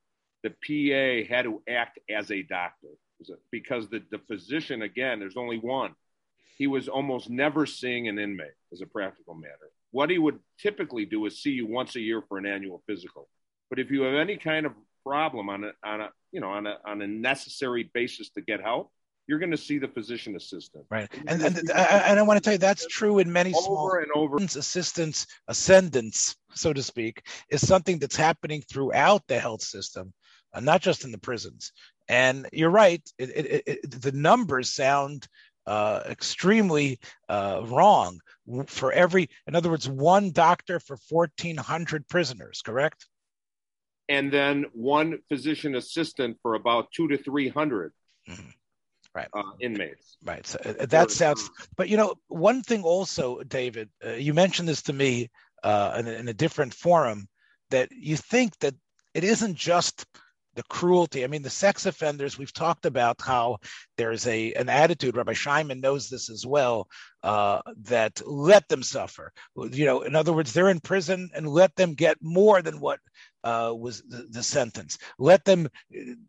the 0.43 0.49
PA 0.49 1.33
had 1.33 1.43
to 1.43 1.61
act 1.69 1.99
as 2.09 2.31
a 2.31 2.43
doctor 2.43 2.89
because 3.51 3.89
the, 3.89 4.01
the 4.11 4.19
physician, 4.19 4.81
again, 4.81 5.19
there's 5.19 5.37
only 5.37 5.57
one. 5.57 5.93
He 6.57 6.67
was 6.67 6.87
almost 6.87 7.29
never 7.29 7.65
seeing 7.65 8.07
an 8.07 8.19
inmate 8.19 8.51
as 8.73 8.81
a 8.81 8.85
practical 8.85 9.33
matter. 9.33 9.71
What 9.91 10.09
he 10.09 10.17
would 10.17 10.39
typically 10.59 11.05
do 11.05 11.25
is 11.25 11.41
see 11.41 11.51
you 11.51 11.65
once 11.65 11.95
a 11.95 11.99
year 11.99 12.21
for 12.27 12.37
an 12.37 12.45
annual 12.45 12.83
physical. 12.85 13.27
But 13.69 13.79
if 13.79 13.91
you 13.91 14.01
have 14.03 14.15
any 14.15 14.37
kind 14.37 14.65
of 14.65 14.73
problem 15.05 15.49
on 15.49 15.63
a, 15.63 15.71
on 15.83 16.01
a 16.01 16.09
you 16.31 16.41
know 16.41 16.49
on 16.49 16.67
a 16.67 16.77
on 16.85 17.01
a 17.01 17.07
necessary 17.07 17.89
basis 17.93 18.29
to 18.31 18.41
get 18.41 18.61
help, 18.61 18.91
you're 19.27 19.39
going 19.39 19.51
to 19.51 19.57
see 19.57 19.77
the 19.77 19.87
physician 19.87 20.35
assistant. 20.35 20.85
Right, 20.89 21.09
and 21.27 21.41
and, 21.41 21.57
and 21.57 22.19
I 22.19 22.21
want 22.23 22.37
to 22.37 22.41
tell 22.41 22.53
you 22.53 22.59
that's 22.59 22.87
true 22.87 23.19
in 23.19 23.31
many 23.31 23.53
over 23.53 23.63
small 23.63 23.91
and 23.93 24.11
over. 24.15 24.37
assistance 24.37 25.27
ascendance, 25.47 26.35
so 26.53 26.73
to 26.73 26.83
speak, 26.83 27.25
is 27.49 27.65
something 27.65 27.99
that's 27.99 28.15
happening 28.15 28.63
throughout 28.69 29.23
the 29.27 29.39
health 29.39 29.61
system, 29.61 30.13
uh, 30.53 30.59
not 30.59 30.81
just 30.81 31.03
in 31.03 31.11
the 31.11 31.17
prisons. 31.17 31.71
And 32.09 32.49
you're 32.51 32.71
right, 32.71 33.07
it, 33.19 33.29
it, 33.29 33.63
it, 33.67 34.01
the 34.01 34.11
numbers 34.11 34.71
sound 34.71 35.27
uh, 35.67 36.01
extremely 36.09 36.99
uh, 37.29 37.61
wrong. 37.65 38.19
For 38.65 38.91
every, 38.91 39.29
in 39.45 39.55
other 39.55 39.69
words, 39.69 39.87
one 39.87 40.31
doctor 40.31 40.79
for 40.79 40.97
1,400 41.09 42.07
prisoners, 42.07 42.63
correct? 42.65 43.05
And 44.09 44.31
then 44.33 44.65
one 44.73 45.19
physician 45.29 45.75
assistant 45.75 46.37
for 46.41 46.55
about 46.55 46.91
two 46.91 47.07
to 47.09 47.17
300 47.17 47.93
mm-hmm. 48.27 48.41
right. 49.13 49.27
uh, 49.31 49.43
inmates. 49.61 50.17
Right. 50.23 50.47
So 50.47 50.57
uh, 50.65 50.87
that 50.87 51.11
sounds, 51.11 51.47
but 51.77 51.89
you 51.89 51.97
know, 51.97 52.15
one 52.27 52.63
thing 52.63 52.81
also, 52.81 53.43
David, 53.43 53.89
uh, 54.03 54.13
you 54.13 54.33
mentioned 54.33 54.67
this 54.67 54.81
to 54.83 54.93
me 54.93 55.29
uh, 55.63 55.97
in, 55.99 56.07
in 56.07 56.27
a 56.27 56.33
different 56.33 56.73
forum 56.73 57.27
that 57.69 57.91
you 57.91 58.17
think 58.17 58.57
that 58.59 58.73
it 59.13 59.23
isn't 59.23 59.55
just 59.55 60.07
the 60.59 60.63
cruelty. 60.63 61.23
I 61.23 61.27
mean, 61.27 61.41
the 61.41 61.49
sex 61.49 61.85
offenders, 61.85 62.37
we've 62.37 62.51
talked 62.51 62.85
about 62.85 63.21
how 63.21 63.59
there's 63.95 64.27
a 64.27 64.51
an 64.53 64.67
attitude, 64.67 65.15
Rabbi 65.15 65.31
Scheiman 65.31 65.79
knows 65.79 66.09
this 66.09 66.29
as 66.29 66.45
well, 66.45 66.89
uh, 67.23 67.61
that 67.83 68.21
let 68.25 68.67
them 68.67 68.83
suffer. 68.83 69.31
You 69.55 69.85
know, 69.85 70.01
in 70.01 70.17
other 70.17 70.33
words, 70.33 70.51
they're 70.51 70.69
in 70.69 70.81
prison 70.81 71.29
and 71.33 71.47
let 71.47 71.73
them 71.77 71.93
get 71.93 72.17
more 72.21 72.61
than 72.61 72.81
what 72.81 72.99
uh, 73.45 73.73
was 73.77 74.01
the, 74.09 74.27
the, 74.29 74.43
sentence. 74.43 74.97
Let 75.17 75.45
them 75.45 75.69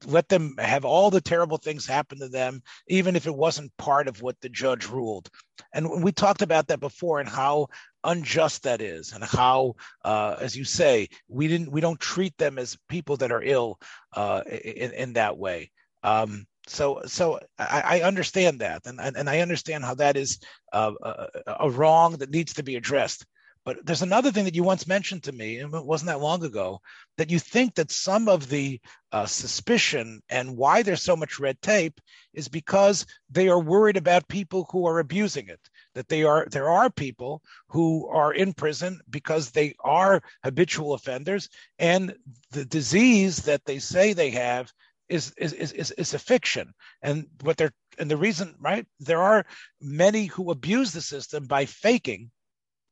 let 0.06 0.28
them 0.28 0.54
have 0.58 0.84
all 0.84 1.10
the 1.10 1.20
terrible 1.20 1.58
things 1.58 1.84
happen 1.84 2.20
to 2.20 2.28
them, 2.28 2.62
even 2.86 3.16
if 3.16 3.26
it 3.26 3.34
wasn't 3.34 3.76
part 3.78 4.06
of 4.06 4.22
what 4.22 4.40
the 4.40 4.48
judge 4.48 4.86
ruled. 4.86 5.28
And 5.74 6.04
we 6.04 6.12
talked 6.12 6.42
about 6.42 6.68
that 6.68 6.78
before 6.78 7.18
and 7.18 7.28
how 7.28 7.66
unjust 8.04 8.62
that 8.64 8.80
is, 8.80 9.12
and 9.12 9.24
how, 9.24 9.74
uh, 10.04 10.36
as 10.40 10.56
you 10.56 10.64
say, 10.64 11.08
we 11.28 11.48
didn't 11.48 11.70
we 11.70 11.80
don't 11.80 12.00
treat 12.00 12.36
them 12.38 12.58
as 12.58 12.78
people 12.88 13.16
that 13.18 13.32
are 13.32 13.42
ill 13.42 13.78
uh, 14.14 14.42
in, 14.46 14.92
in 14.92 15.12
that 15.14 15.36
way. 15.36 15.70
Um, 16.02 16.46
so 16.66 17.02
so 17.06 17.40
I, 17.58 18.00
I, 18.00 18.00
understand 18.02 18.60
that, 18.60 18.86
and, 18.86 19.00
and 19.00 19.28
I 19.28 19.40
understand 19.40 19.84
how 19.84 19.94
that 19.96 20.16
is 20.16 20.38
uh, 20.72 20.92
a, 21.02 21.28
a 21.60 21.70
wrong 21.70 22.16
that 22.18 22.30
needs 22.30 22.54
to 22.54 22.62
be 22.62 22.76
addressed. 22.76 23.24
But 23.64 23.84
there's 23.84 24.02
another 24.02 24.32
thing 24.32 24.46
that 24.46 24.54
you 24.54 24.64
once 24.64 24.86
mentioned 24.86 25.24
to 25.24 25.32
me, 25.32 25.58
and 25.58 25.74
it 25.74 25.84
wasn't 25.84 26.08
that 26.08 26.20
long 26.20 26.44
ago, 26.44 26.80
that 27.18 27.30
you 27.30 27.38
think 27.38 27.74
that 27.74 27.90
some 27.90 28.26
of 28.26 28.48
the 28.48 28.80
uh, 29.12 29.26
suspicion 29.26 30.22
and 30.30 30.56
why 30.56 30.82
there's 30.82 31.02
so 31.02 31.14
much 31.14 31.38
red 31.38 31.60
tape 31.60 32.00
is 32.32 32.48
because 32.48 33.04
they 33.28 33.48
are 33.48 33.60
worried 33.60 33.98
about 33.98 34.28
people 34.28 34.66
who 34.70 34.86
are 34.86 34.98
abusing 34.98 35.48
it. 35.48 35.60
That 35.94 36.08
they 36.08 36.22
are 36.24 36.46
there 36.50 36.68
are 36.68 36.90
people 36.90 37.42
who 37.68 38.06
are 38.08 38.32
in 38.32 38.52
prison 38.52 39.00
because 39.10 39.50
they 39.50 39.74
are 39.80 40.22
habitual 40.44 40.94
offenders, 40.94 41.48
and 41.78 42.14
the 42.52 42.64
disease 42.64 43.38
that 43.42 43.64
they 43.64 43.78
say 43.78 44.12
they 44.12 44.30
have 44.30 44.72
is 45.08 45.32
is 45.36 45.52
is 45.52 45.90
is 45.92 46.14
a 46.14 46.18
fiction. 46.18 46.72
And 47.02 47.26
what 47.42 47.56
they're 47.56 47.74
and 47.98 48.10
the 48.10 48.16
reason, 48.16 48.54
right? 48.60 48.86
There 49.00 49.20
are 49.20 49.44
many 49.80 50.26
who 50.26 50.50
abuse 50.50 50.92
the 50.92 51.02
system 51.02 51.46
by 51.46 51.66
faking 51.66 52.30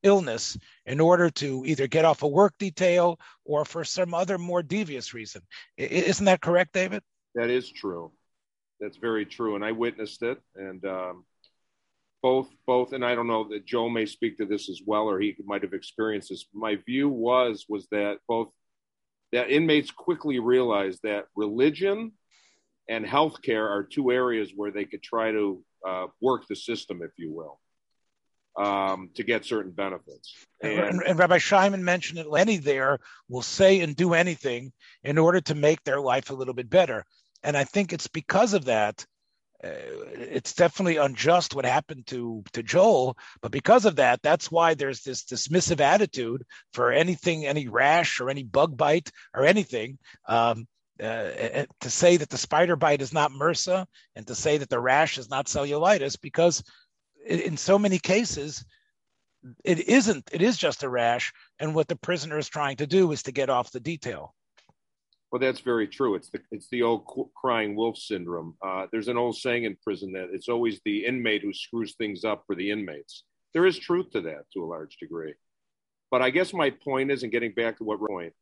illness 0.03 0.57
in 0.86 1.01
order 1.01 1.30
to 1.30 1.64
either 1.66 1.86
get 1.86 2.05
off 2.05 2.22
a 2.22 2.28
work 2.28 2.55
detail 2.59 3.18
or 3.44 3.64
for 3.64 3.84
some 3.84 4.14
other 4.14 4.38
more 4.38 4.62
devious 4.62 5.14
reason. 5.14 5.42
Isn't 5.76 6.26
that 6.26 6.40
correct, 6.40 6.72
David? 6.72 7.03
That 7.34 7.51
is 7.51 7.70
true. 7.70 8.12
That's 8.80 8.96
very 8.96 9.26
true, 9.26 9.57
and 9.57 9.64
I 9.64 9.72
witnessed 9.72 10.22
it. 10.22 10.38
And 10.55 10.84
um, 10.84 11.24
both, 12.22 12.48
both, 12.66 12.92
and 12.92 13.04
I 13.04 13.14
don't 13.14 13.26
know 13.26 13.48
that 13.50 13.66
Joe 13.66 13.88
may 13.88 14.06
speak 14.06 14.38
to 14.38 14.46
this 14.46 14.68
as 14.68 14.80
well, 14.84 15.04
or 15.04 15.20
he 15.20 15.36
might 15.44 15.62
have 15.62 15.72
experienced 15.72 16.30
this. 16.30 16.46
My 16.52 16.76
view 16.76 17.08
was 17.08 17.66
was 17.68 17.86
that 17.90 18.18
both 18.26 18.48
that 19.32 19.50
inmates 19.50 19.90
quickly 19.90 20.38
realized 20.38 21.00
that 21.02 21.26
religion 21.36 22.12
and 22.88 23.04
healthcare 23.04 23.68
are 23.68 23.82
two 23.82 24.10
areas 24.10 24.52
where 24.54 24.70
they 24.70 24.84
could 24.84 25.02
try 25.02 25.30
to 25.30 25.62
uh, 25.86 26.06
work 26.20 26.46
the 26.48 26.56
system, 26.56 27.02
if 27.02 27.10
you 27.16 27.32
will, 27.32 27.60
um, 28.56 29.10
to 29.14 29.22
get 29.22 29.44
certain 29.44 29.70
benefits. 29.70 30.34
And, 30.62 30.72
and, 30.72 31.02
and, 31.02 31.18
Rabbi 31.18 31.38
Shimon 31.38 31.84
mentioned 31.84 32.18
that 32.18 32.32
any 32.38 32.56
there 32.56 32.98
will 33.28 33.42
say 33.42 33.80
and 33.80 33.94
do 33.94 34.14
anything 34.14 34.72
in 35.04 35.18
order 35.18 35.40
to 35.42 35.54
make 35.54 35.84
their 35.84 36.00
life 36.00 36.30
a 36.30 36.34
little 36.34 36.54
bit 36.54 36.70
better. 36.70 37.04
And 37.42 37.56
I 37.56 37.64
think 37.64 37.92
it's 37.92 38.08
because 38.08 38.54
of 38.54 38.64
that. 38.64 39.06
Uh, 39.62 39.70
it's 40.14 40.54
definitely 40.54 40.98
unjust 40.98 41.54
what 41.54 41.64
happened 41.64 42.06
to 42.06 42.44
to 42.52 42.62
Joel, 42.62 43.16
but 43.42 43.50
because 43.50 43.84
of 43.86 43.96
that, 43.96 44.22
that's 44.22 44.52
why 44.52 44.74
there's 44.74 45.02
this 45.02 45.24
dismissive 45.24 45.80
attitude 45.80 46.44
for 46.72 46.92
anything, 46.92 47.44
any 47.44 47.66
rash 47.66 48.20
or 48.20 48.30
any 48.30 48.44
bug 48.44 48.76
bite 48.76 49.11
or 49.34 49.44
anything. 49.44 49.98
Um, 50.28 50.68
uh, 51.02 51.64
to 51.80 51.90
say 51.90 52.16
that 52.16 52.28
the 52.28 52.38
spider 52.38 52.76
bite 52.76 53.02
is 53.02 53.12
not 53.12 53.30
MRSA 53.30 53.86
and 54.16 54.26
to 54.26 54.34
say 54.34 54.59
that 54.59 54.68
the 54.68 54.80
rash 54.80 55.16
is 55.18 55.30
not 55.30 55.46
cellulitis, 55.46 56.20
because 56.20 56.62
in 57.26 57.56
so 57.56 57.78
many 57.78 57.98
cases, 57.98 58.64
it 59.64 59.88
isn't. 59.88 60.28
It 60.32 60.42
is 60.42 60.56
just 60.56 60.82
a 60.82 60.88
rash, 60.88 61.32
and 61.59 61.74
what 61.74 61.88
the 61.88 61.96
prisoner 61.96 62.38
is 62.38 62.48
trying 62.48 62.76
to 62.76 62.86
do 62.86 63.12
is 63.12 63.22
to 63.24 63.32
get 63.32 63.50
off 63.50 63.72
the 63.72 63.80
detail. 63.80 64.34
Well, 65.31 65.41
that's 65.41 65.61
very 65.61 65.87
true. 65.87 66.14
It's 66.14 66.31
the 66.31 66.41
it's 66.51 66.68
the 66.70 66.83
old 66.83 67.05
crying 67.37 67.76
wolf 67.76 67.99
syndrome. 67.99 68.55
Uh, 68.62 68.87
there's 68.91 69.09
an 69.09 69.18
old 69.18 69.37
saying 69.37 69.64
in 69.64 69.76
prison 69.83 70.12
that 70.12 70.31
it's 70.33 70.49
always 70.49 70.81
the 70.85 71.05
inmate 71.05 71.43
who 71.43 71.53
screws 71.53 71.95
things 71.97 72.24
up 72.24 72.45
for 72.47 72.55
the 72.57 72.70
inmates. 72.70 73.24
There 73.53 73.66
is 73.66 73.79
truth 73.79 74.11
to 74.12 74.22
that 74.22 74.51
to 74.55 74.64
a 74.64 74.66
large 74.66 74.97
degree. 74.97 75.35
But 76.11 76.22
I 76.22 76.31
guess 76.31 76.55
my 76.55 76.70
point 76.70 77.11
is, 77.11 77.22
and 77.22 77.33
getting 77.33 77.53
back 77.53 77.79
to 77.79 77.85
what 77.85 78.01
point, 78.01 78.33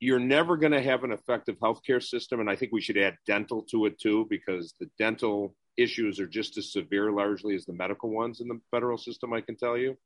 you're 0.00 0.18
never 0.18 0.56
going 0.56 0.72
to 0.72 0.82
have 0.82 1.04
an 1.04 1.12
effective 1.12 1.56
healthcare 1.60 2.02
system. 2.02 2.40
And 2.40 2.50
I 2.50 2.56
think 2.56 2.72
we 2.72 2.80
should 2.80 2.98
add 2.98 3.16
dental 3.26 3.62
to 3.70 3.86
it 3.86 4.00
too, 4.00 4.26
because 4.28 4.74
the 4.80 4.90
dental 4.98 5.54
issues 5.76 6.18
are 6.18 6.26
just 6.26 6.58
as 6.58 6.72
severe 6.72 7.12
largely 7.12 7.54
as 7.54 7.66
the 7.66 7.72
medical 7.72 8.10
ones 8.10 8.40
in 8.40 8.48
the 8.48 8.60
federal 8.70 8.98
system, 8.98 9.32
I 9.32 9.40
can 9.40 9.56
tell 9.56 9.76
you. 9.78 9.96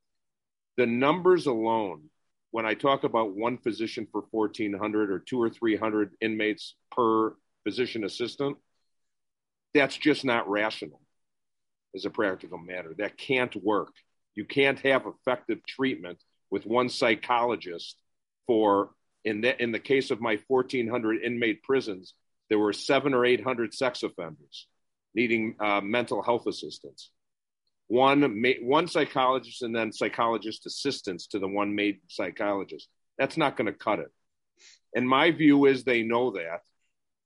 The 0.77 0.87
numbers 0.87 1.47
alone, 1.47 2.11
when 2.55 2.65
I 2.65 2.75
talk 2.75 3.03
about 3.03 3.35
one 3.35 3.59
physician 3.59 4.07
for 4.13 4.23
1,400 4.31 5.11
or 5.11 5.19
two 5.19 5.43
or 5.43 5.51
300 5.51 6.13
inmates 6.21 6.77
per 6.93 7.35
physician 7.65 8.05
assistant, 8.05 8.59
that's 9.75 9.97
just 9.97 10.25
not 10.25 10.49
rational 10.49 11.01
as 11.97 12.05
a 12.05 12.11
practical 12.11 12.59
matter. 12.59 12.95
That 12.97 13.19
can't 13.19 13.57
work. 13.57 13.93
You 14.37 14.45
can't 14.45 14.79
have 14.83 15.03
effective 15.05 15.67
treatment 15.67 16.23
with 16.49 16.65
one 16.65 16.91
psychologist 16.91 17.97
for 18.47 18.91
in 19.25 19.41
the, 19.41 19.61
in 19.61 19.73
the 19.73 19.81
case 19.81 20.13
of 20.13 20.21
my 20.21 20.39
1,400 20.47 21.23
inmate 21.25 21.65
prisons, 21.65 22.15
there 22.51 22.59
were 22.61 22.73
seven 22.73 23.15
or 23.15 23.25
800 23.25 23.75
sex 23.75 24.05
offenders 24.05 24.69
needing 25.13 25.57
uh, 25.59 25.81
mental 25.81 26.23
health 26.23 26.47
assistance. 26.47 27.11
One, 27.89 28.43
one 28.63 28.89
psychologist 28.89 29.63
and 29.63 29.75
then 29.75 29.93
psychologist 29.93 30.67
assistants 30.67 31.27
to 31.29 31.39
the 31.39 31.49
one 31.49 31.75
made 31.75 32.01
psychologist. 32.09 32.89
That's 33.19 33.37
not 33.37 33.57
going 33.57 33.67
to 33.67 33.73
cut 33.73 33.99
it. 33.99 34.09
And 34.95 35.09
my 35.09 35.31
view 35.31 35.67
is 35.67 35.85
they 35.85 36.03
know 36.03 36.33
that. 36.33 36.61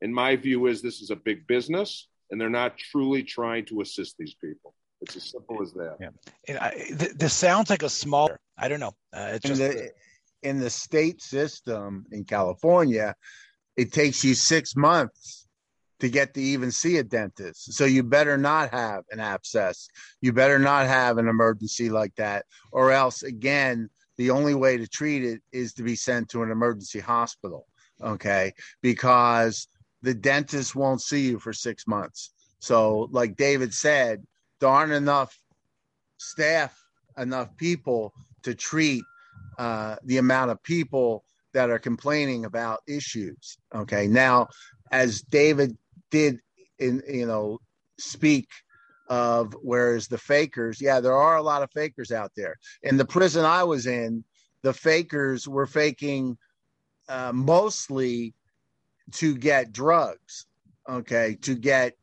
And 0.00 0.14
my 0.14 0.36
view 0.36 0.66
is 0.66 0.82
this 0.82 1.00
is 1.00 1.10
a 1.10 1.16
big 1.16 1.46
business 1.46 2.08
and 2.30 2.40
they're 2.40 2.50
not 2.50 2.76
truly 2.76 3.22
trying 3.22 3.66
to 3.66 3.80
assist 3.80 4.16
these 4.18 4.34
people. 4.34 4.74
It's 5.00 5.16
as 5.16 5.30
simple 5.30 5.62
as 5.62 5.72
that. 5.74 5.96
Yeah. 6.00 6.58
I, 6.60 6.70
th- 6.70 7.12
this 7.14 7.32
sounds 7.32 7.70
like 7.70 7.82
a 7.82 7.88
small, 7.88 8.30
I 8.56 8.68
don't 8.68 8.80
know. 8.80 8.94
Uh, 9.12 9.30
it's 9.34 9.46
just, 9.46 9.60
the, 9.60 9.90
in 10.42 10.60
the 10.60 10.70
state 10.70 11.22
system 11.22 12.06
in 12.10 12.24
California, 12.24 13.14
it 13.76 13.92
takes 13.92 14.24
you 14.24 14.34
six 14.34 14.76
months 14.76 15.47
to 16.00 16.08
get 16.08 16.34
to 16.34 16.40
even 16.40 16.70
see 16.70 16.98
a 16.98 17.02
dentist. 17.02 17.72
So 17.72 17.84
you 17.84 18.02
better 18.02 18.38
not 18.38 18.70
have 18.70 19.04
an 19.10 19.20
abscess. 19.20 19.88
You 20.20 20.32
better 20.32 20.58
not 20.58 20.86
have 20.86 21.18
an 21.18 21.28
emergency 21.28 21.90
like 21.90 22.14
that, 22.16 22.46
or 22.70 22.92
else, 22.92 23.22
again, 23.22 23.90
the 24.16 24.30
only 24.30 24.54
way 24.54 24.76
to 24.76 24.86
treat 24.86 25.24
it 25.24 25.40
is 25.52 25.72
to 25.74 25.82
be 25.82 25.96
sent 25.96 26.28
to 26.30 26.42
an 26.42 26.50
emergency 26.50 27.00
hospital. 27.00 27.66
Okay. 28.02 28.52
Because 28.82 29.68
the 30.02 30.14
dentist 30.14 30.74
won't 30.74 31.02
see 31.02 31.28
you 31.28 31.38
for 31.38 31.52
six 31.52 31.86
months. 31.86 32.30
So, 32.60 33.08
like 33.10 33.36
David 33.36 33.72
said, 33.72 34.24
there 34.60 34.68
aren't 34.68 34.92
enough 34.92 35.38
staff, 36.18 36.76
enough 37.16 37.56
people 37.56 38.12
to 38.42 38.54
treat 38.54 39.02
uh, 39.58 39.96
the 40.04 40.18
amount 40.18 40.50
of 40.50 40.62
people 40.62 41.24
that 41.52 41.70
are 41.70 41.78
complaining 41.78 42.44
about 42.44 42.82
issues. 42.86 43.58
Okay, 43.74 44.06
now 44.06 44.48
as 44.90 45.22
David 45.22 45.76
did 46.10 46.40
in 46.78 47.02
you 47.08 47.26
know 47.26 47.58
speak 47.98 48.48
of 49.08 49.54
whereas 49.62 50.06
the 50.06 50.18
fakers, 50.18 50.80
yeah, 50.80 51.00
there 51.00 51.16
are 51.16 51.36
a 51.36 51.42
lot 51.42 51.62
of 51.62 51.70
fakers 51.72 52.12
out 52.12 52.32
there. 52.36 52.56
In 52.82 52.96
the 52.96 53.04
prison 53.04 53.44
I 53.44 53.64
was 53.64 53.86
in, 53.86 54.24
the 54.62 54.72
fakers 54.72 55.48
were 55.48 55.66
faking 55.66 56.36
uh, 57.08 57.32
mostly 57.34 58.34
to 59.12 59.34
get 59.34 59.72
drugs, 59.72 60.46
okay, 60.88 61.38
to 61.42 61.54
get 61.54 61.94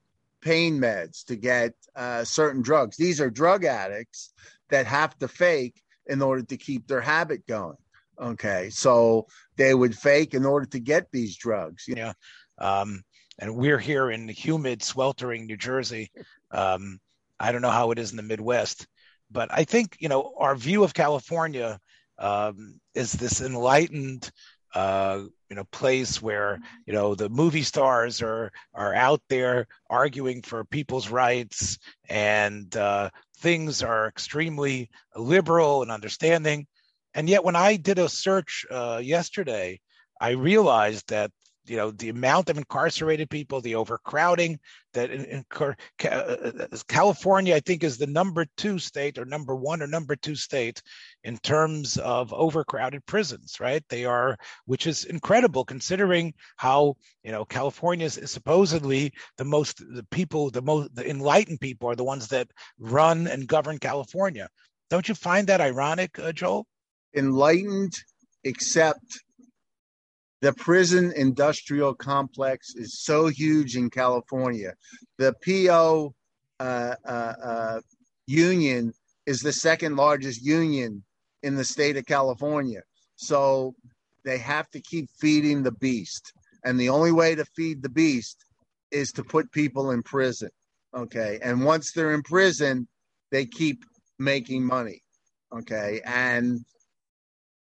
pain 0.42 0.80
meds, 0.80 1.24
to 1.26 1.36
get 1.36 1.74
uh, 1.96 2.24
certain 2.24 2.62
drugs. 2.62 2.98
These 2.98 3.22
are 3.22 3.30
drug 3.30 3.66
addicts 3.66 4.34
that 4.70 4.88
have 4.88 5.18
to 5.20 5.28
fake 5.28 5.82
in 6.08 6.22
order 6.22 6.44
to 6.44 6.58
keep 6.58 6.88
their 6.88 7.02
habit 7.02 7.46
going. 7.48 7.78
Okay, 8.20 8.70
so 8.70 9.28
they 9.58 9.74
would 9.74 9.96
fake 9.96 10.34
in 10.34 10.46
order 10.46 10.66
to 10.68 10.80
get 10.80 11.12
these 11.12 11.36
drugs. 11.36 11.84
Yeah, 11.88 12.14
um, 12.58 13.04
and 13.40 13.56
we're 13.56 13.80
here 13.80 14.10
in 14.10 14.28
humid, 14.28 14.84
sweltering 14.84 15.46
New 15.46 15.58
Jersey. 15.58 16.12
Um, 16.52 17.00
I 17.40 17.52
don't 17.52 17.62
know 17.62 17.70
how 17.70 17.92
it 17.92 18.00
is 18.00 18.12
in 18.12 18.18
the 18.18 18.24
Midwest, 18.24 18.88
but 19.32 19.50
I 19.52 19.64
think 19.64 19.98
you 20.00 20.10
know 20.10 20.34
our 20.38 20.56
view 20.56 20.84
of 20.84 20.94
California 20.94 21.80
um, 22.18 22.80
is 22.94 23.12
this 23.12 23.42
enlightened, 23.42 24.32
uh, 24.74 25.24
you 25.50 25.56
know, 25.56 25.66
place 25.66 26.22
where 26.22 26.60
you 26.86 26.94
know 26.94 27.16
the 27.16 27.30
movie 27.30 27.64
stars 27.64 28.22
are 28.22 28.52
are 28.74 28.94
out 28.94 29.22
there 29.30 29.68
arguing 29.90 30.42
for 30.42 30.64
people's 30.64 31.10
rights 31.10 31.78
and 32.10 32.76
uh, 32.78 33.10
things 33.40 33.84
are 33.84 34.08
extremely 34.08 34.90
liberal 35.16 35.82
and 35.82 35.92
understanding. 35.92 36.68
And 37.14 37.30
yet, 37.30 37.44
when 37.44 37.56
I 37.56 37.78
did 37.78 38.00
a 38.00 38.10
search 38.10 38.66
uh, 38.70 39.02
yesterday, 39.04 39.80
I 40.20 40.32
realized 40.32 41.10
that 41.10 41.32
you 41.68 41.78
know 41.78 41.92
the 41.92 42.10
amount 42.10 42.50
of 42.50 42.58
incarcerated 42.58 43.30
people 43.30 43.62
the 43.62 43.76
overcrowding 43.76 44.60
that 44.94 45.12
in, 45.12 45.26
in, 45.26 45.46
uh, 45.60 45.74
uh, 46.06 46.68
california 46.88 47.56
i 47.56 47.60
think 47.60 47.84
is 47.84 47.98
the 47.98 48.08
number 48.08 48.46
two 48.58 48.80
state 48.80 49.18
or 49.18 49.26
number 49.26 49.56
one 49.56 49.82
or 49.82 49.88
number 49.88 50.16
two 50.16 50.36
state 50.36 50.82
in 51.24 51.38
terms 51.38 51.98
of 51.98 52.34
overcrowded 52.34 53.06
prisons 53.06 53.56
right? 53.60 53.84
They 53.90 54.06
are 54.06 54.38
which 54.66 54.88
is 54.88 55.06
incredible 55.06 55.66
considering 55.66 56.34
how 56.58 56.96
you 57.24 57.32
know 57.32 57.46
california 57.46 58.06
is 58.06 58.20
supposedly 58.32 59.14
the 59.38 59.46
most 59.46 59.78
the 59.78 60.06
people 60.12 60.50
the 60.50 60.62
most 60.62 60.96
the 60.96 61.10
enlightened 61.10 61.62
people 61.62 61.90
are 61.90 61.96
the 61.96 62.04
ones 62.04 62.28
that 62.30 62.48
run 62.80 63.28
and 63.28 63.48
govern 63.48 63.78
california. 63.80 64.50
Don't 64.90 65.08
you 65.10 65.16
find 65.16 65.48
that 65.48 65.62
ironic 65.62 66.18
uh, 66.20 66.32
joel? 66.32 66.68
Enlightened 67.16 67.94
except 68.44 69.06
the 70.46 70.54
prison 70.54 71.12
industrial 71.16 71.96
complex 71.96 72.76
is 72.76 73.00
so 73.00 73.26
huge 73.26 73.76
in 73.76 73.90
California. 73.90 74.76
The 75.18 75.34
PO 75.44 76.14
uh, 76.60 76.96
uh, 77.04 77.34
uh, 77.44 77.80
union 78.28 78.94
is 79.26 79.40
the 79.40 79.52
second 79.52 79.96
largest 79.96 80.46
union 80.46 81.04
in 81.42 81.56
the 81.56 81.66
state 81.66 81.98
of 81.98 82.06
California. 82.06 82.82
So 83.16 83.74
they 84.24 84.38
have 84.38 84.70
to 84.70 84.82
keep 84.82 85.10
feeding 85.20 85.64
the 85.64 85.72
beast. 85.72 86.32
And 86.64 86.80
the 86.80 86.90
only 86.90 87.12
way 87.12 87.34
to 87.34 87.46
feed 87.56 87.82
the 87.82 87.90
beast 87.90 88.46
is 88.92 89.12
to 89.14 89.24
put 89.24 89.52
people 89.52 89.90
in 89.90 90.04
prison. 90.04 90.52
Okay. 90.96 91.40
And 91.42 91.66
once 91.66 91.92
they're 91.92 92.14
in 92.14 92.22
prison, 92.22 92.88
they 93.32 93.48
keep 93.48 93.84
making 94.20 94.64
money. 94.64 95.02
Okay. 95.52 96.02
And 96.06 96.60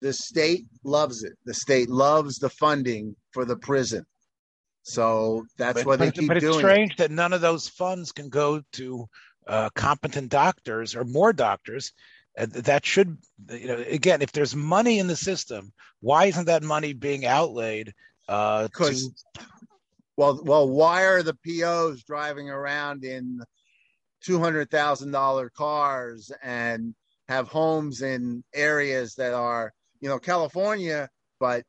the 0.03 0.13
state 0.13 0.67
loves 0.83 1.23
it. 1.23 1.33
The 1.47 1.55
state 1.55 1.89
loves 1.89 2.39
the 2.39 2.51
funding 2.51 3.17
for 3.31 3.45
the 3.45 3.57
prison. 3.57 4.05
So 4.83 5.47
that's 5.57 5.79
but, 5.79 5.87
why 5.87 5.97
they 5.97 6.07
but, 6.07 6.15
keep 6.15 6.29
but 6.29 6.41
doing 6.41 6.53
it's 6.55 6.59
strange 6.59 6.93
it. 6.93 6.99
that 6.99 7.11
none 7.13 7.33
of 7.33 7.41
those 7.41 7.69
funds 7.69 8.11
can 8.11 8.29
go 8.29 8.63
to 8.73 9.09
uh, 9.47 9.71
competent 9.75 10.29
doctors 10.29 10.97
or 10.97 11.05
more 11.05 11.33
doctors. 11.33 11.93
Uh, 12.37 12.47
that 12.51 12.85
should, 12.85 13.17
you 13.51 13.69
know, 13.69 13.85
again, 13.89 14.23
if 14.23 14.33
there's 14.33 14.57
money 14.57 14.99
in 14.99 15.07
the 15.07 15.17
system, 15.17 15.73
why 16.01 16.27
isn't 16.27 16.47
that 16.47 16.65
money 16.65 16.93
being 16.93 17.25
outlaid? 17.25 17.95
Uh, 18.29 18.67
to... 18.77 19.15
well, 20.17 20.41
well, 20.43 20.69
why 20.69 21.05
are 21.05 21.23
the 21.23 21.35
POs 21.47 22.03
driving 22.03 22.51
around 22.51 23.05
in 23.05 23.41
two 24.21 24.41
hundred 24.41 24.71
thousand 24.71 25.13
dollar 25.13 25.49
cars 25.51 26.33
and 26.43 26.95
have 27.29 27.49
homes 27.49 28.03
in 28.03 28.43
areas 28.53 29.15
that 29.15 29.35
are 29.35 29.73
you 30.03 30.09
know, 30.11 30.19
California, 30.19 31.09
but 31.41 31.63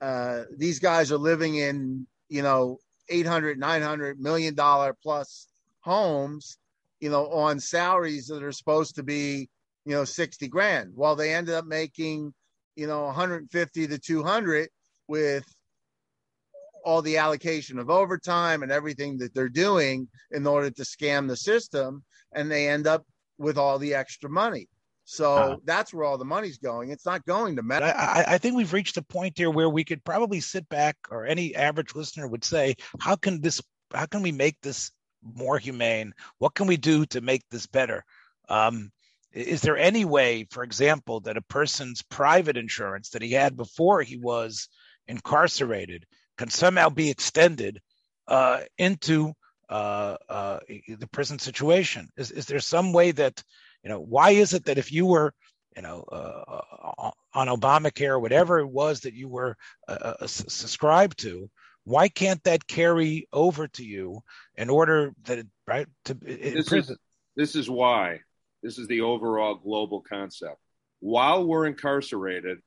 uh, 0.00 0.44
these 0.56 0.78
guys 0.78 1.12
are 1.12 1.18
living 1.18 1.56
in, 1.56 2.06
you 2.30 2.40
know, 2.40 2.78
800 3.10 3.58
900 3.58 4.20
million 4.20 4.54
dollar 4.54 4.96
plus 5.02 5.48
homes 5.80 6.58
you 7.00 7.10
know 7.10 7.26
on 7.30 7.58
salaries 7.58 8.26
that 8.26 8.42
are 8.42 8.52
supposed 8.52 8.94
to 8.94 9.02
be 9.02 9.48
you 9.84 9.92
know 9.92 10.04
60 10.04 10.48
grand. 10.48 10.92
While 10.94 11.16
they 11.16 11.34
ended 11.34 11.54
up 11.54 11.66
making 11.66 12.32
you 12.76 12.86
know 12.86 13.04
150 13.06 13.86
to 13.88 13.98
200 13.98 14.68
with 15.08 15.44
all 16.84 17.02
the 17.02 17.18
allocation 17.18 17.78
of 17.78 17.90
overtime 17.90 18.62
and 18.62 18.72
everything 18.72 19.18
that 19.18 19.34
they're 19.34 19.48
doing 19.48 20.08
in 20.30 20.46
order 20.46 20.70
to 20.70 20.82
scam 20.82 21.28
the 21.28 21.36
system 21.36 22.02
and 22.34 22.50
they 22.50 22.68
end 22.68 22.86
up 22.86 23.04
with 23.38 23.58
all 23.58 23.78
the 23.78 23.94
extra 23.94 24.30
money 24.30 24.66
so 25.10 25.34
uh, 25.34 25.56
that's 25.64 25.92
where 25.92 26.04
all 26.04 26.18
the 26.18 26.24
money's 26.24 26.58
going. 26.58 26.92
It's 26.92 27.04
not 27.04 27.26
going 27.26 27.56
to 27.56 27.64
medical. 27.64 28.00
I, 28.00 28.24
I, 28.28 28.38
think 28.38 28.54
we've 28.54 28.72
reached 28.72 28.96
a 28.96 29.02
point 29.02 29.36
here 29.36 29.50
where 29.50 29.68
we 29.68 29.82
could 29.82 30.04
probably 30.04 30.38
sit 30.38 30.68
back, 30.68 30.96
or 31.10 31.26
any 31.26 31.52
average 31.56 31.96
listener 31.96 32.28
would 32.28 32.44
say, 32.44 32.76
"How 33.00 33.16
can 33.16 33.40
this? 33.40 33.60
How 33.92 34.06
can 34.06 34.22
we 34.22 34.30
make 34.30 34.60
this 34.62 34.92
more 35.20 35.58
humane? 35.58 36.14
What 36.38 36.54
can 36.54 36.68
we 36.68 36.76
do 36.76 37.06
to 37.06 37.20
make 37.20 37.42
this 37.50 37.66
better?" 37.66 38.04
Um, 38.48 38.92
is 39.32 39.62
there 39.62 39.76
any 39.76 40.04
way, 40.04 40.46
for 40.48 40.62
example, 40.62 41.18
that 41.22 41.36
a 41.36 41.42
person's 41.42 42.02
private 42.02 42.56
insurance 42.56 43.10
that 43.10 43.22
he 43.22 43.32
had 43.32 43.56
before 43.56 44.02
he 44.02 44.16
was 44.16 44.68
incarcerated 45.08 46.06
can 46.38 46.50
somehow 46.50 46.88
be 46.88 47.10
extended 47.10 47.80
uh, 48.28 48.60
into 48.78 49.32
uh, 49.68 50.16
uh, 50.28 50.60
the 50.68 51.08
prison 51.10 51.40
situation? 51.40 52.10
Is, 52.16 52.30
is 52.30 52.46
there 52.46 52.60
some 52.60 52.92
way 52.92 53.10
that 53.10 53.42
you 53.82 53.90
know, 53.90 54.00
why 54.00 54.30
is 54.30 54.54
it 54.54 54.64
that 54.66 54.78
if 54.78 54.92
you 54.92 55.06
were, 55.06 55.34
you 55.76 55.82
know, 55.82 56.04
uh, 56.10 56.60
uh 56.98 57.10
on 57.32 57.46
Obamacare, 57.46 58.10
or 58.10 58.18
whatever 58.20 58.58
it 58.58 58.66
was 58.66 59.00
that 59.00 59.14
you 59.14 59.28
were 59.28 59.56
uh, 59.88 60.14
uh 60.20 60.26
subscribed 60.26 61.18
to, 61.20 61.48
why 61.84 62.08
can't 62.08 62.42
that 62.44 62.66
carry 62.66 63.28
over 63.32 63.68
to 63.68 63.84
you 63.84 64.20
in 64.56 64.68
order 64.68 65.12
that 65.24 65.38
it, 65.38 65.46
right 65.66 65.86
to 66.04 66.14
this 66.14 66.72
is, 66.72 66.96
this 67.36 67.56
is 67.56 67.70
why 67.70 68.20
this 68.62 68.78
is 68.78 68.86
the 68.88 69.00
overall 69.00 69.54
global 69.54 70.00
concept. 70.00 70.58
While 71.00 71.46
we're 71.46 71.66
incarcerated, 71.66 72.58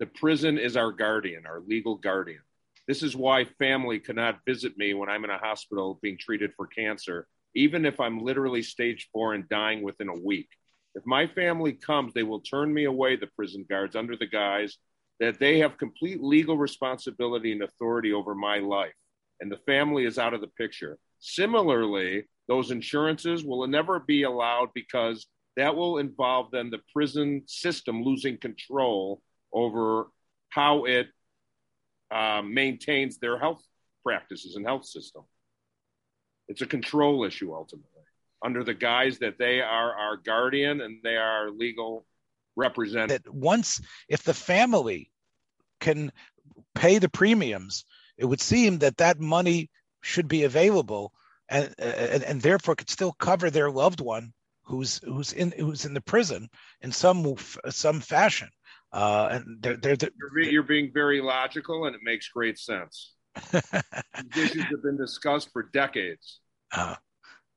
the 0.00 0.06
prison 0.06 0.58
is 0.58 0.76
our 0.76 0.92
guardian, 0.92 1.46
our 1.46 1.60
legal 1.60 1.96
guardian. 1.96 2.40
This 2.88 3.02
is 3.02 3.14
why 3.14 3.44
family 3.44 4.00
cannot 4.00 4.40
visit 4.46 4.76
me 4.76 4.94
when 4.94 5.08
I'm 5.08 5.24
in 5.24 5.30
a 5.30 5.38
hospital 5.38 6.00
being 6.02 6.18
treated 6.18 6.52
for 6.56 6.66
cancer 6.66 7.28
even 7.54 7.84
if 7.84 8.00
I'm 8.00 8.20
literally 8.20 8.62
stage 8.62 9.08
four 9.12 9.34
and 9.34 9.48
dying 9.48 9.82
within 9.82 10.08
a 10.08 10.14
week. 10.14 10.48
If 10.94 11.06
my 11.06 11.26
family 11.26 11.72
comes, 11.72 12.12
they 12.12 12.22
will 12.22 12.40
turn 12.40 12.72
me 12.72 12.84
away, 12.84 13.16
the 13.16 13.28
prison 13.28 13.64
guards, 13.68 13.96
under 13.96 14.16
the 14.16 14.26
guise 14.26 14.76
that 15.20 15.38
they 15.38 15.58
have 15.58 15.78
complete 15.78 16.22
legal 16.22 16.56
responsibility 16.56 17.52
and 17.52 17.62
authority 17.62 18.12
over 18.12 18.34
my 18.34 18.58
life. 18.58 18.94
And 19.40 19.50
the 19.52 19.58
family 19.58 20.04
is 20.04 20.18
out 20.18 20.34
of 20.34 20.40
the 20.40 20.48
picture. 20.48 20.98
Similarly, 21.20 22.24
those 22.48 22.70
insurances 22.70 23.44
will 23.44 23.66
never 23.66 24.00
be 24.00 24.24
allowed 24.24 24.70
because 24.74 25.26
that 25.56 25.76
will 25.76 25.98
involve 25.98 26.50
then 26.50 26.70
the 26.70 26.80
prison 26.92 27.42
system 27.46 28.02
losing 28.02 28.38
control 28.38 29.22
over 29.52 30.06
how 30.48 30.84
it 30.84 31.08
uh, 32.10 32.42
maintains 32.42 33.18
their 33.18 33.38
health 33.38 33.62
practices 34.04 34.56
and 34.56 34.66
health 34.66 34.86
system. 34.86 35.22
It's 36.50 36.62
a 36.62 36.66
control 36.66 37.24
issue 37.24 37.54
ultimately, 37.54 38.02
under 38.44 38.64
the 38.64 38.74
guise 38.74 39.18
that 39.20 39.38
they 39.38 39.60
are 39.60 39.94
our 39.94 40.16
guardian 40.16 40.80
and 40.80 40.98
they 41.02 41.16
are 41.16 41.50
legal 41.50 42.04
representative. 42.56 43.22
That 43.22 43.32
once, 43.32 43.80
if 44.08 44.24
the 44.24 44.34
family 44.34 45.12
can 45.78 46.10
pay 46.74 46.98
the 46.98 47.08
premiums, 47.08 47.84
it 48.18 48.24
would 48.24 48.40
seem 48.40 48.78
that 48.78 48.96
that 48.96 49.20
money 49.20 49.70
should 50.02 50.26
be 50.26 50.42
available 50.42 51.12
and, 51.48 51.72
and, 51.78 52.22
and 52.24 52.42
therefore 52.42 52.74
could 52.74 52.90
still 52.90 53.12
cover 53.12 53.50
their 53.50 53.70
loved 53.70 54.00
one 54.00 54.32
who's 54.62 55.00
who's 55.04 55.32
in 55.32 55.52
who's 55.52 55.84
in 55.84 55.94
the 55.94 56.00
prison 56.00 56.48
in 56.80 56.92
some 56.92 57.36
some 57.68 58.00
fashion. 58.00 58.48
Uh, 58.92 59.28
and 59.32 59.62
they're, 59.62 59.76
they're, 59.76 59.96
they're, 59.96 60.10
you're, 60.34 60.50
you're 60.52 60.62
being 60.64 60.90
very 60.92 61.20
logical, 61.20 61.86
and 61.86 61.94
it 61.94 62.02
makes 62.02 62.28
great 62.28 62.58
sense. 62.58 63.14
These 63.52 64.44
issues 64.44 64.64
have 64.64 64.82
been 64.82 64.96
discussed 64.96 65.50
for 65.52 65.62
decades. 65.62 66.40
Uh, 66.72 66.96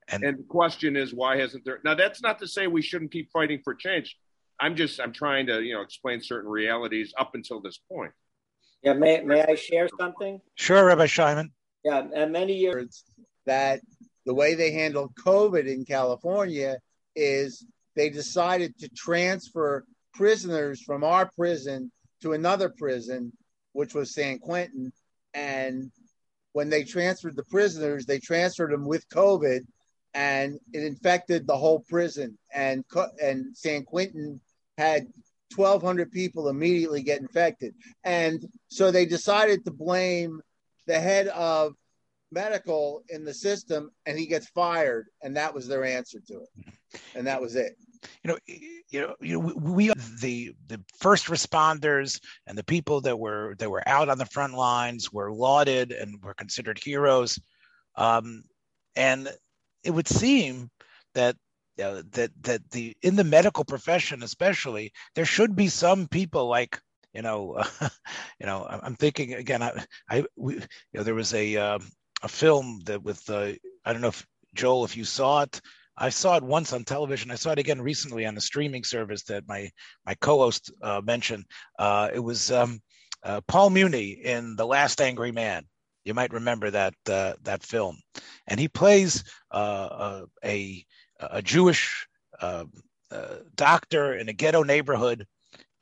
and, 0.08 0.22
and 0.22 0.38
the 0.38 0.44
question 0.44 0.96
is, 0.96 1.14
why 1.14 1.38
hasn't 1.38 1.64
there? 1.64 1.80
Now, 1.84 1.94
that's 1.94 2.22
not 2.22 2.38
to 2.40 2.48
say 2.48 2.66
we 2.66 2.82
shouldn't 2.82 3.12
keep 3.12 3.30
fighting 3.32 3.60
for 3.62 3.74
change. 3.74 4.16
I'm 4.60 4.76
just 4.76 5.00
I'm 5.00 5.12
trying 5.12 5.46
to 5.46 5.62
you 5.62 5.74
know 5.74 5.80
explain 5.80 6.20
certain 6.20 6.50
realities 6.50 7.12
up 7.18 7.34
until 7.34 7.60
this 7.60 7.78
point. 7.90 8.12
Yeah, 8.82 8.92
may 8.92 9.20
may 9.22 9.42
I 9.42 9.54
share 9.54 9.88
something? 9.98 10.40
Sure, 10.54 10.84
Rabbi 10.84 11.06
Shimon. 11.06 11.50
Yeah, 11.84 12.04
and 12.14 12.32
many 12.32 12.54
years 12.54 13.04
that 13.46 13.80
the 14.26 14.34
way 14.34 14.54
they 14.54 14.72
handled 14.72 15.14
COVID 15.16 15.66
in 15.66 15.84
California 15.84 16.78
is 17.16 17.66
they 17.96 18.10
decided 18.10 18.78
to 18.78 18.88
transfer 18.90 19.84
prisoners 20.14 20.82
from 20.82 21.04
our 21.04 21.30
prison 21.36 21.90
to 22.22 22.32
another 22.32 22.68
prison, 22.68 23.32
which 23.72 23.94
was 23.94 24.14
San 24.14 24.38
Quentin, 24.38 24.92
and 25.34 25.90
when 26.52 26.70
they 26.70 26.84
transferred 26.84 27.36
the 27.36 27.44
prisoners, 27.44 28.06
they 28.06 28.20
transferred 28.20 28.70
them 28.70 28.86
with 28.86 29.08
COVID, 29.08 29.60
and 30.14 30.58
it 30.72 30.84
infected 30.84 31.46
the 31.46 31.56
whole 31.56 31.80
prison. 31.80 32.38
And 32.52 32.84
and 33.20 33.56
San 33.56 33.84
Quentin 33.84 34.40
had 34.78 35.08
1,200 35.56 36.10
people 36.10 36.48
immediately 36.48 37.02
get 37.02 37.20
infected, 37.20 37.74
and 38.04 38.44
so 38.68 38.90
they 38.90 39.06
decided 39.06 39.64
to 39.64 39.70
blame 39.72 40.40
the 40.86 40.98
head 41.00 41.28
of 41.28 41.74
medical 42.30 43.02
in 43.08 43.24
the 43.24 43.34
system, 43.34 43.90
and 44.06 44.18
he 44.18 44.26
gets 44.26 44.48
fired, 44.48 45.06
and 45.22 45.36
that 45.36 45.54
was 45.54 45.68
their 45.68 45.84
answer 45.84 46.20
to 46.26 46.34
it, 46.34 47.00
and 47.14 47.26
that 47.26 47.40
was 47.40 47.56
it. 47.56 47.76
You 48.22 48.28
know, 48.30 48.38
you 48.94 49.00
know, 49.00 49.14
you 49.20 49.40
know, 49.40 49.52
we 49.56 49.92
the 50.20 50.54
the 50.68 50.80
first 51.00 51.26
responders 51.26 52.20
and 52.46 52.56
the 52.56 52.62
people 52.62 53.00
that 53.00 53.18
were 53.18 53.56
that 53.58 53.68
were 53.68 53.86
out 53.88 54.08
on 54.08 54.18
the 54.18 54.26
front 54.26 54.54
lines 54.54 55.12
were 55.12 55.32
lauded 55.32 55.90
and 55.90 56.22
were 56.22 56.34
considered 56.34 56.78
heroes, 56.78 57.40
um, 57.96 58.44
and 58.94 59.28
it 59.82 59.90
would 59.90 60.06
seem 60.06 60.70
that 61.14 61.34
you 61.76 61.84
know, 61.84 62.02
that 62.12 62.30
that 62.42 62.70
the 62.70 62.96
in 63.02 63.16
the 63.16 63.24
medical 63.24 63.64
profession 63.64 64.22
especially 64.22 64.92
there 65.16 65.24
should 65.24 65.56
be 65.56 65.66
some 65.66 66.06
people 66.06 66.46
like 66.46 66.78
you 67.12 67.22
know 67.22 67.54
uh, 67.54 67.88
you 68.38 68.46
know 68.46 68.64
I'm 68.70 68.94
thinking 68.94 69.34
again 69.34 69.60
I 69.60 69.84
I 70.08 70.24
we, 70.36 70.54
you 70.54 70.60
know 70.94 71.02
there 71.02 71.16
was 71.16 71.34
a 71.34 71.56
uh, 71.56 71.78
a 72.22 72.28
film 72.28 72.80
that 72.84 73.02
with 73.02 73.28
uh, 73.28 73.54
I 73.84 73.92
don't 73.92 74.02
know 74.02 74.14
if 74.14 74.24
Joel 74.54 74.84
if 74.84 74.96
you 74.96 75.04
saw 75.04 75.42
it 75.42 75.60
I 75.96 76.08
saw 76.08 76.36
it 76.36 76.42
once 76.42 76.72
on 76.72 76.84
television. 76.84 77.30
I 77.30 77.36
saw 77.36 77.52
it 77.52 77.58
again 77.58 77.80
recently 77.80 78.26
on 78.26 78.34
the 78.34 78.40
streaming 78.40 78.82
service 78.84 79.22
that 79.24 79.46
my 79.46 79.70
my 80.04 80.14
co-host 80.14 80.72
uh, 80.82 81.00
mentioned. 81.04 81.44
Uh, 81.78 82.10
it 82.12 82.18
was 82.18 82.50
um, 82.50 82.80
uh, 83.22 83.40
Paul 83.46 83.70
Muni 83.70 84.10
in 84.10 84.56
The 84.56 84.66
Last 84.66 85.00
Angry 85.00 85.30
Man. 85.30 85.64
You 86.04 86.14
might 86.14 86.32
remember 86.32 86.70
that 86.70 86.94
uh, 87.08 87.34
that 87.42 87.62
film, 87.62 87.98
and 88.48 88.58
he 88.58 88.68
plays 88.68 89.24
uh, 89.52 89.54
uh, 89.54 90.26
a 90.44 90.84
a 91.20 91.42
Jewish 91.42 92.06
doctor 93.54 94.14
in 94.14 94.28
a 94.28 94.32
ghetto 94.32 94.64
neighborhood, 94.64 95.26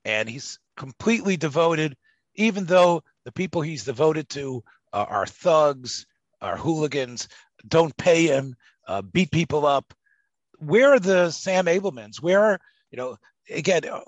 and 0.05 0.29
he's 0.29 0.59
completely 0.77 1.37
devoted, 1.39 1.97
even 2.35 2.67
though 2.67 3.03
the 3.25 3.33
people 3.33 3.63
he's 3.63 3.85
devoted 3.85 4.29
to 4.29 4.63
are 4.93 5.27
thugs, 5.27 6.07
are 6.43 6.59
hooligans, 6.59 7.29
don't 7.67 7.97
pay 7.97 8.27
him, 8.27 8.55
beat 9.13 9.31
people 9.31 9.65
up 9.65 9.95
where 10.63 10.93
are 10.93 11.01
the 11.01 11.31
Sam 11.31 11.67
Abelmans? 11.67 12.23
Where 12.23 12.43
are, 12.45 12.61
you 12.91 12.97
know, 12.97 13.17
again, 13.51 13.83
uh, 13.85 14.01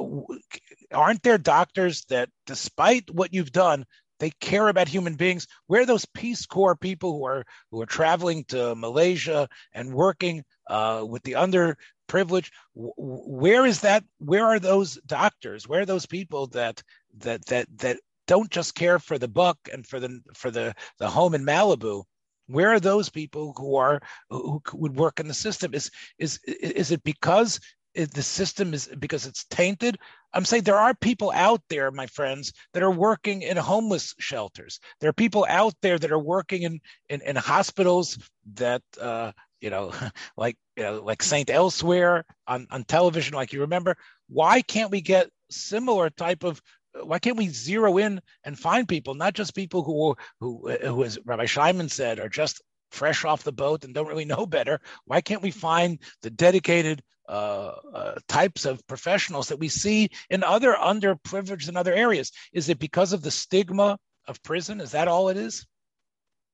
aren't 0.92 1.22
there 1.22 1.38
doctors 1.38 2.04
that, 2.06 2.28
despite 2.46 3.10
what 3.10 3.34
you've 3.34 3.52
done, 3.52 3.84
they 4.20 4.30
care 4.30 4.68
about 4.68 4.88
human 4.88 5.16
beings? 5.16 5.46
Where 5.66 5.82
are 5.82 5.86
those 5.86 6.06
Peace 6.06 6.46
Corps 6.46 6.76
people 6.76 7.18
who 7.18 7.26
are 7.26 7.44
who 7.70 7.82
are 7.82 7.86
traveling 7.86 8.44
to 8.44 8.74
Malaysia 8.74 9.48
and 9.72 9.92
working 9.92 10.44
uh, 10.68 11.04
with 11.06 11.22
the 11.24 11.32
underprivileged? 11.32 12.50
Where 12.74 13.66
is 13.66 13.80
that? 13.80 14.04
Where 14.18 14.46
are 14.46 14.60
those 14.60 14.94
doctors? 15.06 15.68
Where 15.68 15.80
are 15.80 15.86
those 15.86 16.06
people 16.06 16.46
that 16.48 16.82
that 17.18 17.44
that 17.46 17.66
that 17.78 17.98
don't 18.26 18.50
just 18.50 18.74
care 18.74 18.98
for 18.98 19.18
the 19.18 19.28
buck 19.28 19.58
and 19.72 19.86
for 19.86 19.98
the 19.98 20.20
for 20.34 20.50
the 20.50 20.74
the 20.98 21.10
home 21.10 21.34
in 21.34 21.44
Malibu, 21.44 22.04
where 22.46 22.70
are 22.70 22.80
those 22.80 23.08
people 23.08 23.54
who 23.56 23.76
are 23.76 24.00
who 24.30 24.62
would 24.72 24.96
work 24.96 25.20
in 25.20 25.28
the 25.28 25.34
system? 25.34 25.74
Is 25.74 25.90
is 26.18 26.38
is 26.46 26.90
it 26.90 27.02
because 27.02 27.60
the 27.94 28.22
system 28.22 28.74
is 28.74 28.88
because 28.98 29.26
it's 29.26 29.44
tainted? 29.44 29.98
I'm 30.32 30.44
saying 30.44 30.64
there 30.64 30.78
are 30.78 30.94
people 30.94 31.30
out 31.32 31.62
there, 31.68 31.90
my 31.90 32.06
friends, 32.06 32.52
that 32.72 32.82
are 32.82 32.90
working 32.90 33.42
in 33.42 33.56
homeless 33.56 34.14
shelters. 34.18 34.80
There 35.00 35.08
are 35.08 35.14
people 35.14 35.46
out 35.48 35.74
there 35.80 35.98
that 35.98 36.10
are 36.12 36.18
working 36.18 36.62
in 36.62 36.80
in, 37.08 37.22
in 37.22 37.36
hospitals 37.36 38.18
that 38.54 38.82
uh, 39.00 39.32
you 39.60 39.70
know, 39.70 39.92
like 40.36 40.56
you 40.76 40.82
know, 40.82 41.02
like 41.02 41.22
Saint 41.22 41.50
Elsewhere 41.50 42.24
on 42.46 42.66
on 42.70 42.84
television, 42.84 43.34
like 43.34 43.52
you 43.52 43.60
remember. 43.60 43.96
Why 44.28 44.62
can't 44.62 44.90
we 44.90 45.00
get 45.00 45.30
similar 45.50 46.10
type 46.10 46.44
of 46.44 46.60
why 47.02 47.18
can't 47.18 47.36
we 47.36 47.48
zero 47.48 47.98
in 47.98 48.20
and 48.44 48.58
find 48.58 48.88
people, 48.88 49.14
not 49.14 49.34
just 49.34 49.54
people 49.54 49.82
who 49.82 50.16
who 50.40 50.70
who, 50.70 51.04
as 51.04 51.18
Rabbi 51.24 51.46
Shimon 51.46 51.88
said, 51.88 52.18
are 52.18 52.28
just 52.28 52.62
fresh 52.90 53.24
off 53.24 53.42
the 53.42 53.52
boat 53.52 53.84
and 53.84 53.94
don't 53.94 54.08
really 54.08 54.24
know 54.24 54.46
better? 54.46 54.80
Why 55.04 55.20
can't 55.20 55.42
we 55.42 55.50
find 55.50 55.98
the 56.22 56.30
dedicated 56.30 57.02
uh, 57.28 57.72
uh, 57.92 58.14
types 58.28 58.64
of 58.64 58.86
professionals 58.86 59.48
that 59.48 59.58
we 59.58 59.68
see 59.68 60.10
in 60.30 60.44
other 60.44 60.74
underprivileged 60.74 61.68
and 61.68 61.76
other 61.76 61.94
areas? 61.94 62.32
Is 62.52 62.68
it 62.68 62.78
because 62.78 63.12
of 63.12 63.22
the 63.22 63.30
stigma 63.30 63.98
of 64.26 64.42
prison? 64.42 64.80
Is 64.80 64.92
that 64.92 65.08
all 65.08 65.28
it 65.28 65.36
is? 65.36 65.66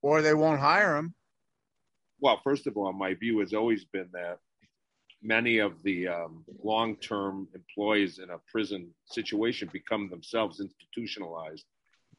Or 0.03 0.23
they 0.23 0.35
won't 0.35 0.61
hire 0.61 0.95
them. 0.95 1.15
Well, 2.21 2.41
first 2.45 2.67
of 2.67 2.77
all, 2.77 2.93
my 2.93 3.15
view 3.15 3.41
has 3.41 3.53
always 3.53 3.85
been 3.85 4.09
that 4.13 4.39
many 5.23 5.59
of 5.59 5.83
the 5.83 6.09
um, 6.09 6.45
long 6.63 6.97
term 6.97 7.49
employees 7.55 8.19
in 8.19 8.31
a 8.31 8.39
prison 8.51 8.91
situation 9.07 9.69
become 9.73 10.09
themselves 10.09 10.61
institutionalized. 10.61 11.65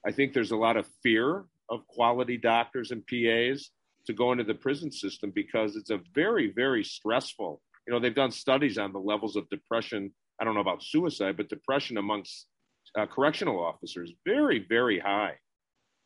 I 0.05 0.11
think 0.11 0.33
there's 0.33 0.51
a 0.51 0.57
lot 0.57 0.77
of 0.77 0.87
fear 1.03 1.45
of 1.69 1.85
quality 1.87 2.37
doctors 2.37 2.91
and 2.91 3.05
PAs 3.07 3.69
to 4.05 4.13
go 4.13 4.31
into 4.31 4.43
the 4.43 4.53
prison 4.53 4.91
system 4.91 5.31
because 5.33 5.75
it's 5.75 5.89
a 5.89 5.99
very, 6.13 6.51
very 6.51 6.83
stressful. 6.83 7.61
You 7.87 7.93
know, 7.93 7.99
they've 7.99 8.13
done 8.13 8.31
studies 8.31 8.77
on 8.77 8.93
the 8.93 8.99
levels 8.99 9.35
of 9.35 9.49
depression. 9.49 10.11
I 10.39 10.43
don't 10.43 10.55
know 10.55 10.61
about 10.61 10.83
suicide, 10.83 11.37
but 11.37 11.49
depression 11.49 11.97
amongst 11.97 12.47
uh, 12.97 13.05
correctional 13.05 13.63
officers 13.63 14.11
very, 14.25 14.65
very 14.67 14.99
high. 14.99 15.35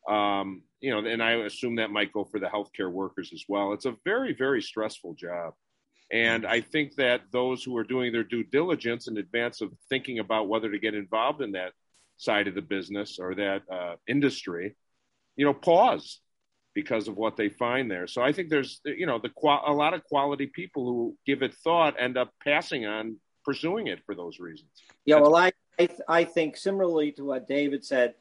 Um, 0.10 0.62
you 0.82 0.91
know, 0.91 1.08
and 1.10 1.24
I 1.24 1.32
assume 1.32 1.78
that 1.78 1.89
might 1.89 2.14
go 2.14 2.26
for 2.26 2.39
the 2.39 2.48
healthcare 2.48 2.91
workers 2.91 3.32
as 3.34 3.43
well. 3.48 3.74
It's 3.74 3.86
a 3.86 3.96
very, 4.04 4.34
very 4.34 4.62
stressful 4.62 5.16
job. 5.16 5.54
And 6.12 6.45
I 6.45 6.62
think 6.62 6.95
that 6.95 7.22
those 7.32 7.64
who 7.64 7.76
are 7.78 7.84
doing 7.84 8.12
their 8.12 8.24
due 8.24 8.43
diligence 8.43 9.08
in 9.08 9.18
advance 9.18 9.62
of 9.62 9.72
thinking 9.89 10.20
about 10.20 10.47
whether 10.47 10.70
to 10.72 10.80
get 10.80 10.93
involved 10.93 11.41
in 11.41 11.53
that 11.53 11.74
side 12.18 12.47
of 12.47 12.56
the 12.56 12.62
business 12.62 13.18
or 13.20 13.36
that 13.36 13.64
uh, 13.72 13.95
industry, 14.08 14.76
you 15.36 15.45
know, 15.45 15.53
pause 15.53 16.20
because 16.74 17.08
of 17.08 17.16
what 17.16 17.38
they 17.38 17.49
find 17.49 17.89
there. 17.89 18.06
So 18.06 18.22
I 18.22 18.34
think 18.34 18.49
there's, 18.49 18.82
you 18.86 19.06
know, 19.08 19.18
the 19.18 19.32
a 19.66 19.74
lot 19.74 19.93
of 19.93 20.03
quality 20.03 20.45
people 20.47 20.86
who 20.86 21.18
give 21.26 21.41
it 21.41 21.53
thought 21.56 21.95
end 21.99 22.18
up 22.18 22.32
passing 22.43 22.86
on 22.86 23.18
pursuing 23.43 23.88
it 23.88 23.99
for 24.06 24.14
those 24.14 24.39
reasons. 24.39 24.70
Yeah, 25.06 25.20
well, 25.20 25.36
I 25.36 25.51
I, 25.80 25.86
th- 25.88 25.99
I 26.08 26.24
think 26.24 26.58
similarly 26.58 27.12
to 27.14 27.26
what 27.26 27.47
David 27.47 27.84
said, 27.84 28.16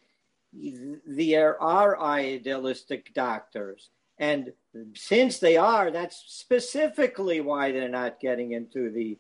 there 1.07 1.61
are 1.61 2.01
idealistic 2.01 3.13
doctors 3.15 3.91
and 4.19 4.53
since 4.95 5.39
they 5.39 5.57
are, 5.57 5.91
that's 5.91 6.25
specifically 6.27 7.41
why 7.41 7.73
they're 7.73 7.89
not 7.89 8.21
getting 8.21 8.53
into 8.53 8.91
the 8.91 9.19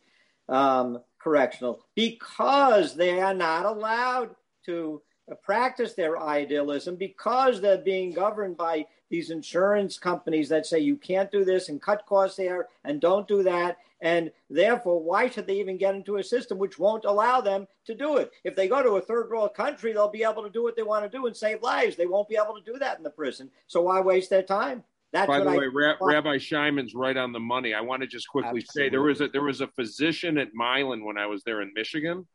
um, 0.49 0.99
correctional 1.19 1.87
because 1.95 2.95
they 2.95 3.21
are 3.21 3.35
not 3.35 3.65
allowed 3.65 4.35
to 4.67 5.01
practice 5.43 5.95
their 5.95 6.23
idealism 6.23 6.97
because 6.97 7.61
they're 7.61 7.79
being 7.79 8.13
governed 8.13 8.57
by 8.57 8.85
these 9.11 9.31
insurance 9.31 9.99
companies 9.99 10.49
that 10.49 10.67
say 10.67 10.79
you 10.79 10.97
can't 10.97 11.31
do 11.31 11.45
this 11.45 11.69
and 11.69 11.81
cut 11.81 12.05
costs 12.07 12.37
there 12.37 12.69
and 12.85 13.01
don't 13.01 13.27
do 13.27 13.43
that. 13.43 13.79
And 14.05 14.31
therefore, 14.51 15.03
why 15.03 15.31
should 15.31 15.47
they 15.47 15.59
even 15.59 15.79
get 15.79 15.95
into 15.95 16.19
a 16.19 16.23
system 16.23 16.59
which 16.59 16.79
won't 16.79 17.07
allow 17.07 17.41
them 17.41 17.67
to 17.87 17.95
do 17.95 18.19
it? 18.19 18.33
If 18.45 18.55
they 18.55 18.69
go 18.69 18.83
to 18.83 18.97
a 18.97 19.01
third 19.01 19.31
world 19.31 19.55
country, 19.55 19.95
they'll 19.95 20.11
be 20.11 20.23
able 20.23 20.43
to 20.43 20.51
do 20.51 20.63
what 20.63 20.77
they 20.77 20.83
want 20.83 21.11
to 21.11 21.19
do 21.19 21.27
and 21.27 21.35
save 21.35 21.63
lives. 21.63 21.97
They 21.97 22.07
won't 22.07 22.29
be 22.29 22.37
able 22.37 22.55
to 22.55 22.73
do 22.73 22.79
that 22.79 22.99
in 22.99 23.03
the 23.03 23.09
prison. 23.09 23.51
So 23.67 23.81
why 23.81 24.01
waste 24.01 24.29
their 24.29 24.43
time? 24.43 24.85
That's 25.15 25.27
By 25.27 25.39
the 25.41 25.51
way, 25.51 25.69
I, 25.87 25.95
Rabbi 26.03 26.37
Shimon's 26.37 26.95
right 26.95 27.17
on 27.17 27.33
the 27.33 27.41
money. 27.41 27.73
I 27.73 27.81
want 27.81 28.03
to 28.03 28.07
just 28.07 28.29
quickly 28.29 28.61
absolutely. 28.61 28.89
say 28.89 28.91
there 28.91 29.01
was 29.01 29.21
a 29.23 29.29
there 29.29 29.43
was 29.43 29.63
a 29.63 29.69
physician 29.69 30.37
at 30.37 30.49
Milan 30.53 31.05
when 31.05 31.17
I 31.17 31.27
was 31.27 31.43
there 31.45 31.63
in 31.63 31.73
Michigan. 31.75 32.27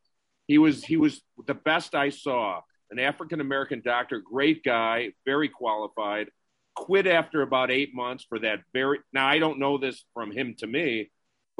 He 0.48 0.58
was 0.58 0.82
he 0.82 0.96
was 0.96 1.20
the 1.46 1.54
best 1.54 1.94
I 1.94 2.08
saw. 2.08 2.62
An 2.90 2.98
African 2.98 3.40
American 3.40 3.80
doctor, 3.84 4.18
great 4.18 4.64
guy, 4.64 5.12
very 5.24 5.48
qualified. 5.48 6.30
Quit 6.74 7.06
after 7.06 7.42
about 7.42 7.70
eight 7.70 7.94
months 7.94 8.24
for 8.28 8.40
that 8.40 8.60
very. 8.72 8.98
Now 9.12 9.28
I 9.28 9.38
don't 9.38 9.60
know 9.60 9.78
this 9.78 10.02
from 10.14 10.32
him 10.32 10.54
to 10.58 10.66
me, 10.66 11.10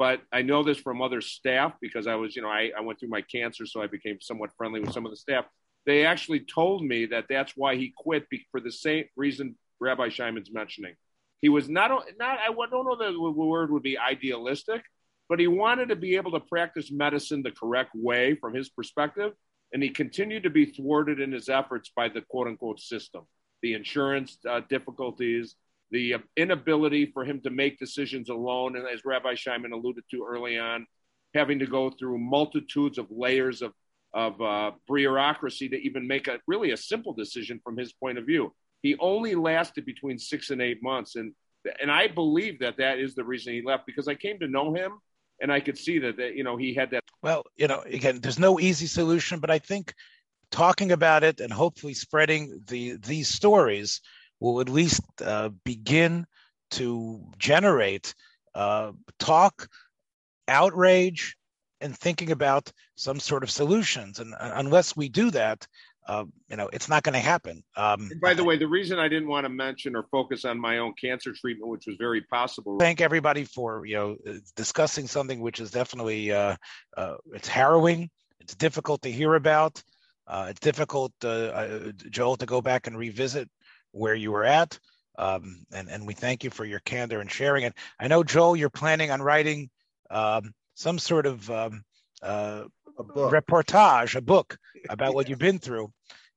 but 0.01 0.23
I 0.31 0.41
know 0.41 0.63
this 0.63 0.79
from 0.79 0.99
other 0.99 1.21
staff 1.21 1.73
because 1.79 2.07
I 2.07 2.15
was, 2.15 2.35
you 2.35 2.41
know, 2.41 2.49
I, 2.49 2.71
I 2.75 2.81
went 2.81 2.99
through 2.99 3.09
my 3.09 3.21
cancer, 3.21 3.67
so 3.67 3.83
I 3.83 3.85
became 3.87 4.17
somewhat 4.19 4.49
friendly 4.57 4.79
with 4.79 4.93
some 4.93 5.05
of 5.05 5.11
the 5.11 5.15
staff. 5.15 5.45
They 5.85 6.07
actually 6.07 6.39
told 6.39 6.83
me 6.83 7.05
that 7.05 7.25
that's 7.29 7.53
why 7.55 7.75
he 7.75 7.93
quit 7.95 8.25
for 8.49 8.59
the 8.59 8.71
same 8.71 9.05
reason 9.15 9.57
Rabbi 9.79 10.09
Shimon's 10.09 10.51
mentioning 10.51 10.95
he 11.41 11.49
was 11.49 11.67
not 11.67 11.91
not 12.17 12.39
I 12.39 12.47
don't 12.47 12.85
know 12.85 12.95
the 12.95 13.19
word 13.19 13.71
would 13.71 13.83
be 13.83 13.97
idealistic, 13.97 14.83
but 15.27 15.39
he 15.39 15.47
wanted 15.47 15.89
to 15.89 15.95
be 15.95 16.15
able 16.15 16.31
to 16.31 16.39
practice 16.39 16.91
medicine 16.91 17.43
the 17.43 17.51
correct 17.51 17.91
way 17.95 18.35
from 18.35 18.55
his 18.55 18.69
perspective, 18.69 19.33
and 19.71 19.83
he 19.83 19.89
continued 19.89 20.43
to 20.43 20.49
be 20.49 20.65
thwarted 20.65 21.19
in 21.19 21.31
his 21.31 21.47
efforts 21.47 21.91
by 21.95 22.09
the 22.09 22.21
quote 22.21 22.47
unquote 22.47 22.79
system, 22.79 23.27
the 23.61 23.73
insurance 23.73 24.37
uh, 24.49 24.61
difficulties, 24.67 25.55
the 25.91 26.15
inability 26.37 27.07
for 27.07 27.25
him 27.25 27.41
to 27.41 27.49
make 27.49 27.77
decisions 27.79 28.29
alone, 28.29 28.77
and 28.77 28.87
as 28.87 29.05
Rabbi 29.05 29.35
Shimon 29.35 29.73
alluded 29.73 30.03
to 30.11 30.25
early 30.27 30.57
on, 30.57 30.87
having 31.33 31.59
to 31.59 31.65
go 31.65 31.89
through 31.89 32.17
multitudes 32.17 32.97
of 32.97 33.07
layers 33.09 33.61
of 33.61 33.73
of 34.13 34.41
uh, 34.41 34.71
bureaucracy 34.87 35.69
to 35.69 35.77
even 35.77 36.05
make 36.05 36.27
a 36.27 36.39
really 36.45 36.71
a 36.71 36.77
simple 36.77 37.13
decision 37.13 37.61
from 37.63 37.77
his 37.77 37.93
point 37.93 38.17
of 38.17 38.25
view. 38.25 38.53
He 38.81 38.97
only 38.99 39.35
lasted 39.35 39.85
between 39.85 40.19
six 40.19 40.49
and 40.49 40.61
eight 40.61 40.81
months, 40.81 41.15
and 41.15 41.33
and 41.79 41.91
I 41.91 42.07
believe 42.07 42.59
that 42.59 42.77
that 42.77 42.99
is 42.99 43.15
the 43.15 43.23
reason 43.23 43.53
he 43.53 43.61
left 43.61 43.85
because 43.85 44.07
I 44.07 44.15
came 44.15 44.39
to 44.39 44.47
know 44.47 44.73
him, 44.73 44.93
and 45.41 45.51
I 45.51 45.59
could 45.59 45.77
see 45.77 45.99
that 45.99 46.17
that 46.17 46.35
you 46.35 46.43
know 46.43 46.57
he 46.57 46.73
had 46.73 46.91
that. 46.91 47.03
Well, 47.21 47.43
you 47.55 47.67
know, 47.67 47.81
again, 47.85 48.19
there's 48.21 48.39
no 48.39 48.59
easy 48.59 48.87
solution, 48.87 49.39
but 49.39 49.51
I 49.51 49.59
think 49.59 49.93
talking 50.49 50.91
about 50.91 51.23
it 51.23 51.39
and 51.39 51.51
hopefully 51.51 51.93
spreading 51.93 52.61
the 52.67 52.97
these 52.97 53.29
stories 53.29 54.01
will 54.41 54.59
at 54.59 54.67
least 54.67 55.01
uh, 55.23 55.49
begin 55.63 56.25
to 56.71 57.23
generate 57.37 58.13
uh, 58.55 58.91
talk, 59.19 59.69
outrage, 60.47 61.37
and 61.79 61.97
thinking 61.97 62.31
about 62.31 62.71
some 62.95 63.19
sort 63.19 63.43
of 63.43 63.51
solutions. 63.51 64.19
And 64.19 64.33
uh, 64.33 64.51
unless 64.55 64.95
we 64.95 65.07
do 65.07 65.31
that, 65.31 65.65
uh, 66.07 66.25
you 66.49 66.57
know, 66.57 66.67
it's 66.73 66.89
not 66.89 67.03
going 67.03 67.13
to 67.13 67.19
happen. 67.19 67.63
Um, 67.77 68.09
by 68.21 68.33
the 68.33 68.43
way, 68.43 68.57
the 68.57 68.67
reason 68.67 68.97
I 68.97 69.07
didn't 69.07 69.29
want 69.29 69.45
to 69.45 69.49
mention 69.49 69.95
or 69.95 70.03
focus 70.11 70.45
on 70.45 70.59
my 70.59 70.79
own 70.79 70.93
cancer 70.99 71.31
treatment, 71.31 71.69
which 71.69 71.85
was 71.85 71.95
very 71.97 72.21
possible. 72.21 72.79
Thank 72.79 73.01
everybody 73.01 73.43
for 73.43 73.85
you 73.85 73.95
know 73.95 74.17
discussing 74.55 75.07
something 75.07 75.39
which 75.39 75.59
is 75.59 75.69
definitely 75.69 76.31
uh, 76.31 76.55
uh, 76.97 77.15
it's 77.33 77.47
harrowing. 77.47 78.09
It's 78.39 78.55
difficult 78.55 79.03
to 79.03 79.11
hear 79.11 79.35
about. 79.35 79.81
Uh, 80.27 80.47
it's 80.49 80.59
difficult, 80.59 81.11
uh, 81.23 81.27
uh, 81.27 81.91
Joel, 82.09 82.37
to 82.37 82.45
go 82.45 82.61
back 82.61 82.87
and 82.87 82.97
revisit 82.97 83.49
where 83.91 84.15
you 84.15 84.31
were 84.31 84.45
at. 84.45 84.77
Um, 85.17 85.65
and 85.73 85.89
and 85.89 86.07
we 86.07 86.13
thank 86.13 86.43
you 86.43 86.49
for 86.49 86.65
your 86.65 86.79
candor 86.79 87.19
and 87.19 87.31
sharing 87.31 87.63
it. 87.63 87.73
I 87.99 88.07
know, 88.07 88.23
Joel, 88.23 88.55
you're 88.55 88.69
planning 88.69 89.11
on 89.11 89.21
writing 89.21 89.69
um, 90.09 90.53
some 90.73 90.97
sort 90.99 91.25
of 91.25 91.49
um, 91.51 91.83
a 92.23 92.65
book. 92.97 93.31
reportage, 93.31 94.15
a 94.15 94.21
book 94.21 94.57
about 94.89 95.13
what 95.13 95.29
you've 95.29 95.39
been 95.39 95.59
through, 95.59 95.91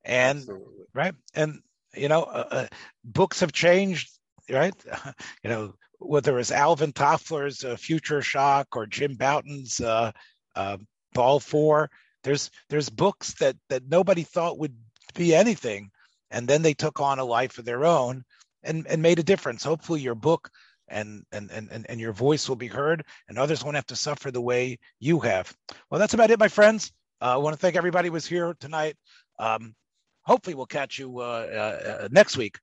and 0.04 0.38
Absolutely. 0.38 0.84
right, 0.92 1.14
and 1.34 1.60
you 1.96 2.08
know, 2.08 2.24
uh, 2.24 2.48
uh, 2.50 2.66
books 3.04 3.40
have 3.40 3.52
changed, 3.52 4.10
right? 4.50 4.74
you 5.44 5.50
know, 5.50 5.74
whether 5.98 6.38
it's 6.38 6.50
Alvin 6.50 6.92
Toffler's 6.92 7.64
uh, 7.64 7.76
Future 7.76 8.22
Shock 8.22 8.76
or 8.76 8.86
Jim 8.86 9.16
Bouton's 9.16 9.80
uh, 9.80 10.12
uh, 10.54 10.76
Ball 11.12 11.40
Four, 11.40 11.90
there's 12.22 12.50
there's 12.68 12.88
books 12.88 13.34
that 13.34 13.56
that 13.68 13.88
nobody 13.88 14.22
thought 14.22 14.58
would 14.58 14.76
be 15.14 15.34
anything, 15.34 15.90
and 16.34 16.48
then 16.48 16.62
they 16.62 16.74
took 16.74 17.00
on 17.00 17.18
a 17.18 17.24
life 17.24 17.58
of 17.58 17.64
their 17.64 17.84
own 17.84 18.24
and 18.62 18.86
and 18.88 19.00
made 19.00 19.18
a 19.18 19.22
difference. 19.22 19.62
Hopefully, 19.64 20.00
your 20.00 20.16
book 20.16 20.50
and, 20.88 21.24
and, 21.32 21.50
and, 21.50 21.86
and 21.88 22.00
your 22.00 22.12
voice 22.12 22.48
will 22.48 22.56
be 22.56 22.66
heard 22.66 23.04
and 23.28 23.38
others 23.38 23.64
won't 23.64 23.76
have 23.76 23.86
to 23.86 23.96
suffer 23.96 24.30
the 24.30 24.40
way 24.40 24.78
you 25.00 25.20
have. 25.20 25.54
Well, 25.90 25.98
that's 25.98 26.14
about 26.14 26.30
it, 26.30 26.38
my 26.38 26.48
friends. 26.48 26.92
Uh, 27.22 27.34
I 27.34 27.36
want 27.38 27.54
to 27.54 27.60
thank 27.60 27.76
everybody 27.76 28.08
who 28.08 28.12
was 28.12 28.26
here 28.26 28.54
tonight. 28.60 28.96
Um, 29.38 29.74
hopefully 30.22 30.54
we'll 30.54 30.66
catch 30.66 30.98
you 30.98 31.20
uh, 31.20 32.02
uh, 32.02 32.08
next 32.10 32.36
week 32.36 32.58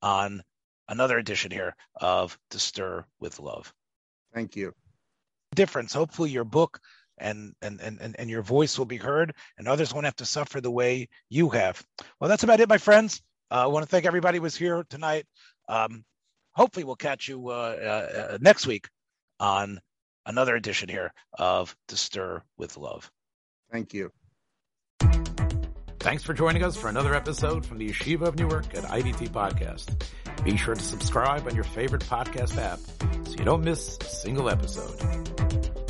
on 0.00 0.42
another 0.88 1.18
edition 1.18 1.50
here 1.50 1.74
of 2.00 2.38
To 2.50 2.58
Stir 2.58 3.04
with 3.20 3.40
Love. 3.40 3.72
Thank 4.32 4.56
you. 4.56 4.72
Difference. 5.54 5.92
Hopefully 5.92 6.30
your 6.30 6.44
book 6.44 6.80
and, 7.18 7.54
and, 7.62 7.80
and, 7.80 8.16
and 8.18 8.30
your 8.30 8.42
voice 8.42 8.78
will 8.78 8.86
be 8.86 8.96
heard 8.96 9.34
and 9.58 9.68
others 9.68 9.92
won't 9.92 10.04
have 10.06 10.16
to 10.16 10.26
suffer 10.26 10.60
the 10.60 10.70
way 10.70 11.08
you 11.28 11.48
have. 11.50 11.84
Well, 12.20 12.28
that's 12.28 12.42
about 12.42 12.60
it, 12.60 12.68
my 12.68 12.78
friends. 12.78 13.22
Uh, 13.50 13.64
I 13.64 13.66
want 13.66 13.84
to 13.84 13.88
thank 13.88 14.06
everybody 14.06 14.38
who 14.38 14.42
was 14.42 14.56
here 14.56 14.84
tonight. 14.88 15.26
Um, 15.68 16.04
hopefully 16.52 16.84
we'll 16.84 16.96
catch 16.96 17.28
you 17.28 17.48
uh, 17.48 17.52
uh, 17.52 18.18
uh, 18.34 18.38
next 18.40 18.66
week 18.66 18.88
on 19.38 19.80
another 20.24 20.56
edition 20.56 20.88
here 20.88 21.12
of 21.38 21.76
To 21.88 21.96
Stir 21.96 22.42
with 22.56 22.76
Love. 22.76 23.10
Thank 23.70 23.94
you. 23.94 24.10
Thanks 26.00 26.22
for 26.22 26.34
joining 26.34 26.62
us 26.62 26.76
for 26.76 26.88
another 26.88 27.14
episode 27.14 27.66
from 27.66 27.78
the 27.78 27.88
Yeshiva 27.88 28.28
of 28.28 28.36
Newark 28.36 28.74
at 28.74 28.84
IDT 28.84 29.30
Podcast. 29.30 30.04
Be 30.44 30.56
sure 30.56 30.74
to 30.74 30.82
subscribe 30.82 31.46
on 31.48 31.54
your 31.54 31.64
favorite 31.64 32.04
podcast 32.04 32.56
app 32.58 32.78
so 33.26 33.32
you 33.32 33.44
don't 33.44 33.64
miss 33.64 33.98
a 34.00 34.04
single 34.04 34.48
episode. 34.48 35.85